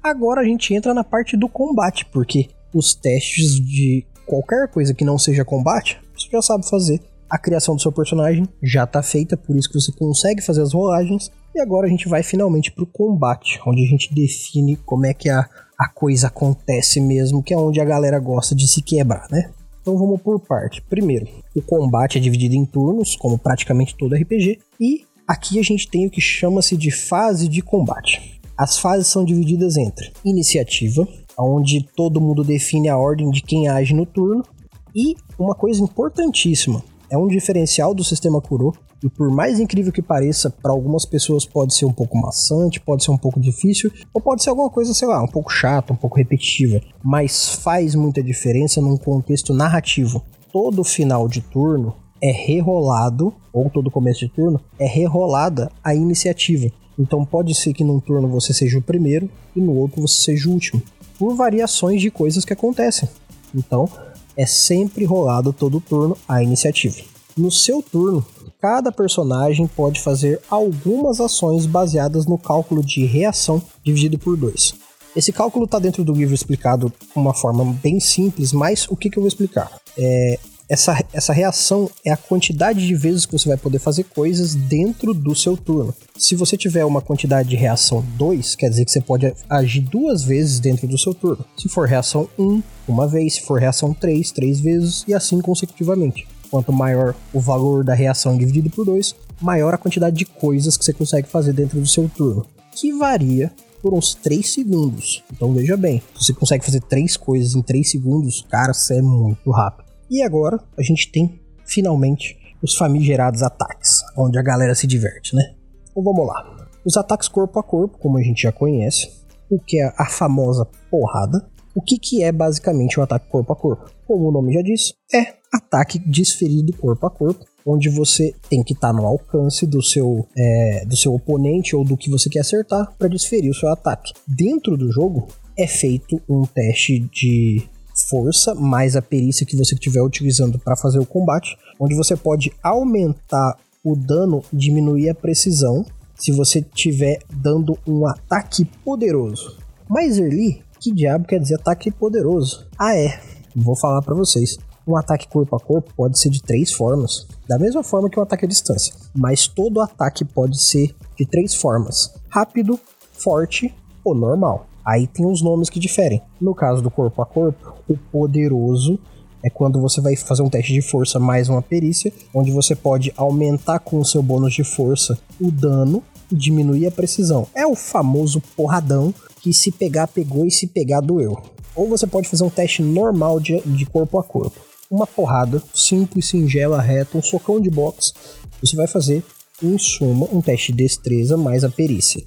Agora 0.00 0.42
a 0.42 0.44
gente 0.44 0.72
entra 0.72 0.94
na 0.94 1.02
parte 1.02 1.36
do 1.36 1.48
combate, 1.48 2.06
porque 2.06 2.50
os 2.72 2.94
testes 2.94 3.60
de 3.60 4.06
qualquer 4.24 4.68
coisa 4.68 4.94
que 4.94 5.04
não 5.04 5.18
seja 5.18 5.44
combate 5.44 5.98
você 6.24 6.30
já 6.32 6.42
sabe 6.42 6.68
fazer. 6.68 7.00
A 7.28 7.38
criação 7.38 7.76
do 7.76 7.82
seu 7.82 7.92
personagem 7.92 8.46
já 8.62 8.84
está 8.84 9.02
feita, 9.02 9.36
por 9.36 9.56
isso 9.56 9.68
que 9.68 9.80
você 9.80 9.92
consegue 9.92 10.42
fazer 10.42 10.62
as 10.62 10.72
rolagens. 10.72 11.30
E 11.54 11.60
agora 11.60 11.86
a 11.86 11.90
gente 11.90 12.08
vai 12.08 12.22
finalmente 12.22 12.72
para 12.72 12.84
o 12.84 12.86
combate, 12.86 13.60
onde 13.66 13.84
a 13.84 13.88
gente 13.88 14.12
define 14.12 14.76
como 14.76 15.06
é 15.06 15.14
que 15.14 15.28
a, 15.28 15.48
a 15.78 15.88
coisa 15.88 16.26
acontece 16.26 17.00
mesmo, 17.00 17.42
que 17.42 17.54
é 17.54 17.56
onde 17.56 17.80
a 17.80 17.84
galera 17.84 18.18
gosta 18.18 18.54
de 18.54 18.68
se 18.68 18.82
quebrar, 18.82 19.26
né? 19.30 19.50
Então 19.80 19.96
vamos 19.96 20.20
por 20.20 20.38
parte. 20.40 20.82
Primeiro, 20.82 21.26
o 21.54 21.62
combate 21.62 22.18
é 22.18 22.20
dividido 22.20 22.54
em 22.54 22.64
turnos, 22.64 23.16
como 23.16 23.38
praticamente 23.38 23.96
todo 23.96 24.14
RPG, 24.14 24.58
e 24.78 25.04
aqui 25.26 25.58
a 25.58 25.62
gente 25.62 25.88
tem 25.88 26.06
o 26.06 26.10
que 26.10 26.20
chama-se 26.20 26.76
de 26.76 26.90
fase 26.90 27.48
de 27.48 27.62
combate. 27.62 28.40
As 28.56 28.78
fases 28.78 29.06
são 29.06 29.24
divididas 29.24 29.76
entre 29.76 30.12
iniciativa, 30.24 31.08
onde 31.38 31.88
todo 31.96 32.20
mundo 32.20 32.44
define 32.44 32.88
a 32.88 32.98
ordem 32.98 33.30
de 33.30 33.40
quem 33.40 33.68
age 33.68 33.94
no 33.94 34.04
turno, 34.04 34.44
e 34.94 35.16
uma 35.38 35.54
coisa 35.54 35.82
importantíssima, 35.82 36.82
é 37.08 37.18
um 37.18 37.26
diferencial 37.26 37.92
do 37.92 38.04
sistema 38.04 38.40
Kuro, 38.40 38.72
e 39.02 39.08
por 39.08 39.30
mais 39.30 39.58
incrível 39.58 39.92
que 39.92 40.02
pareça, 40.02 40.50
para 40.50 40.72
algumas 40.72 41.04
pessoas 41.04 41.46
pode 41.46 41.74
ser 41.74 41.86
um 41.86 41.92
pouco 41.92 42.18
maçante, 42.18 42.80
pode 42.80 43.02
ser 43.02 43.10
um 43.10 43.16
pouco 43.16 43.40
difícil, 43.40 43.90
ou 44.12 44.20
pode 44.20 44.42
ser 44.42 44.50
alguma 44.50 44.68
coisa, 44.68 44.92
sei 44.92 45.08
lá, 45.08 45.22
um 45.22 45.26
pouco 45.26 45.50
chata, 45.50 45.92
um 45.92 45.96
pouco 45.96 46.18
repetitiva, 46.18 46.80
mas 47.02 47.54
faz 47.56 47.94
muita 47.94 48.22
diferença 48.22 48.80
num 48.80 48.96
contexto 48.96 49.54
narrativo. 49.54 50.22
Todo 50.52 50.84
final 50.84 51.26
de 51.26 51.40
turno 51.40 51.96
é 52.20 52.30
rerolado, 52.30 53.32
ou 53.52 53.70
todo 53.70 53.90
começo 53.90 54.20
de 54.20 54.28
turno, 54.28 54.60
é 54.78 54.86
rerolada 54.86 55.70
a 55.82 55.94
iniciativa. 55.94 56.70
Então 56.98 57.24
pode 57.24 57.54
ser 57.54 57.72
que 57.72 57.82
num 57.82 57.98
turno 57.98 58.28
você 58.28 58.52
seja 58.52 58.78
o 58.78 58.82
primeiro 58.82 59.30
e 59.56 59.60
no 59.60 59.74
outro 59.74 60.02
você 60.02 60.22
seja 60.22 60.50
o 60.50 60.52
último, 60.52 60.82
por 61.18 61.34
variações 61.34 62.02
de 62.02 62.10
coisas 62.10 62.44
que 62.44 62.52
acontecem. 62.52 63.08
Então, 63.54 63.88
é 64.36 64.46
sempre 64.46 65.04
rolado 65.04 65.52
todo 65.52 65.80
turno 65.80 66.16
a 66.28 66.42
iniciativa. 66.42 66.96
No 67.36 67.50
seu 67.50 67.82
turno, 67.82 68.24
cada 68.60 68.92
personagem 68.92 69.66
pode 69.66 70.00
fazer 70.00 70.40
algumas 70.50 71.20
ações 71.20 71.66
baseadas 71.66 72.26
no 72.26 72.36
cálculo 72.36 72.84
de 72.84 73.04
reação 73.04 73.62
dividido 73.82 74.18
por 74.18 74.36
2. 74.36 74.74
Esse 75.16 75.32
cálculo 75.32 75.64
está 75.64 75.78
dentro 75.78 76.04
do 76.04 76.12
livro 76.12 76.34
explicado 76.34 76.88
de 76.88 77.18
uma 77.18 77.34
forma 77.34 77.64
bem 77.82 77.98
simples, 77.98 78.52
mas 78.52 78.86
o 78.88 78.96
que, 78.96 79.10
que 79.10 79.18
eu 79.18 79.22
vou 79.22 79.28
explicar? 79.28 79.70
É, 79.98 80.38
essa, 80.70 80.96
essa 81.12 81.32
reação 81.32 81.90
é 82.04 82.12
a 82.12 82.16
quantidade 82.16 82.86
de 82.86 82.94
vezes 82.94 83.26
que 83.26 83.32
você 83.32 83.48
vai 83.48 83.58
poder 83.58 83.80
fazer 83.80 84.04
coisas 84.04 84.54
dentro 84.54 85.12
do 85.12 85.34
seu 85.34 85.56
turno. 85.56 85.92
Se 86.16 86.36
você 86.36 86.56
tiver 86.56 86.84
uma 86.84 87.02
quantidade 87.02 87.48
de 87.48 87.56
reação 87.56 88.04
2, 88.16 88.54
quer 88.54 88.70
dizer 88.70 88.84
que 88.84 88.92
você 88.92 89.00
pode 89.00 89.34
agir 89.48 89.80
duas 89.80 90.22
vezes 90.22 90.60
dentro 90.60 90.86
do 90.86 90.96
seu 90.96 91.12
turno. 91.12 91.44
Se 91.56 91.68
for 91.68 91.88
reação 91.88 92.28
1, 92.38 92.44
um, 92.44 92.62
uma 92.86 93.08
vez. 93.08 93.34
Se 93.34 93.40
for 93.40 93.58
reação 93.58 93.92
3, 93.92 94.30
três 94.30 94.60
vezes. 94.60 95.04
E 95.08 95.12
assim 95.12 95.40
consecutivamente. 95.40 96.28
Quanto 96.48 96.72
maior 96.72 97.16
o 97.32 97.40
valor 97.40 97.82
da 97.82 97.94
reação 97.94 98.38
dividido 98.38 98.70
por 98.70 98.84
2, 98.84 99.16
maior 99.40 99.74
a 99.74 99.78
quantidade 99.78 100.16
de 100.16 100.24
coisas 100.24 100.76
que 100.76 100.84
você 100.84 100.92
consegue 100.92 101.28
fazer 101.28 101.52
dentro 101.52 101.80
do 101.80 101.86
seu 101.86 102.08
turno. 102.08 102.46
Que 102.76 102.92
varia 102.92 103.52
por 103.82 103.92
uns 103.92 104.14
3 104.14 104.52
segundos. 104.52 105.24
Então 105.32 105.52
veja 105.52 105.76
bem, 105.76 106.00
você 106.14 106.32
consegue 106.32 106.64
fazer 106.64 106.80
três 106.82 107.16
coisas 107.16 107.56
em 107.56 107.62
3 107.62 107.90
segundos, 107.90 108.46
cara, 108.48 108.72
você 108.72 108.98
é 108.98 109.02
muito 109.02 109.50
rápido. 109.50 109.89
E 110.10 110.22
agora 110.22 110.58
a 110.76 110.82
gente 110.82 111.10
tem 111.12 111.40
finalmente 111.64 112.36
os 112.62 112.74
famigerados 112.76 113.42
ataques, 113.42 114.02
onde 114.16 114.38
a 114.38 114.42
galera 114.42 114.74
se 114.74 114.86
diverte, 114.86 115.34
né? 115.34 115.54
Então 115.90 116.02
vamos 116.02 116.26
lá. 116.26 116.68
Os 116.84 116.96
ataques 116.96 117.28
corpo 117.28 117.58
a 117.58 117.62
corpo, 117.62 117.98
como 117.98 118.18
a 118.18 118.22
gente 118.22 118.42
já 118.42 118.52
conhece, 118.52 119.08
o 119.50 119.58
que 119.58 119.80
é 119.80 119.92
a 119.96 120.06
famosa 120.06 120.66
porrada. 120.90 121.48
O 121.74 121.80
que, 121.80 121.98
que 121.98 122.22
é 122.22 122.32
basicamente 122.32 122.98
um 122.98 123.02
ataque 123.02 123.28
corpo 123.28 123.52
a 123.52 123.56
corpo? 123.56 123.90
Como 124.06 124.28
o 124.28 124.32
nome 124.32 124.52
já 124.52 124.62
diz, 124.62 124.92
é 125.14 125.34
ataque 125.52 126.00
desferido 126.00 126.76
corpo 126.76 127.06
a 127.06 127.10
corpo, 127.10 127.44
onde 127.64 127.88
você 127.88 128.34
tem 128.48 128.62
que 128.62 128.72
estar 128.72 128.88
tá 128.88 128.92
no 128.92 129.06
alcance 129.06 129.66
do 129.66 129.80
seu, 129.80 130.26
é, 130.36 130.84
do 130.84 130.96
seu 130.96 131.14
oponente 131.14 131.76
ou 131.76 131.84
do 131.84 131.96
que 131.96 132.10
você 132.10 132.28
quer 132.28 132.40
acertar 132.40 132.92
para 132.98 133.08
desferir 133.08 133.50
o 133.50 133.54
seu 133.54 133.68
ataque. 133.68 134.12
Dentro 134.26 134.76
do 134.76 134.90
jogo 134.90 135.28
é 135.56 135.66
feito 135.66 136.20
um 136.28 136.42
teste 136.42 136.98
de 136.98 137.62
força 138.08 138.54
mais 138.54 138.96
a 138.96 139.02
perícia 139.02 139.46
que 139.46 139.56
você 139.56 139.74
estiver 139.74 140.02
utilizando 140.02 140.58
para 140.58 140.76
fazer 140.76 140.98
o 140.98 141.06
combate, 141.06 141.56
onde 141.78 141.94
você 141.94 142.16
pode 142.16 142.52
aumentar 142.62 143.56
o 143.84 143.96
dano, 143.96 144.42
diminuir 144.52 145.10
a 145.10 145.14
precisão 145.14 145.84
se 146.14 146.32
você 146.32 146.58
estiver 146.58 147.18
dando 147.32 147.78
um 147.86 148.06
ataque 148.06 148.64
poderoso. 148.84 149.56
Mas 149.88 150.18
Early, 150.18 150.62
que 150.78 150.92
diabo 150.92 151.26
quer 151.26 151.40
dizer 151.40 151.54
ataque 151.54 151.90
poderoso? 151.90 152.66
Ah 152.78 152.94
é, 152.96 153.20
vou 153.56 153.76
falar 153.76 154.02
para 154.02 154.14
vocês. 154.14 154.58
Um 154.86 154.96
ataque 154.96 155.28
corpo 155.28 155.54
a 155.56 155.60
corpo 155.60 155.92
pode 155.94 156.18
ser 156.18 156.30
de 156.30 156.42
três 156.42 156.72
formas, 156.72 157.26
da 157.48 157.58
mesma 157.58 157.82
forma 157.82 158.08
que 158.08 158.18
um 158.18 158.22
ataque 158.22 158.44
à 158.44 158.48
distância, 158.48 158.94
mas 159.14 159.46
todo 159.46 159.80
ataque 159.80 160.24
pode 160.24 160.60
ser 160.60 160.94
de 161.16 161.26
três 161.26 161.54
formas: 161.54 162.12
rápido, 162.28 162.78
forte 163.12 163.74
ou 164.04 164.14
normal. 164.14 164.69
Aí 164.90 165.06
tem 165.06 165.24
os 165.24 165.40
nomes 165.40 165.70
que 165.70 165.78
diferem. 165.78 166.20
No 166.40 166.52
caso 166.52 166.82
do 166.82 166.90
corpo 166.90 167.22
a 167.22 167.24
corpo, 167.24 167.76
o 167.88 167.96
poderoso 167.96 168.98
é 169.40 169.48
quando 169.48 169.80
você 169.80 170.00
vai 170.00 170.16
fazer 170.16 170.42
um 170.42 170.50
teste 170.50 170.72
de 170.72 170.82
força 170.82 171.20
mais 171.20 171.48
uma 171.48 171.62
perícia, 171.62 172.12
onde 172.34 172.50
você 172.50 172.74
pode 172.74 173.12
aumentar 173.16 173.78
com 173.78 174.00
o 174.00 174.04
seu 174.04 174.20
bônus 174.20 174.52
de 174.52 174.64
força 174.64 175.16
o 175.40 175.48
dano 175.48 176.02
e 176.28 176.34
diminuir 176.34 176.88
a 176.88 176.90
precisão. 176.90 177.46
É 177.54 177.64
o 177.64 177.76
famoso 177.76 178.42
porradão 178.56 179.14
que 179.40 179.52
se 179.52 179.70
pegar, 179.70 180.08
pegou 180.08 180.44
e 180.44 180.50
se 180.50 180.66
pegar, 180.66 181.00
doeu. 181.00 181.40
Ou 181.76 181.88
você 181.88 182.04
pode 182.04 182.28
fazer 182.28 182.42
um 182.42 182.50
teste 182.50 182.82
normal 182.82 183.38
de, 183.38 183.60
de 183.60 183.86
corpo 183.86 184.18
a 184.18 184.24
corpo. 184.24 184.58
Uma 184.90 185.06
porrada, 185.06 185.62
simples, 185.72 186.26
singela, 186.26 186.82
reta, 186.82 187.16
um 187.16 187.22
socão 187.22 187.60
de 187.60 187.70
boxe. 187.70 188.12
Você 188.60 188.74
vai 188.74 188.88
fazer, 188.88 189.22
em 189.62 189.78
suma, 189.78 190.26
um 190.32 190.42
teste 190.42 190.72
de 190.72 190.78
destreza 190.78 191.36
mais 191.36 191.62
a 191.62 191.70
perícia. 191.70 192.24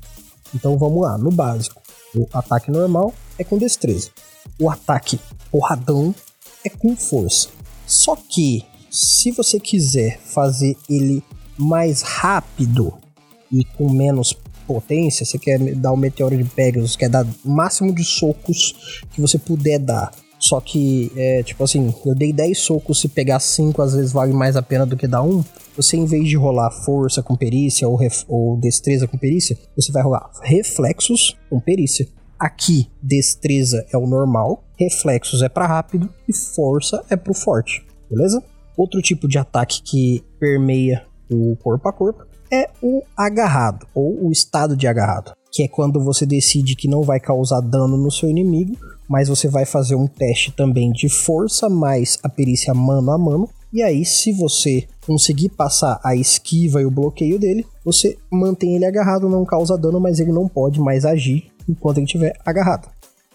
Então 0.55 0.77
vamos 0.77 1.01
lá, 1.01 1.17
no 1.17 1.29
básico. 1.29 1.82
O 2.15 2.27
ataque 2.33 2.71
normal 2.71 3.13
é 3.37 3.43
com 3.43 3.57
destreza. 3.57 4.09
O 4.59 4.69
ataque 4.69 5.19
porradão 5.51 6.13
é 6.63 6.69
com 6.69 6.95
força. 6.95 7.49
Só 7.85 8.15
que, 8.15 8.65
se 8.89 9.31
você 9.31 9.59
quiser 9.59 10.19
fazer 10.19 10.77
ele 10.89 11.23
mais 11.57 12.01
rápido 12.01 12.93
e 13.51 13.63
com 13.63 13.91
menos 13.91 14.35
potência, 14.65 15.25
você 15.25 15.37
quer 15.37 15.59
dar 15.75 15.91
o 15.91 15.97
meteoro 15.97 16.37
de 16.37 16.43
Pegasus, 16.43 16.95
quer 16.95 17.09
dar 17.09 17.25
o 17.25 17.49
máximo 17.49 17.93
de 17.93 18.03
socos 18.03 19.03
que 19.11 19.19
você 19.19 19.37
puder 19.37 19.79
dar. 19.79 20.11
Só 20.43 20.59
que, 20.59 21.09
é, 21.15 21.41
tipo 21.41 21.63
assim, 21.63 21.93
eu 22.05 22.13
dei 22.13 22.33
10 22.33 22.57
socos, 22.57 22.99
se 22.99 23.07
pegar 23.07 23.39
5 23.39 23.81
às 23.81 23.93
vezes 23.93 24.11
vale 24.11 24.33
mais 24.33 24.57
a 24.57 24.61
pena 24.61 24.85
do 24.85 24.97
que 24.97 25.07
dar 25.07 25.23
um. 25.23 25.41
Você, 25.77 25.95
em 25.95 26.05
vez 26.05 26.27
de 26.27 26.35
rolar 26.35 26.69
força 26.69 27.23
com 27.23 27.33
perícia 27.33 27.87
ou, 27.87 27.97
ou 28.27 28.57
destreza 28.57 29.07
com 29.07 29.17
perícia, 29.17 29.57
você 29.73 29.89
vai 29.89 30.03
rolar 30.03 30.29
reflexos 30.41 31.37
com 31.49 31.61
perícia. 31.61 32.09
Aqui, 32.37 32.89
destreza 33.01 33.85
é 33.89 33.97
o 33.97 34.05
normal, 34.05 34.65
reflexos 34.77 35.41
é 35.41 35.47
para 35.47 35.65
rápido 35.65 36.09
e 36.27 36.35
força 36.35 37.01
é 37.09 37.15
pro 37.15 37.33
forte, 37.33 37.81
beleza? 38.09 38.43
Outro 38.75 39.01
tipo 39.01 39.29
de 39.29 39.37
ataque 39.37 39.81
que 39.81 40.25
permeia 40.41 41.05
o 41.31 41.55
corpo 41.55 41.87
a 41.87 41.93
corpo 41.93 42.25
é 42.51 42.69
o 42.81 43.01
agarrado, 43.15 43.87
ou 43.95 44.27
o 44.27 44.29
estado 44.29 44.75
de 44.75 44.87
agarrado, 44.87 45.31
que 45.53 45.63
é 45.63 45.69
quando 45.69 46.03
você 46.03 46.25
decide 46.25 46.75
que 46.75 46.89
não 46.89 47.01
vai 47.01 47.21
causar 47.21 47.61
dano 47.61 47.95
no 47.95 48.11
seu 48.11 48.29
inimigo, 48.29 48.75
mas 49.07 49.27
você 49.27 49.47
vai 49.47 49.65
fazer 49.65 49.95
um 49.95 50.07
teste 50.07 50.51
também 50.51 50.91
de 50.91 51.09
força 51.09 51.69
mais 51.69 52.17
a 52.23 52.29
perícia 52.29 52.73
mano 52.73 53.11
a 53.11 53.17
mano. 53.17 53.49
E 53.71 53.81
aí, 53.81 54.05
se 54.05 54.31
você 54.31 54.87
conseguir 55.05 55.49
passar 55.49 55.99
a 56.03 56.15
esquiva 56.15 56.81
e 56.81 56.85
o 56.85 56.91
bloqueio 56.91 57.39
dele, 57.39 57.65
você 57.83 58.17
mantém 58.31 58.75
ele 58.75 58.85
agarrado, 58.85 59.27
não 59.27 59.43
causa 59.43 59.77
dano, 59.77 59.99
mas 59.99 60.19
ele 60.19 60.31
não 60.31 60.47
pode 60.47 60.79
mais 60.79 61.05
agir 61.05 61.51
enquanto 61.67 61.97
ele 61.97 62.05
estiver 62.05 62.33
agarrado. 62.45 62.87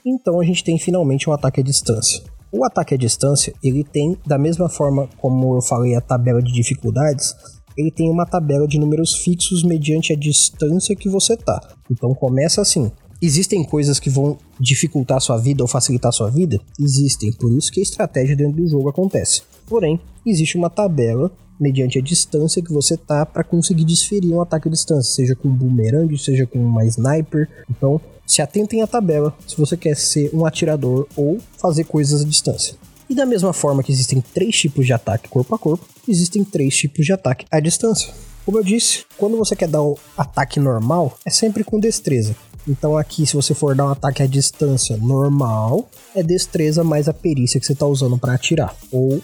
Então 0.05 0.41
a 0.41 0.45
gente 0.45 0.63
tem 0.65 0.79
finalmente 0.79 1.29
um 1.29 1.33
ataque 1.33 1.61
à 1.61 1.63
distância. 1.63 2.23
O 2.51 2.65
ataque 2.65 2.95
à 2.95 2.97
distância, 2.97 3.53
ele 3.63 3.85
tem, 3.85 4.17
da 4.27 4.39
mesma 4.39 4.69
forma 4.69 5.09
como 5.19 5.57
eu 5.57 5.61
falei 5.61 5.95
a 5.95 6.01
tabela 6.01 6.41
de 6.41 6.53
dificuldades, 6.53 7.35
ele 7.77 7.91
tem 7.91 8.11
uma 8.11 8.25
tabela 8.27 8.67
de 8.67 8.79
números 8.79 9.17
fixos 9.17 9.63
mediante 9.63 10.13
a 10.13 10.17
distância 10.17 10.97
que 10.97 11.09
você 11.09 11.37
tá. 11.37 11.61
Então 11.91 12.15
começa 12.15 12.61
assim. 12.61 12.91
Existem 13.21 13.65
coisas 13.65 13.99
que 13.99 14.09
vão 14.09 14.39
dificultar 14.61 15.21
sua 15.21 15.37
vida 15.39 15.63
ou 15.63 15.69
facilitar 15.69 16.13
sua 16.13 16.31
vida? 16.31 16.61
Existem, 16.79 17.33
por 17.33 17.53
isso 17.53 17.73
que 17.73 17.81
a 17.81 17.83
estratégia 17.83 18.37
dentro 18.37 18.63
do 18.63 18.69
jogo 18.69 18.89
acontece. 18.89 19.43
Porém, 19.67 20.01
existe 20.25 20.57
uma 20.57 20.71
tabela 20.71 21.31
mediante 21.59 21.99
a 21.99 22.03
distância 22.03 22.63
que 22.63 22.73
você 22.73 22.97
tá 22.97 23.27
para 23.27 23.43
conseguir 23.43 23.85
desferir 23.85 24.33
um 24.33 24.41
ataque 24.41 24.69
à 24.69 24.71
distância, 24.71 25.13
seja 25.13 25.35
com 25.35 25.49
um 25.49 25.53
boomerang, 25.53 26.17
seja 26.17 26.47
com 26.47 26.61
uma 26.61 26.85
sniper. 26.87 27.49
Então, 27.69 28.01
se 28.25 28.41
atentem 28.41 28.83
à 28.83 28.87
tabela 28.87 29.37
se 29.49 29.57
você 29.57 29.77
quer 29.77 29.97
ser 29.97 30.31
um 30.33 30.47
atirador 30.47 31.09
ou 31.17 31.39
fazer 31.57 31.85
coisas 31.85 32.23
à 32.23 32.25
distância. 32.25 32.77
E 33.11 33.15
da 33.17 33.27
mesma 33.27 33.53
forma 33.53 33.83
que 33.83 33.91
existem 33.91 34.21
três 34.21 34.55
tipos 34.55 34.87
de 34.87 34.93
ataque 34.93 35.29
corpo 35.29 35.55
a 35.55 35.59
corpo, 35.59 35.85
existem 36.07 36.45
três 36.45 36.77
tipos 36.77 37.05
de 37.05 37.13
ataque 37.13 37.47
à 37.51 37.59
distância. 37.59 38.13
Como 38.45 38.59
eu 38.59 38.65
disse, 38.65 39.05
quando 39.17 39.37
você 39.37 39.57
quer 39.57 39.69
dar 39.69 39.83
o 39.83 39.99
ataque 40.17 40.61
normal, 40.61 41.19
é 41.27 41.31
sempre 41.31 41.65
com 41.65 41.81
destreza. 41.81 42.37
Então 42.69 42.97
aqui, 42.97 43.27
se 43.27 43.35
você 43.35 43.55
for 43.55 43.75
dar 43.75 43.87
um 43.87 43.91
ataque 43.91 44.23
à 44.23 44.27
distância 44.27 44.97
normal, 44.99 45.89
é 46.15 46.23
destreza 46.23 46.85
mais 46.85 47.09
a 47.09 47.15
perícia 47.15 47.59
que 47.59 47.67
você 47.67 47.73
está 47.73 47.87
usando 47.87 48.19
para 48.19 48.35
atirar. 48.35 48.77
Ou 48.93 49.23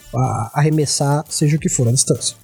arremessar, 0.52 1.24
seja 1.28 1.57
o 1.57 1.61
que 1.61 1.68
for 1.68 1.87
a 1.87 1.92
distância. 1.92 2.37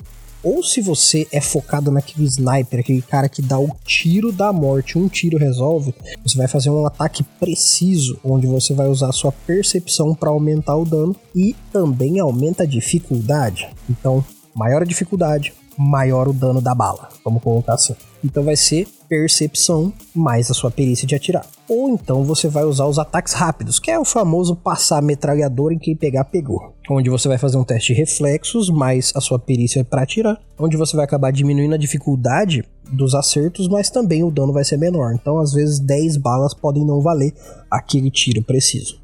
Ou 0.43 0.63
se 0.63 0.81
você 0.81 1.29
é 1.31 1.41
focado 1.41 1.91
naquele 1.91 2.25
sniper, 2.27 2.81
aquele 2.81 3.03
cara 3.03 3.29
que 3.29 3.43
dá 3.43 3.59
o 3.59 3.77
tiro 3.85 4.33
da 4.33 4.53
morte, 4.53 4.99
um 4.99 5.07
tiro 5.07 5.37
resolve, 5.37 5.95
você 6.25 6.37
vai 6.37 6.49
fazer 6.49 6.71
um 6.71 6.87
ataque 6.87 7.23
preciso, 7.39 8.19
onde 8.25 8.47
você 8.47 8.73
vai 8.73 8.89
usar 8.89 9.13
sua 9.13 9.33
percepção 9.33 10.15
para 10.15 10.31
aumentar 10.31 10.77
o 10.77 10.87
dano 10.87 11.15
e 11.35 11.55
também 11.71 12.21
aumenta 12.21 12.63
a 12.63 12.67
dificuldade. 12.67 13.69
Então, 13.89 14.25
maior 14.55 14.81
a 14.81 14.87
dificuldade, 14.87 15.53
maior 15.77 16.27
o 16.27 16.33
dano 16.33 16.63
da 16.63 16.75
bala. 16.75 17.11
Vamos 17.23 17.43
colocar 17.43 17.75
assim. 17.75 17.95
Então 18.25 18.43
vai 18.43 18.57
ser 18.57 18.89
percepção 19.11 19.93
mais 20.15 20.53
a 20.53 20.55
sua 20.55 20.71
perícia 20.71 21.05
de 21.05 21.17
atirar. 21.17 21.45
Ou 21.69 21.91
então 21.91 22.23
você 22.23 22.47
vai 22.47 22.63
usar 22.63 22.87
os 22.87 22.97
ataques 22.97 23.33
rápidos, 23.33 23.81
que 23.81 23.91
é 23.91 23.99
o 23.99 24.05
famoso 24.05 24.55
passar 24.55 25.03
metralhador 25.03 25.73
em 25.73 25.79
quem 25.79 25.97
pegar 25.97 26.25
pegou. 26.25 26.73
Onde 26.89 27.11
você 27.11 27.27
vai 27.27 27.37
fazer 27.37 27.59
um 27.59 27.65
teste 27.65 27.93
de 27.93 27.99
reflexos 27.99 28.71
mais 28.71 29.13
a 29.17 29.21
sua 29.21 29.39
perícia 29.39 29.85
para 29.85 30.03
atirar, 30.03 30.41
onde 30.57 30.77
você 30.77 30.95
vai 30.95 31.05
acabar 31.05 31.33
diminuindo 31.33 31.75
a 31.75 31.79
dificuldade 31.79 32.65
dos 32.93 33.15
acertos, 33.17 33.67
mas 33.67 33.91
também 33.91 34.23
o 34.23 34.31
dano 34.31 34.53
vai 34.53 34.65
ser 34.65 34.77
menor. 34.77 35.13
Então, 35.13 35.39
às 35.39 35.53
vezes 35.53 35.81
10 35.81 36.17
balas 36.17 36.55
podem 36.55 36.85
não 36.87 37.01
valer 37.01 37.35
aquele 37.69 38.11
tiro 38.11 38.43
preciso 38.45 39.01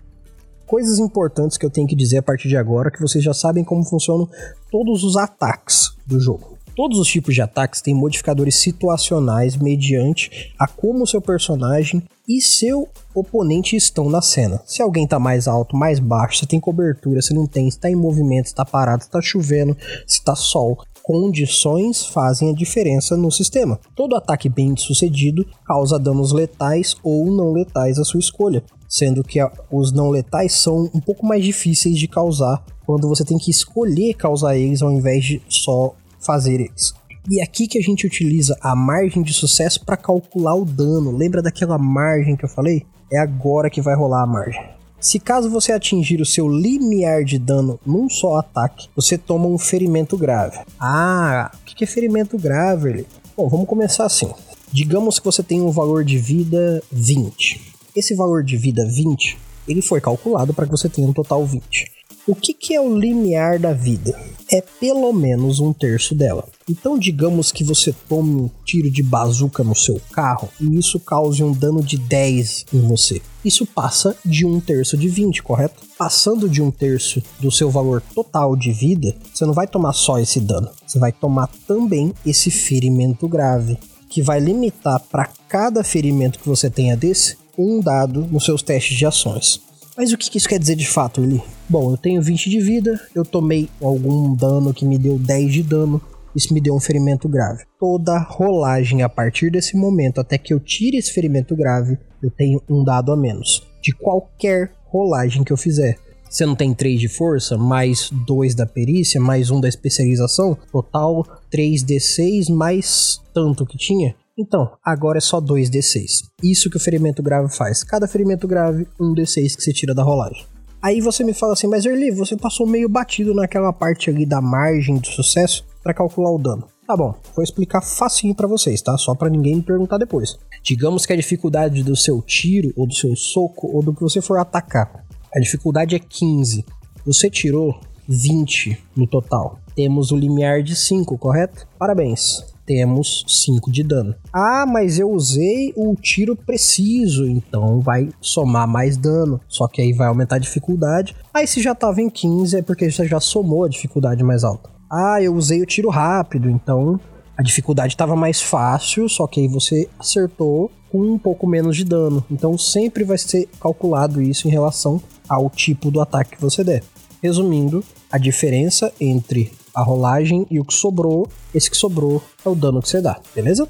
coisas 0.66 0.98
importantes 0.98 1.56
que 1.56 1.64
eu 1.64 1.70
tenho 1.70 1.86
que 1.86 1.94
dizer 1.94 2.18
a 2.18 2.22
partir 2.22 2.48
de 2.48 2.56
agora, 2.56 2.90
que 2.90 3.00
vocês 3.00 3.22
já 3.22 3.32
sabem 3.32 3.62
como 3.62 3.84
funcionam 3.84 4.28
todos 4.68 5.04
os 5.04 5.16
ataques 5.16 5.92
do 6.04 6.18
jogo. 6.18 6.55
Todos 6.76 6.98
os 6.98 7.08
tipos 7.08 7.34
de 7.34 7.40
ataques 7.40 7.80
têm 7.80 7.94
modificadores 7.94 8.56
situacionais 8.56 9.56
mediante 9.56 10.52
a 10.58 10.68
como 10.68 11.06
seu 11.06 11.22
personagem 11.22 12.02
e 12.28 12.38
seu 12.42 12.86
oponente 13.14 13.74
estão 13.74 14.10
na 14.10 14.20
cena. 14.20 14.60
Se 14.66 14.82
alguém 14.82 15.04
está 15.04 15.18
mais 15.18 15.48
alto, 15.48 15.74
mais 15.74 15.98
baixo, 15.98 16.40
se 16.40 16.46
tem 16.46 16.60
cobertura, 16.60 17.22
se 17.22 17.32
não 17.32 17.46
tem, 17.46 17.70
se 17.70 17.78
está 17.78 17.90
em 17.90 17.94
movimento, 17.94 18.48
se 18.48 18.52
está 18.52 18.62
parado, 18.62 19.02
se 19.02 19.08
está 19.08 19.22
chovendo, 19.22 19.74
se 20.06 20.18
está 20.18 20.36
sol. 20.36 20.76
Condições 21.02 22.04
fazem 22.04 22.50
a 22.50 22.54
diferença 22.54 23.16
no 23.16 23.30
sistema. 23.32 23.80
Todo 23.94 24.14
ataque 24.14 24.50
bem 24.50 24.76
sucedido 24.76 25.46
causa 25.64 25.98
danos 25.98 26.30
letais 26.30 26.94
ou 27.02 27.24
não 27.34 27.54
letais 27.54 27.98
à 27.98 28.04
sua 28.04 28.20
escolha, 28.20 28.62
sendo 28.86 29.24
que 29.24 29.38
os 29.72 29.92
não 29.92 30.10
letais 30.10 30.52
são 30.52 30.90
um 30.92 31.00
pouco 31.00 31.24
mais 31.24 31.42
difíceis 31.42 31.98
de 31.98 32.06
causar 32.06 32.62
quando 32.84 33.08
você 33.08 33.24
tem 33.24 33.38
que 33.38 33.50
escolher 33.50 34.12
causar 34.12 34.58
eles 34.58 34.82
ao 34.82 34.92
invés 34.92 35.24
de 35.24 35.42
só 35.48 35.94
fazer 36.26 36.60
eles. 36.60 36.92
E 37.28 37.40
é 37.40 37.42
aqui 37.42 37.66
que 37.66 37.78
a 37.78 37.82
gente 37.82 38.06
utiliza 38.06 38.56
a 38.60 38.76
margem 38.76 39.22
de 39.22 39.32
sucesso 39.32 39.84
para 39.84 39.96
calcular 39.96 40.54
o 40.54 40.64
dano. 40.64 41.10
Lembra 41.10 41.42
daquela 41.42 41.78
margem 41.78 42.36
que 42.36 42.44
eu 42.44 42.48
falei? 42.48 42.84
É 43.12 43.18
agora 43.18 43.70
que 43.70 43.80
vai 43.80 43.96
rolar 43.96 44.22
a 44.22 44.26
margem. 44.26 44.62
Se 45.00 45.18
caso 45.18 45.50
você 45.50 45.72
atingir 45.72 46.20
o 46.20 46.26
seu 46.26 46.48
limiar 46.48 47.24
de 47.24 47.38
dano 47.38 47.78
num 47.84 48.08
só 48.08 48.36
ataque, 48.36 48.88
você 48.94 49.16
toma 49.18 49.46
um 49.46 49.58
ferimento 49.58 50.16
grave. 50.16 50.58
Ah, 50.80 51.50
o 51.54 51.64
que 51.64 51.84
é 51.84 51.86
ferimento 51.86 52.38
grave? 52.38 53.06
Bom, 53.36 53.48
vamos 53.48 53.68
começar 53.68 54.06
assim. 54.06 54.30
Digamos 54.72 55.18
que 55.18 55.24
você 55.24 55.42
tem 55.42 55.60
um 55.60 55.70
valor 55.70 56.04
de 56.04 56.18
vida 56.18 56.82
20. 56.90 57.74
Esse 57.94 58.14
valor 58.14 58.42
de 58.42 58.56
vida 58.56 58.84
20, 58.84 59.38
ele 59.68 59.82
foi 59.82 60.00
calculado 60.00 60.54
para 60.54 60.64
que 60.64 60.70
você 60.70 60.88
tenha 60.88 61.08
um 61.08 61.12
total 61.12 61.44
20. 61.44 61.95
O 62.28 62.34
que, 62.34 62.52
que 62.52 62.74
é 62.74 62.80
o 62.80 62.98
limiar 62.98 63.56
da 63.56 63.72
vida? 63.72 64.20
É 64.50 64.60
pelo 64.60 65.12
menos 65.12 65.60
um 65.60 65.72
terço 65.72 66.12
dela. 66.12 66.44
Então, 66.68 66.98
digamos 66.98 67.52
que 67.52 67.62
você 67.62 67.94
tome 68.08 68.34
um 68.34 68.50
tiro 68.64 68.90
de 68.90 69.00
bazuca 69.00 69.62
no 69.62 69.76
seu 69.76 70.00
carro 70.10 70.48
e 70.60 70.76
isso 70.76 70.98
cause 70.98 71.44
um 71.44 71.52
dano 71.52 71.80
de 71.80 71.96
10 71.96 72.66
em 72.74 72.80
você. 72.80 73.22
Isso 73.44 73.64
passa 73.64 74.16
de 74.24 74.44
um 74.44 74.58
terço 74.58 74.96
de 74.96 75.08
20, 75.08 75.40
correto? 75.44 75.84
Passando 75.96 76.48
de 76.48 76.60
um 76.60 76.68
terço 76.68 77.22
do 77.38 77.52
seu 77.52 77.70
valor 77.70 78.02
total 78.12 78.56
de 78.56 78.72
vida, 78.72 79.14
você 79.32 79.46
não 79.46 79.54
vai 79.54 79.68
tomar 79.68 79.92
só 79.92 80.18
esse 80.18 80.40
dano, 80.40 80.68
você 80.84 80.98
vai 80.98 81.12
tomar 81.12 81.48
também 81.64 82.12
esse 82.26 82.50
ferimento 82.50 83.28
grave, 83.28 83.78
que 84.08 84.20
vai 84.20 84.40
limitar 84.40 84.98
para 84.98 85.30
cada 85.48 85.84
ferimento 85.84 86.40
que 86.40 86.48
você 86.48 86.68
tenha 86.68 86.96
desse 86.96 87.36
um 87.56 87.80
dado 87.80 88.26
nos 88.32 88.44
seus 88.44 88.62
testes 88.62 88.98
de 88.98 89.06
ações. 89.06 89.65
Mas 89.96 90.12
o 90.12 90.18
que 90.18 90.36
isso 90.36 90.48
quer 90.48 90.58
dizer 90.58 90.76
de 90.76 90.86
fato, 90.86 91.22
Eli? 91.22 91.42
Bom, 91.68 91.90
eu 91.90 91.96
tenho 91.96 92.20
20 92.20 92.50
de 92.50 92.60
vida, 92.60 93.00
eu 93.14 93.24
tomei 93.24 93.68
algum 93.80 94.34
dano 94.34 94.74
que 94.74 94.84
me 94.84 94.98
deu 94.98 95.18
10 95.18 95.52
de 95.52 95.62
dano, 95.62 96.02
isso 96.34 96.52
me 96.52 96.60
deu 96.60 96.74
um 96.74 96.80
ferimento 96.80 97.26
grave. 97.26 97.64
Toda 97.80 98.18
rolagem 98.18 99.02
a 99.02 99.08
partir 99.08 99.50
desse 99.50 99.74
momento, 99.74 100.20
até 100.20 100.36
que 100.36 100.52
eu 100.52 100.60
tire 100.60 100.98
esse 100.98 101.12
ferimento 101.12 101.56
grave, 101.56 101.96
eu 102.22 102.30
tenho 102.30 102.62
um 102.68 102.84
dado 102.84 103.10
a 103.10 103.16
menos. 103.16 103.66
De 103.82 103.92
qualquer 103.92 104.70
rolagem 104.84 105.42
que 105.42 105.52
eu 105.52 105.56
fizer. 105.56 105.96
Você 106.28 106.44
não 106.44 106.54
tem 106.54 106.74
3 106.74 107.00
de 107.00 107.08
força, 107.08 107.56
mais 107.56 108.10
2 108.10 108.54
da 108.54 108.66
perícia, 108.66 109.18
mais 109.18 109.50
1 109.50 109.60
da 109.60 109.68
especialização, 109.68 110.58
total 110.70 111.24
3d6 111.50 112.52
mais 112.52 113.18
tanto 113.32 113.64
que 113.64 113.78
tinha. 113.78 114.14
Então, 114.38 114.70
agora 114.84 115.16
é 115.16 115.20
só 115.20 115.40
2d6. 115.40 116.28
Isso 116.42 116.68
que 116.68 116.76
o 116.76 116.80
ferimento 116.80 117.22
grave 117.22 117.54
faz. 117.54 117.82
Cada 117.82 118.06
ferimento 118.06 118.46
grave, 118.46 118.86
1d6 119.00 119.56
que 119.56 119.62
você 119.62 119.72
tira 119.72 119.94
da 119.94 120.02
rolagem. 120.02 120.44
Aí 120.82 121.00
você 121.00 121.24
me 121.24 121.32
fala 121.32 121.54
assim, 121.54 121.66
mas 121.66 121.86
Erli, 121.86 122.10
você 122.10 122.36
passou 122.36 122.66
meio 122.66 122.88
batido 122.88 123.34
naquela 123.34 123.72
parte 123.72 124.10
ali 124.10 124.26
da 124.26 124.40
margem 124.42 124.98
do 124.98 125.06
sucesso 125.06 125.64
para 125.82 125.94
calcular 125.94 126.30
o 126.30 126.38
dano. 126.38 126.68
Tá 126.86 126.94
bom, 126.96 127.14
vou 127.34 127.42
explicar 127.42 127.80
facinho 127.80 128.34
para 128.34 128.46
vocês, 128.46 128.80
tá? 128.82 128.96
Só 128.98 129.14
para 129.14 129.30
ninguém 129.30 129.56
me 129.56 129.62
perguntar 129.62 129.98
depois. 129.98 130.38
Digamos 130.62 131.06
que 131.06 131.12
a 131.12 131.16
dificuldade 131.16 131.82
do 131.82 131.96
seu 131.96 132.20
tiro, 132.20 132.72
ou 132.76 132.86
do 132.86 132.94
seu 132.94 133.16
soco, 133.16 133.68
ou 133.74 133.82
do 133.82 133.94
que 133.94 134.02
você 134.02 134.20
for 134.20 134.38
atacar. 134.38 135.04
A 135.34 135.40
dificuldade 135.40 135.96
é 135.96 135.98
15. 135.98 136.64
Você 137.04 137.30
tirou 137.30 137.80
20 138.06 138.78
no 138.94 139.06
total. 139.06 139.58
Temos 139.74 140.12
o 140.12 140.16
limiar 140.16 140.62
de 140.62 140.76
5, 140.76 141.18
correto? 141.18 141.66
Parabéns 141.78 142.55
temos 142.66 143.24
5 143.28 143.70
de 143.70 143.82
dano. 143.82 144.14
Ah, 144.32 144.66
mas 144.66 144.98
eu 144.98 145.10
usei 145.10 145.72
o 145.76 145.94
tiro 145.94 146.34
preciso, 146.34 147.26
então 147.26 147.80
vai 147.80 148.08
somar 148.20 148.66
mais 148.66 148.96
dano. 148.96 149.40
Só 149.48 149.68
que 149.68 149.80
aí 149.80 149.92
vai 149.92 150.08
aumentar 150.08 150.36
a 150.36 150.40
dificuldade. 150.40 151.14
Aí 151.32 151.46
se 151.46 151.62
já 151.62 151.74
tava 151.74 152.02
em 152.02 152.10
15 152.10 152.58
é 152.58 152.62
porque 152.62 152.90
você 152.90 153.06
já 153.06 153.20
somou 153.20 153.64
a 153.64 153.68
dificuldade 153.68 154.22
mais 154.24 154.42
alta. 154.44 154.68
Ah, 154.90 155.22
eu 155.22 155.34
usei 155.34 155.62
o 155.62 155.66
tiro 155.66 155.88
rápido, 155.88 156.50
então 156.50 157.00
a 157.36 157.42
dificuldade 157.42 157.94
estava 157.94 158.16
mais 158.16 158.40
fácil, 158.40 159.08
só 159.08 159.26
que 159.26 159.40
aí 159.40 159.48
você 159.48 159.88
acertou 159.98 160.70
com 160.90 161.00
um 161.00 161.18
pouco 161.18 161.46
menos 161.46 161.76
de 161.76 161.84
dano. 161.84 162.24
Então 162.30 162.56
sempre 162.56 163.04
vai 163.04 163.18
ser 163.18 163.48
calculado 163.60 164.22
isso 164.22 164.48
em 164.48 164.50
relação 164.50 165.00
ao 165.28 165.50
tipo 165.50 165.90
do 165.90 166.00
ataque 166.00 166.36
que 166.36 166.40
você 166.40 166.64
der. 166.64 166.82
Resumindo, 167.22 167.84
a 168.10 168.18
diferença 168.18 168.92
entre 169.00 169.52
a 169.76 169.82
rolagem 169.82 170.46
e 170.50 170.58
o 170.58 170.64
que 170.64 170.72
sobrou, 170.72 171.28
esse 171.54 171.70
que 171.70 171.76
sobrou 171.76 172.22
é 172.44 172.48
o 172.48 172.54
dano 172.54 172.80
que 172.80 172.88
você 172.88 173.02
dá, 173.02 173.20
beleza? 173.34 173.68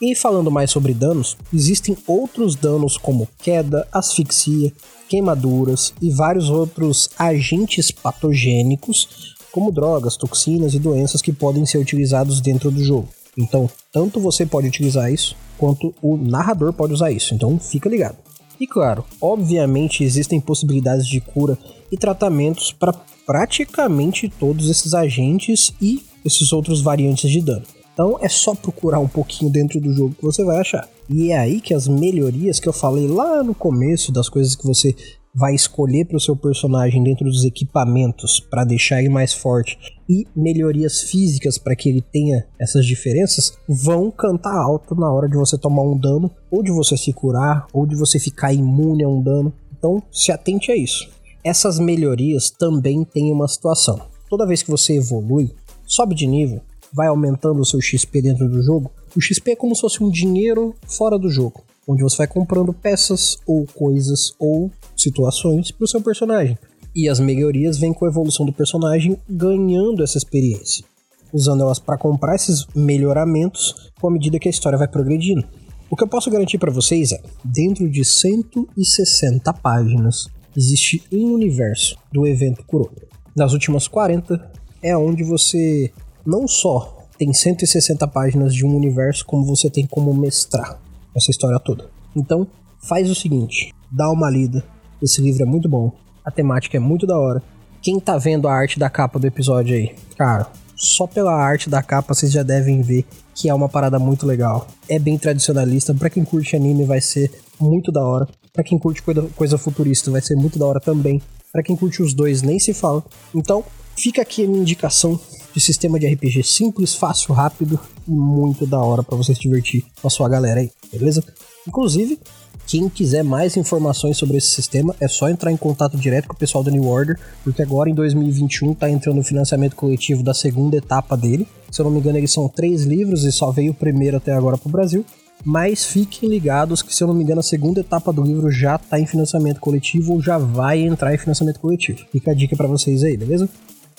E 0.00 0.14
falando 0.14 0.50
mais 0.50 0.70
sobre 0.70 0.94
danos, 0.94 1.36
existem 1.52 1.96
outros 2.06 2.54
danos 2.54 2.96
como 2.96 3.28
queda, 3.38 3.86
asfixia, 3.92 4.72
queimaduras 5.08 5.92
e 6.00 6.10
vários 6.10 6.50
outros 6.50 7.08
agentes 7.18 7.90
patogênicos, 7.90 9.34
como 9.50 9.72
drogas, 9.72 10.16
toxinas 10.16 10.74
e 10.74 10.78
doenças 10.78 11.20
que 11.20 11.32
podem 11.32 11.66
ser 11.66 11.78
utilizados 11.78 12.40
dentro 12.40 12.70
do 12.70 12.82
jogo. 12.82 13.08
Então, 13.36 13.68
tanto 13.92 14.20
você 14.20 14.46
pode 14.46 14.68
utilizar 14.68 15.12
isso, 15.12 15.36
quanto 15.58 15.94
o 16.00 16.16
narrador 16.16 16.72
pode 16.72 16.92
usar 16.92 17.10
isso. 17.10 17.34
Então, 17.34 17.58
fica 17.58 17.88
ligado. 17.88 18.16
E 18.64 18.66
claro, 18.66 19.04
obviamente 19.20 20.02
existem 20.02 20.40
possibilidades 20.40 21.06
de 21.06 21.20
cura 21.20 21.58
e 21.92 21.98
tratamentos 21.98 22.72
para 22.72 22.94
praticamente 23.26 24.26
todos 24.26 24.70
esses 24.70 24.94
agentes 24.94 25.70
e 25.82 26.02
esses 26.24 26.50
outros 26.50 26.80
variantes 26.80 27.30
de 27.30 27.42
dano. 27.42 27.66
Então 27.92 28.18
é 28.22 28.28
só 28.30 28.54
procurar 28.54 29.00
um 29.00 29.06
pouquinho 29.06 29.52
dentro 29.52 29.78
do 29.78 29.92
jogo 29.92 30.14
que 30.14 30.24
você 30.24 30.42
vai 30.42 30.60
achar. 30.60 30.88
E 31.10 31.30
é 31.30 31.36
aí 31.36 31.60
que 31.60 31.74
as 31.74 31.86
melhorias 31.86 32.58
que 32.58 32.66
eu 32.66 32.72
falei 32.72 33.06
lá 33.06 33.42
no 33.42 33.54
começo, 33.54 34.10
das 34.10 34.30
coisas 34.30 34.56
que 34.56 34.66
você 34.66 34.96
vai 35.34 35.54
escolher 35.54 36.06
para 36.06 36.16
o 36.16 36.20
seu 36.20 36.36
personagem 36.36 37.02
dentro 37.02 37.24
dos 37.24 37.44
equipamentos 37.44 38.38
para 38.38 38.64
deixar 38.64 39.00
ele 39.00 39.08
mais 39.08 39.32
forte 39.34 39.76
e 40.08 40.26
melhorias 40.36 41.02
físicas 41.02 41.58
para 41.58 41.74
que 41.74 41.88
ele 41.88 42.00
tenha 42.00 42.46
essas 42.58 42.86
diferenças, 42.86 43.58
vão 43.68 44.10
cantar 44.10 44.54
alto 44.54 44.94
na 44.94 45.10
hora 45.10 45.28
de 45.28 45.36
você 45.36 45.58
tomar 45.58 45.82
um 45.82 45.98
dano, 45.98 46.30
ou 46.50 46.62
de 46.62 46.70
você 46.70 46.96
se 46.96 47.12
curar, 47.12 47.66
ou 47.72 47.86
de 47.86 47.96
você 47.96 48.18
ficar 48.18 48.52
imune 48.52 49.02
a 49.02 49.08
um 49.08 49.20
dano. 49.20 49.52
Então 49.76 50.02
se 50.12 50.30
atente 50.30 50.70
a 50.70 50.76
isso. 50.76 51.10
Essas 51.42 51.78
melhorias 51.78 52.50
também 52.50 53.04
têm 53.04 53.32
uma 53.32 53.48
situação. 53.48 54.00
Toda 54.30 54.46
vez 54.46 54.62
que 54.62 54.70
você 54.70 54.96
evolui, 54.96 55.50
sobe 55.84 56.14
de 56.14 56.26
nível, 56.26 56.60
vai 56.92 57.08
aumentando 57.08 57.60
o 57.60 57.64
seu 57.64 57.80
XP 57.80 58.22
dentro 58.22 58.48
do 58.48 58.62
jogo, 58.62 58.90
o 59.16 59.20
XP 59.20 59.52
é 59.52 59.56
como 59.56 59.74
se 59.74 59.80
fosse 59.80 60.02
um 60.02 60.08
dinheiro 60.08 60.74
fora 60.86 61.18
do 61.18 61.28
jogo, 61.28 61.64
onde 61.86 62.02
você 62.02 62.16
vai 62.18 62.26
comprando 62.26 62.72
peças 62.72 63.36
ou 63.46 63.66
coisas 63.66 64.32
ou 64.38 64.70
situações 64.96 65.70
para 65.70 65.84
o 65.84 65.88
seu 65.88 66.00
personagem. 66.00 66.58
E 66.94 67.08
as 67.08 67.18
melhorias 67.18 67.78
vêm 67.78 67.92
com 67.92 68.04
a 68.04 68.08
evolução 68.08 68.46
do 68.46 68.52
personagem 68.52 69.18
ganhando 69.28 70.02
essa 70.02 70.18
experiência, 70.18 70.84
usando 71.32 71.62
elas 71.62 71.78
para 71.78 71.98
comprar 71.98 72.34
esses 72.36 72.66
melhoramentos 72.74 73.90
com 74.00 74.08
a 74.08 74.10
medida 74.10 74.38
que 74.38 74.48
a 74.48 74.50
história 74.50 74.78
vai 74.78 74.88
progredindo. 74.88 75.44
O 75.90 75.96
que 75.96 76.02
eu 76.02 76.08
posso 76.08 76.30
garantir 76.30 76.58
para 76.58 76.72
vocês 76.72 77.12
é, 77.12 77.20
dentro 77.44 77.88
de 77.88 78.04
160 78.04 79.52
páginas, 79.54 80.28
existe 80.56 81.02
um 81.12 81.32
universo 81.32 81.96
do 82.12 82.26
evento 82.26 82.64
Kuro. 82.64 82.90
Nas 83.36 83.52
últimas 83.52 83.88
40 83.88 84.52
é 84.82 84.96
onde 84.96 85.24
você 85.24 85.92
não 86.24 86.46
só 86.46 87.04
tem 87.18 87.32
160 87.32 88.06
páginas 88.08 88.54
de 88.54 88.64
um 88.64 88.74
universo, 88.74 89.24
como 89.24 89.44
você 89.44 89.70
tem 89.70 89.86
como 89.86 90.12
mestrar 90.14 90.80
essa 91.14 91.30
história 91.30 91.58
toda. 91.58 91.88
Então, 92.14 92.46
faz 92.78 93.08
o 93.10 93.14
seguinte, 93.14 93.72
dá 93.90 94.10
uma 94.10 94.30
lida. 94.30 94.64
Esse 95.04 95.20
livro 95.20 95.42
é 95.42 95.44
muito 95.44 95.68
bom, 95.68 95.92
a 96.24 96.30
temática 96.30 96.78
é 96.78 96.80
muito 96.80 97.06
da 97.06 97.18
hora. 97.18 97.42
Quem 97.82 98.00
tá 98.00 98.16
vendo 98.16 98.48
a 98.48 98.54
arte 98.54 98.78
da 98.78 98.88
capa 98.88 99.18
do 99.18 99.26
episódio 99.26 99.76
aí, 99.76 99.94
cara, 100.16 100.50
só 100.74 101.06
pela 101.06 101.34
arte 101.34 101.68
da 101.68 101.82
capa 101.82 102.14
vocês 102.14 102.32
já 102.32 102.42
devem 102.42 102.80
ver 102.80 103.04
que 103.34 103.50
é 103.50 103.52
uma 103.52 103.68
parada 103.68 103.98
muito 103.98 104.24
legal. 104.24 104.66
É 104.88 104.98
bem 104.98 105.18
tradicionalista, 105.18 105.92
para 105.92 106.08
quem 106.08 106.24
curte 106.24 106.56
anime 106.56 106.86
vai 106.86 107.02
ser 107.02 107.30
muito 107.60 107.92
da 107.92 108.02
hora. 108.02 108.26
Para 108.50 108.64
quem 108.64 108.78
curte 108.78 109.02
coisa, 109.02 109.58
futurista, 109.58 110.10
vai 110.10 110.22
ser 110.22 110.36
muito 110.36 110.58
da 110.58 110.64
hora 110.64 110.80
também. 110.80 111.20
Para 111.52 111.62
quem 111.62 111.76
curte 111.76 112.02
os 112.02 112.14
dois, 112.14 112.40
nem 112.40 112.58
se 112.58 112.72
fala. 112.72 113.04
Então, 113.34 113.62
fica 113.94 114.22
aqui 114.22 114.44
a 114.44 114.48
minha 114.48 114.62
indicação 114.62 115.20
de 115.52 115.60
sistema 115.60 116.00
de 116.00 116.06
RPG 116.06 116.42
simples, 116.44 116.94
fácil, 116.94 117.34
rápido 117.34 117.78
e 118.08 118.10
muito 118.10 118.66
da 118.66 118.78
hora 118.78 119.02
para 119.02 119.16
você 119.16 119.34
se 119.34 119.40
divertir 119.40 119.84
com 120.00 120.06
a 120.06 120.10
sua 120.10 120.28
galera 120.30 120.60
aí, 120.60 120.70
beleza? 120.90 121.22
Inclusive, 121.68 122.18
quem 122.66 122.88
quiser 122.88 123.22
mais 123.22 123.56
informações 123.56 124.16
sobre 124.16 124.38
esse 124.38 124.48
sistema, 124.48 124.94
é 125.00 125.08
só 125.08 125.28
entrar 125.28 125.52
em 125.52 125.56
contato 125.56 125.96
direto 125.96 126.28
com 126.28 126.34
o 126.34 126.38
pessoal 126.38 126.64
da 126.64 126.70
New 126.70 126.86
Order, 126.86 127.18
porque 127.42 127.62
agora 127.62 127.90
em 127.90 127.94
2021 127.94 128.72
está 128.72 128.90
entrando 128.90 129.20
o 129.20 129.24
financiamento 129.24 129.76
coletivo 129.76 130.22
da 130.22 130.34
segunda 130.34 130.76
etapa 130.76 131.16
dele. 131.16 131.46
Se 131.70 131.80
eu 131.80 131.84
não 131.84 131.92
me 131.92 131.98
engano, 131.98 132.18
eles 132.18 132.32
são 132.32 132.48
três 132.48 132.84
livros 132.84 133.24
e 133.24 133.32
só 133.32 133.50
veio 133.50 133.72
o 133.72 133.74
primeiro 133.74 134.16
até 134.16 134.32
agora 134.32 134.56
para 134.56 134.68
o 134.68 134.72
Brasil 134.72 135.04
mas 135.44 135.84
fiquem 135.84 136.28
ligados 136.28 136.80
que, 136.80 136.94
se 136.94 137.02
eu 137.02 137.08
não 137.08 137.14
me 137.14 137.22
engano, 137.22 137.40
a 137.40 137.42
segunda 137.42 137.80
etapa 137.80 138.12
do 138.12 138.22
livro 138.22 138.50
já 138.50 138.76
está 138.76 138.98
em 138.98 139.06
financiamento 139.06 139.60
coletivo 139.60 140.14
ou 140.14 140.22
já 140.22 140.38
vai 140.38 140.80
entrar 140.80 141.14
em 141.14 141.18
financiamento 141.18 141.60
coletivo. 141.60 141.98
Fica 142.10 142.30
a 142.30 142.34
dica 142.34 142.56
para 142.56 142.66
vocês 142.66 143.02
aí, 143.04 143.16
beleza? 143.16 143.48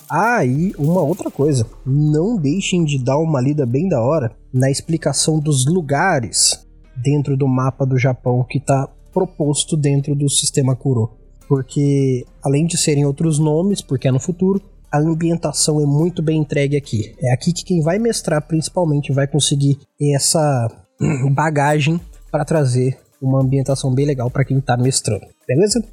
Ah, 0.09 0.45
e 0.45 0.73
uma 0.77 1.01
outra 1.01 1.29
coisa, 1.29 1.65
não 1.85 2.37
deixem 2.37 2.83
de 2.83 2.97
dar 2.97 3.17
uma 3.17 3.41
lida 3.41 3.65
bem 3.65 3.87
da 3.87 4.01
hora 4.01 4.31
na 4.53 4.69
explicação 4.71 5.39
dos 5.39 5.65
lugares 5.65 6.64
dentro 6.95 7.35
do 7.35 7.47
mapa 7.47 7.85
do 7.85 7.97
Japão 7.97 8.45
que 8.47 8.57
está 8.57 8.89
proposto 9.13 9.77
dentro 9.77 10.15
do 10.15 10.29
sistema 10.29 10.75
Kuro. 10.75 11.11
Porque, 11.47 12.25
além 12.43 12.65
de 12.65 12.77
serem 12.77 13.05
outros 13.05 13.37
nomes, 13.37 13.81
porque 13.81 14.07
é 14.07 14.11
no 14.11 14.19
futuro, 14.19 14.61
a 14.91 14.99
ambientação 14.99 15.79
é 15.79 15.85
muito 15.85 16.21
bem 16.21 16.39
entregue 16.39 16.75
aqui. 16.75 17.15
É 17.21 17.33
aqui 17.33 17.53
que 17.53 17.63
quem 17.63 17.81
vai 17.81 17.99
mestrar 17.99 18.41
principalmente 18.41 19.11
vai 19.11 19.27
conseguir 19.27 19.77
essa 19.99 20.67
bagagem 21.31 21.99
para 22.31 22.45
trazer 22.45 22.97
uma 23.21 23.41
ambientação 23.41 23.93
bem 23.93 24.05
legal 24.05 24.29
para 24.29 24.45
quem 24.45 24.57
está 24.57 24.77
mestrando, 24.77 25.25
beleza? 25.47 25.83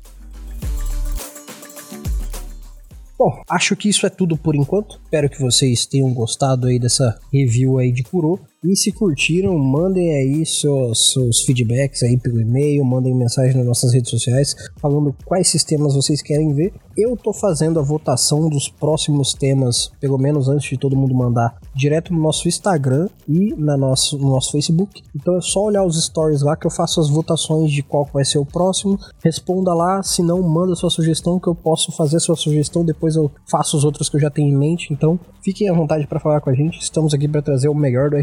Bom, 3.19 3.41
acho 3.49 3.77
que 3.77 3.89
isso 3.89 4.05
é 4.05 4.11
tudo 4.11 4.37
por 4.37 4.57
enquanto. 4.57 5.01
Espero 5.05 5.31
que 5.31 5.41
vocês 5.41 5.87
tenham 5.87 6.13
gostado 6.13 6.67
aí 6.67 6.79
dessa 6.79 7.21
review 7.33 7.79
aí 7.79 7.93
de 7.93 8.03
Kuro. 8.03 8.41
E 8.65 8.77
se 8.77 8.93
curtiram, 8.93 9.59
mandem 9.59 10.15
aí 10.15 10.47
seus, 10.47 11.11
seus 11.13 11.41
feedbacks 11.41 12.01
aí 12.05 12.17
pelo 12.17 12.41
e-mail, 12.41 12.85
mandem 12.85 13.13
mensagem 13.13 13.57
nas 13.57 13.67
nossas 13.67 13.93
redes 13.93 14.09
sociais 14.09 14.55
falando 14.81 15.13
quais 15.25 15.49
sistemas 15.49 15.97
vocês 15.97 16.23
querem 16.23 16.55
ver. 16.55 16.73
Eu 16.97 17.17
tô 17.17 17.33
fazendo 17.33 17.81
a 17.81 17.83
votação 17.83 18.49
dos 18.49 18.69
próximos 18.69 19.33
temas, 19.35 19.91
pelo 19.99 20.17
menos 20.17 20.49
antes 20.49 20.69
de 20.69 20.79
todo 20.79 20.95
mundo 20.95 21.13
mandar, 21.13 21.59
direto 21.75 22.13
no 22.13 22.21
nosso 22.21 22.47
Instagram 22.47 23.09
e 23.27 23.53
na 23.57 23.77
nosso, 23.77 24.17
no 24.17 24.31
nosso 24.31 24.53
Facebook. 24.53 25.03
Então 25.17 25.37
é 25.37 25.41
só 25.41 25.65
olhar 25.65 25.85
os 25.85 26.01
stories 26.05 26.43
lá 26.43 26.55
que 26.55 26.67
eu 26.67 26.71
faço 26.71 27.01
as 27.01 27.09
votações 27.09 27.73
de 27.73 27.83
qual 27.83 28.09
vai 28.13 28.25
ser 28.25 28.39
o 28.39 28.47
próximo. 28.47 28.97
Responda 29.25 29.75
lá, 29.75 30.03
se 30.03 30.23
não, 30.23 30.41
manda 30.43 30.77
sua 30.77 30.91
sugestão 30.91 31.41
que 31.41 31.49
eu 31.49 31.55
posso 31.55 31.91
fazer 31.93 32.21
sua 32.21 32.37
sugestão, 32.37 32.85
depois 32.85 33.17
eu 33.17 33.29
faço 33.51 33.77
os 33.77 33.85
outros 33.85 34.09
que 34.09 34.17
eu 34.17 34.21
já 34.21 34.31
tenho 34.31 34.55
em 34.55 34.57
mente. 34.57 34.93
Então 34.93 35.19
fiquem 35.43 35.69
à 35.69 35.73
vontade 35.73 36.07
para 36.07 36.21
falar 36.21 36.41
com 36.41 36.51
a 36.51 36.55
gente. 36.55 36.79
Estamos 36.79 37.13
aqui 37.13 37.27
para 37.27 37.43
trazer 37.43 37.69
o 37.69 37.75
melhor 37.75 38.11
do 38.11 38.17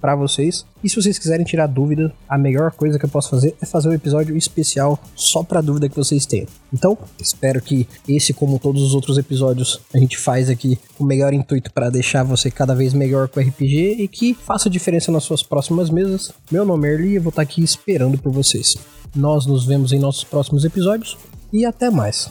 Para 0.00 0.14
vocês. 0.14 0.64
E 0.82 0.88
se 0.88 0.96
vocês 0.96 1.18
quiserem 1.18 1.44
tirar 1.44 1.66
dúvida, 1.66 2.12
a 2.28 2.38
melhor 2.38 2.72
coisa 2.72 2.98
que 2.98 3.04
eu 3.04 3.08
posso 3.08 3.30
fazer 3.30 3.54
é 3.60 3.66
fazer 3.66 3.88
um 3.88 3.92
episódio 3.92 4.36
especial 4.36 4.98
só 5.14 5.42
para 5.42 5.60
dúvida 5.60 5.88
que 5.88 5.96
vocês 5.96 6.24
tenham. 6.24 6.46
Então, 6.72 6.96
espero 7.18 7.60
que 7.60 7.86
esse, 8.08 8.32
como 8.32 8.58
todos 8.58 8.82
os 8.82 8.94
outros 8.94 9.18
episódios, 9.18 9.80
a 9.92 9.98
gente 9.98 10.16
faz 10.16 10.48
aqui 10.48 10.78
o 10.98 11.04
melhor 11.04 11.32
intuito 11.34 11.72
para 11.72 11.90
deixar 11.90 12.22
você 12.22 12.50
cada 12.50 12.74
vez 12.74 12.94
melhor 12.94 13.28
com 13.28 13.40
RPG 13.40 13.96
e 13.98 14.08
que 14.08 14.34
faça 14.34 14.70
diferença 14.70 15.12
nas 15.12 15.24
suas 15.24 15.42
próximas 15.42 15.90
mesas. 15.90 16.32
Meu 16.50 16.64
nome 16.64 16.88
é 16.88 16.92
Erli 16.92 17.08
e 17.10 17.14
eu 17.16 17.22
vou 17.22 17.30
estar 17.30 17.42
aqui 17.42 17.62
esperando 17.62 18.18
por 18.18 18.32
vocês. 18.32 18.76
Nós 19.14 19.46
nos 19.46 19.66
vemos 19.66 19.92
em 19.92 19.98
nossos 19.98 20.24
próximos 20.24 20.64
episódios 20.64 21.18
e 21.52 21.64
até 21.64 21.90
mais. 21.90 22.30